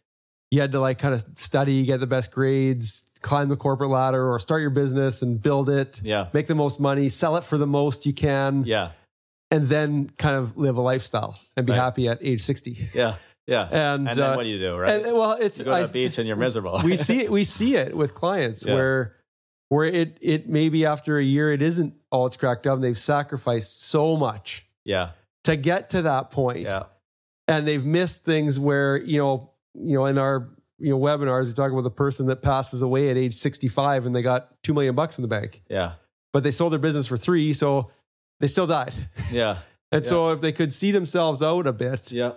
you 0.51 0.61
had 0.61 0.73
to 0.73 0.81
like 0.81 0.99
kind 0.99 1.15
of 1.15 1.25
study, 1.37 1.85
get 1.85 2.01
the 2.01 2.07
best 2.07 2.31
grades, 2.33 3.05
climb 3.23 3.49
the 3.49 3.57
corporate 3.57 3.91
ladder, 3.91 4.31
or 4.33 4.39
start 4.41 4.61
your 4.61 4.71
business 4.71 5.23
and 5.23 5.41
build 5.41 5.71
it, 5.71 6.01
yeah. 6.03 6.27
make 6.33 6.47
the 6.49 6.55
most 6.57 6.81
money, 6.81 7.09
sell 7.09 7.37
it 7.37 7.45
for 7.45 7.57
the 7.57 7.67
most 7.69 8.05
you 8.05 8.13
can, 8.13 8.65
yeah. 8.65 8.91
and 9.53 9.69
then 9.69 10.11
kind 10.19 10.35
of 10.35 10.57
live 10.57 10.77
a 10.77 10.81
lifestyle 10.81 11.39
and 11.57 11.67
be 11.67 11.73
Right. 11.73 11.79
happy 11.79 12.09
at 12.09 12.19
age 12.21 12.43
sixty. 12.43 12.89
yeah 12.95 13.15
yeah. 13.47 13.69
And, 13.71 14.09
and 14.09 14.19
then 14.19 14.33
uh, 14.33 14.37
what 14.37 14.43
do 14.45 14.49
you 14.49 14.59
do 14.59 14.77
right? 14.77 15.05
And, 15.05 15.15
well, 15.17 15.33
it's 15.33 15.59
you 15.59 15.65
go 15.65 15.71
to 15.73 15.77
I- 15.79 15.83
the 15.83 15.89
beach 15.89 16.19
and 16.19 16.27
you're 16.27 16.37
miserable. 16.49 16.81
we 16.85 16.97
see 16.97 17.21
it 17.21 17.31
we 17.39 17.45
see 17.45 17.77
it 17.77 17.97
with 17.97 18.15
clients 18.15 18.65
Yeah. 18.65 18.75
where 18.75 19.17
where 19.69 19.85
it 19.87 20.19
it 20.21 20.49
maybe 20.49 20.85
after 20.85 21.17
a 21.19 21.23
year 21.25 21.53
it 21.53 21.63
isn't 21.63 21.95
all 22.11 22.27
it's 22.27 22.37
cracked 22.37 22.67
up 22.67 22.75
and 22.75 22.83
they've 22.85 22.99
sacrificed 22.99 23.83
so 23.85 24.17
much 24.17 24.67
yeah. 24.85 25.11
to 25.45 25.55
get 25.57 25.91
to 25.91 26.03
that 26.03 26.33
point 26.33 26.61
yeah 26.61 26.85
and 27.51 27.67
they've 27.67 27.85
missed 27.85 28.25
things 28.25 28.59
where 28.59 28.97
you 28.97 29.19
know 29.19 29.51
you 29.75 29.97
know 29.97 30.07
in 30.07 30.19
our 30.19 30.49
you 30.79 30.91
know 30.91 30.99
webinars 30.99 31.47
we 31.47 31.53
talk 31.53 31.71
about 31.73 31.83
the 31.83 31.91
person 31.91 32.27
that 32.27 32.43
passes 32.43 32.81
away 32.83 33.11
at 33.11 33.17
age 33.17 33.35
65 33.35 34.07
and 34.07 34.17
they 34.17 34.23
got 34.23 34.63
2 34.63 34.73
million 34.73 34.95
bucks 34.95 35.19
in 35.19 35.23
the 35.23 35.29
bank. 35.29 35.63
Yeah. 35.69 35.93
But 36.33 36.43
they 36.43 36.53
sold 36.53 36.73
their 36.73 36.79
business 36.79 37.07
for 37.07 37.17
3 37.17 37.53
so 37.55 37.91
they 38.41 38.49
still 38.49 38.67
died. 38.67 38.95
Yeah. 39.31 39.59
And 39.93 40.07
so 40.07 40.31
if 40.31 40.41
they 40.41 40.53
could 40.53 40.73
see 40.73 40.93
themselves 40.93 41.43
out 41.43 41.67
a 41.67 41.73
bit 41.73 42.13
yeah. 42.13 42.35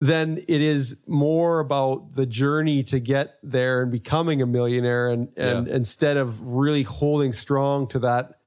then 0.00 0.38
it 0.46 0.62
is 0.62 0.96
more 1.08 1.58
about 1.58 2.14
the 2.14 2.26
journey 2.26 2.84
to 2.84 3.00
get 3.00 3.38
there 3.42 3.82
and 3.82 3.90
becoming 3.90 4.40
a 4.40 4.46
millionaire 4.46 5.10
and 5.10 5.28
and 5.36 5.66
instead 5.66 6.16
of 6.16 6.40
really 6.40 6.84
holding 6.84 7.32
strong 7.32 7.88
to 7.88 7.98
that 7.98 8.38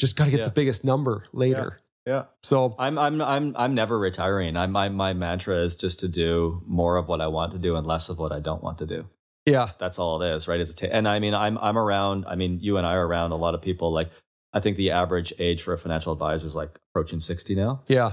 just 0.00 0.16
got 0.16 0.24
to 0.24 0.32
get 0.32 0.40
Yeah. 0.40 0.46
the 0.46 0.50
biggest 0.50 0.82
number 0.82 1.24
later 1.32 1.78
yeah 2.06 2.24
so 2.42 2.74
I'm 2.78 2.98
I'm 2.98 3.20
I'm 3.20 3.54
I'm 3.56 3.74
never 3.74 3.98
retiring. 3.98 4.56
I'm 4.56 4.72
my 4.72 4.88
my 4.88 5.12
mantra 5.12 5.62
is 5.64 5.74
just 5.74 6.00
to 6.00 6.08
do 6.08 6.62
more 6.66 6.96
of 6.96 7.08
what 7.08 7.20
I 7.20 7.26
want 7.26 7.52
to 7.52 7.58
do 7.58 7.76
and 7.76 7.86
less 7.86 8.08
of 8.08 8.18
what 8.18 8.32
I 8.32 8.40
don't 8.40 8.62
want 8.62 8.78
to 8.78 8.86
do. 8.86 9.06
yeah 9.46 9.70
That's 9.78 9.98
all 9.98 10.20
it 10.22 10.34
is, 10.34 10.48
right? 10.48 10.60
It's 10.60 10.72
a 10.72 10.76
ta- 10.76 10.86
and 10.92 11.06
I 11.08 11.18
mean 11.18 11.34
I'm 11.34 11.58
I'm 11.58 11.76
around. 11.78 12.24
I 12.26 12.34
mean 12.36 12.58
you 12.60 12.76
and 12.78 12.86
I 12.86 12.94
are 12.94 13.06
around 13.06 13.32
a 13.32 13.36
lot 13.36 13.54
of 13.54 13.62
people. 13.62 13.92
Like 13.92 14.10
I 14.52 14.60
think 14.60 14.76
the 14.76 14.90
average 14.90 15.32
age 15.38 15.62
for 15.62 15.72
a 15.74 15.78
financial 15.78 16.12
advisor 16.12 16.46
is 16.46 16.54
like 16.54 16.78
approaching 16.90 17.20
sixty 17.20 17.54
now. 17.54 17.82
yeah 17.86 18.12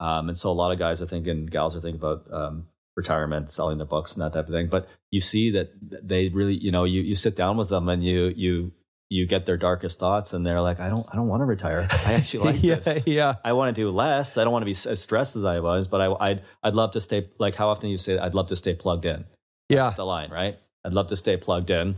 Um, 0.00 0.28
and 0.28 0.36
so 0.38 0.50
a 0.50 0.52
lot 0.62 0.72
of 0.72 0.78
guys 0.78 1.00
are 1.02 1.06
thinking, 1.06 1.46
gals 1.46 1.76
are 1.76 1.80
thinking 1.80 2.00
about 2.00 2.26
um, 2.32 2.66
retirement, 2.96 3.50
selling 3.50 3.78
their 3.78 3.86
books 3.86 4.14
and 4.14 4.22
that 4.22 4.32
type 4.32 4.46
of 4.48 4.52
thing. 4.52 4.68
But 4.68 4.88
you 5.10 5.20
see 5.20 5.50
that 5.52 5.68
they 6.06 6.28
really, 6.28 6.54
you 6.54 6.70
know, 6.72 6.84
you 6.84 7.00
you 7.02 7.14
sit 7.14 7.36
down 7.36 7.56
with 7.56 7.68
them 7.68 7.88
and 7.88 8.02
you 8.04 8.32
you 8.34 8.72
you 9.10 9.26
get 9.26 9.44
their 9.44 9.56
darkest 9.58 9.98
thoughts, 9.98 10.32
and 10.32 10.46
they're 10.46 10.60
like, 10.62 10.80
I 10.80 10.88
don't 10.88 11.06
I 11.12 11.16
don't 11.16 11.28
want 11.28 11.40
to 11.42 11.44
retire. 11.44 11.86
I 12.06 12.14
actually 12.14 12.52
like 12.52 12.62
yeah 12.62 12.76
this. 12.76 13.06
yeah 13.06 13.34
I 13.44 13.52
want 13.52 13.74
to 13.74 13.80
do 13.82 13.90
less. 13.90 14.38
I 14.38 14.44
don't 14.44 14.52
want 14.52 14.62
to 14.62 14.66
be 14.72 14.90
as 14.90 15.02
stressed 15.02 15.36
as 15.36 15.44
I 15.44 15.60
was, 15.60 15.86
but 15.88 16.00
I, 16.00 16.06
I'd 16.30 16.42
I'd 16.62 16.74
love 16.74 16.92
to 16.92 17.00
stay. 17.00 17.28
Like 17.38 17.54
how 17.56 17.68
often 17.68 17.90
you 17.90 17.98
say, 17.98 18.16
I'd 18.18 18.34
love 18.34 18.46
to 18.48 18.56
stay 18.56 18.74
plugged 18.74 19.04
in. 19.04 19.24
yeah 19.68 19.84
That's 19.84 19.96
the 19.96 20.06
line, 20.06 20.30
right? 20.30 20.58
I'd 20.84 20.92
love 20.94 21.08
to 21.08 21.16
stay 21.16 21.36
plugged 21.36 21.68
in. 21.70 21.96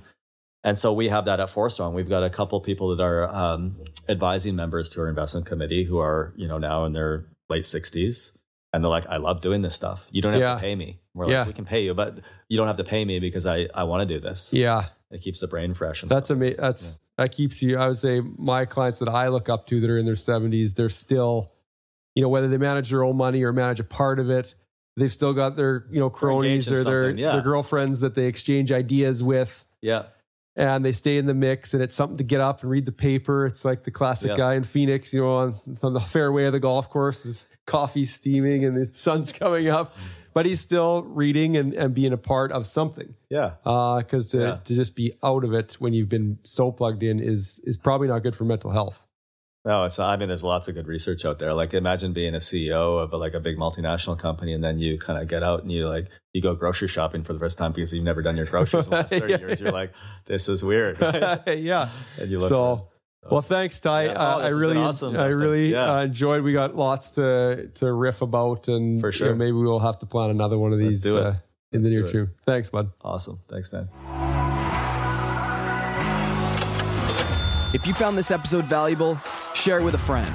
And 0.64 0.78
so 0.78 0.92
we 0.92 1.08
have 1.08 1.24
that 1.26 1.38
at 1.40 1.50
Forstrong. 1.50 1.92
We've 1.92 2.08
got 2.08 2.22
a 2.22 2.30
couple 2.30 2.60
people 2.60 2.96
that 2.96 3.02
are 3.02 3.28
um, 3.28 3.76
advising 4.08 4.54
members 4.56 4.88
to 4.90 5.00
our 5.00 5.08
investment 5.08 5.44
committee 5.44 5.84
who 5.84 5.98
are, 5.98 6.32
you 6.36 6.46
know, 6.48 6.56
now 6.58 6.84
in 6.84 6.92
their 6.92 7.26
late 7.50 7.64
sixties, 7.64 8.32
and 8.72 8.82
they're 8.82 8.88
like, 8.90 9.06
"I 9.08 9.16
love 9.18 9.40
doing 9.40 9.62
this 9.62 9.74
stuff. 9.74 10.06
You 10.12 10.22
don't 10.22 10.32
have 10.34 10.40
Yeah. 10.40 10.54
to 10.54 10.60
pay 10.60 10.74
me. 10.76 11.00
We're 11.14 11.26
like, 11.26 11.32
Yeah. 11.32 11.46
we 11.46 11.52
can 11.52 11.64
pay 11.64 11.82
you, 11.84 11.94
but 11.94 12.18
you 12.48 12.56
don't 12.56 12.68
have 12.68 12.76
to 12.78 12.84
pay 12.84 13.04
me 13.04 13.18
because 13.18 13.44
I 13.44 13.68
I 13.74 13.82
want 13.84 14.08
to 14.08 14.14
do 14.14 14.20
this. 14.20 14.50
yeah 14.52 14.86
It 15.12 15.20
keeps 15.22 15.40
the 15.40 15.46
brain 15.48 15.74
fresh. 15.74 16.02
And 16.02 16.10
that's 16.10 16.30
amazing 16.30 16.56
that's 16.58 16.98
that 17.18 17.32
keeps 17.32 17.62
you 17.62 17.78
i 17.78 17.88
would 17.88 17.98
say 17.98 18.20
my 18.20 18.64
clients 18.64 18.98
that 18.98 19.08
i 19.08 19.28
look 19.28 19.48
up 19.48 19.66
to 19.66 19.80
that 19.80 19.90
are 19.90 19.98
in 19.98 20.06
their 20.06 20.14
70s 20.14 20.74
they're 20.74 20.88
still 20.88 21.50
you 22.14 22.22
know 22.22 22.28
whether 22.28 22.48
they 22.48 22.58
manage 22.58 22.90
their 22.90 23.04
own 23.04 23.16
money 23.16 23.42
or 23.42 23.52
manage 23.52 23.80
a 23.80 23.84
part 23.84 24.18
of 24.18 24.30
it 24.30 24.54
they've 24.96 25.12
still 25.12 25.34
got 25.34 25.56
their 25.56 25.86
you 25.90 26.00
know 26.00 26.10
cronies 26.10 26.70
or 26.70 26.82
their, 26.84 27.10
yeah. 27.10 27.32
their 27.32 27.42
girlfriends 27.42 28.00
that 28.00 28.14
they 28.14 28.26
exchange 28.26 28.72
ideas 28.72 29.22
with 29.22 29.66
yeah, 29.80 30.04
and 30.56 30.84
they 30.84 30.92
stay 30.92 31.18
in 31.18 31.26
the 31.26 31.34
mix 31.34 31.74
and 31.74 31.82
it's 31.82 31.94
something 31.94 32.18
to 32.18 32.24
get 32.24 32.40
up 32.40 32.62
and 32.62 32.70
read 32.70 32.86
the 32.86 32.92
paper 32.92 33.46
it's 33.46 33.64
like 33.64 33.84
the 33.84 33.90
classic 33.90 34.30
Yeah. 34.30 34.36
guy 34.36 34.54
in 34.54 34.64
phoenix 34.64 35.12
you 35.12 35.20
know 35.20 35.34
on, 35.36 35.60
on 35.82 35.92
the 35.92 36.00
fairway 36.00 36.44
of 36.44 36.52
the 36.52 36.60
golf 36.60 36.88
course 36.88 37.26
is 37.26 37.46
coffee 37.66 38.06
steaming 38.06 38.64
and 38.64 38.76
the 38.76 38.94
sun's 38.94 39.32
coming 39.42 39.68
up 39.68 39.94
mm. 39.94 40.00
But 40.34 40.46
he's 40.46 40.60
still 40.60 41.02
reading 41.02 41.56
and, 41.56 41.74
and 41.74 41.94
being 41.94 42.12
a 42.12 42.16
part 42.16 42.52
of 42.52 42.66
something. 42.66 43.14
Yeah. 43.28 43.54
Because 43.64 44.34
uh, 44.34 44.38
to, 44.38 44.44
yeah. 44.44 44.56
to 44.64 44.74
just 44.74 44.94
be 44.94 45.14
out 45.22 45.44
of 45.44 45.52
it 45.52 45.74
when 45.74 45.92
you've 45.92 46.08
been 46.08 46.38
so 46.42 46.72
plugged 46.72 47.02
in 47.02 47.20
is 47.20 47.60
is 47.64 47.76
probably 47.76 48.08
not 48.08 48.22
good 48.22 48.36
for 48.36 48.44
mental 48.44 48.70
health. 48.70 49.02
No, 49.64 49.84
it's. 49.84 50.00
I 50.00 50.16
mean, 50.16 50.26
there's 50.26 50.42
lots 50.42 50.66
of 50.66 50.74
good 50.74 50.88
research 50.88 51.24
out 51.24 51.38
there. 51.38 51.54
Like, 51.54 51.72
imagine 51.72 52.12
being 52.12 52.34
a 52.34 52.38
CEO 52.38 53.00
of 53.00 53.12
a, 53.12 53.16
like 53.16 53.34
a 53.34 53.38
big 53.38 53.56
multinational 53.56 54.18
company, 54.18 54.52
and 54.52 54.64
then 54.64 54.80
you 54.80 54.98
kind 54.98 55.22
of 55.22 55.28
get 55.28 55.44
out 55.44 55.62
and 55.62 55.70
you 55.70 55.88
like 55.88 56.08
you 56.32 56.42
go 56.42 56.56
grocery 56.56 56.88
shopping 56.88 57.22
for 57.22 57.32
the 57.32 57.38
first 57.38 57.58
time 57.58 57.70
because 57.70 57.94
you've 57.94 58.02
never 58.02 58.22
done 58.22 58.36
your 58.36 58.46
groceries 58.46 58.86
in 58.86 58.90
the 58.90 58.96
last 58.96 59.08
thirty 59.10 59.32
yeah. 59.32 59.38
years. 59.38 59.60
You're 59.60 59.70
like, 59.70 59.92
this 60.24 60.48
is 60.48 60.64
weird. 60.64 60.98
Yeah. 61.46 61.90
And 62.18 62.30
you 62.30 62.38
look. 62.38 62.48
So, 62.48 62.88
well, 63.30 63.42
thanks, 63.42 63.78
Ty. 63.80 64.06
Yeah. 64.06 64.14
Oh, 64.16 64.40
I 64.40 64.48
really, 64.48 64.76
awesome, 64.76 65.16
I 65.16 65.26
really 65.26 65.72
yeah. 65.72 65.94
uh, 65.94 66.02
enjoyed. 66.04 66.42
We 66.42 66.52
got 66.52 66.76
lots 66.76 67.12
to 67.12 67.70
to 67.74 67.92
riff 67.92 68.20
about, 68.22 68.68
and 68.68 69.00
for 69.00 69.12
sure, 69.12 69.28
you 69.28 69.32
know, 69.32 69.38
maybe 69.38 69.52
we'll 69.52 69.78
have 69.78 69.98
to 70.00 70.06
plan 70.06 70.30
another 70.30 70.58
one 70.58 70.72
of 70.72 70.78
these 70.78 71.04
uh, 71.06 71.36
in 71.70 71.82
Let's 71.82 71.84
the 71.84 71.90
near 71.90 72.04
future. 72.04 72.32
Thanks, 72.46 72.68
bud. 72.70 72.90
Awesome. 73.02 73.40
Thanks, 73.48 73.72
man. 73.72 73.88
If 77.74 77.86
you 77.86 77.94
found 77.94 78.18
this 78.18 78.30
episode 78.30 78.66
valuable, 78.66 79.18
share 79.54 79.78
it 79.78 79.84
with 79.84 79.94
a 79.94 79.98
friend. 79.98 80.34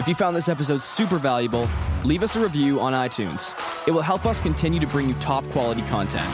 If 0.00 0.08
you 0.08 0.14
found 0.14 0.36
this 0.36 0.48
episode 0.48 0.82
super 0.82 1.18
valuable, 1.18 1.68
leave 2.04 2.22
us 2.22 2.36
a 2.36 2.40
review 2.40 2.78
on 2.80 2.92
iTunes. 2.92 3.54
It 3.88 3.92
will 3.92 4.02
help 4.02 4.26
us 4.26 4.40
continue 4.40 4.80
to 4.80 4.86
bring 4.86 5.08
you 5.08 5.14
top 5.14 5.48
quality 5.50 5.82
content. 5.82 6.28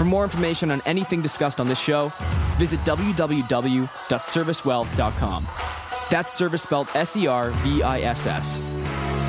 For 0.00 0.06
more 0.06 0.24
information 0.24 0.70
on 0.70 0.80
anything 0.86 1.20
discussed 1.20 1.60
on 1.60 1.66
this 1.66 1.78
show, 1.78 2.10
visit 2.56 2.80
www.servisswealth.com. 2.86 5.48
That's 6.10 6.40
Serviss 6.40 6.60
spelled 6.60 6.88
S 6.94 7.14
E 7.18 7.26
R 7.26 7.50
V 7.50 7.82
I 7.82 8.00
S 8.00 8.26
S. 8.26 8.62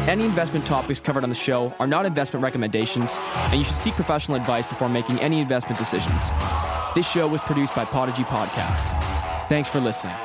Any 0.08 0.24
investment 0.24 0.66
topics 0.66 1.02
covered 1.02 1.24
on 1.24 1.30
the 1.30 1.36
show 1.36 1.74
are 1.78 1.88
not 1.88 2.06
investment 2.06 2.42
recommendations, 2.42 3.18
and 3.20 3.58
you 3.58 3.66
should 3.66 3.76
seek 3.76 3.96
professional 3.96 4.38
advice 4.38 4.66
before 4.66 4.88
making 4.88 5.20
any 5.20 5.42
investment 5.42 5.78
decisions. 5.78 6.32
This 6.96 7.12
show 7.12 7.28
was 7.28 7.42
produced 7.42 7.76
by 7.76 7.84
Podigy 7.84 8.24
Podcasts. 8.24 8.98
Thanks 9.50 9.68
for 9.68 9.82
listening. 9.82 10.16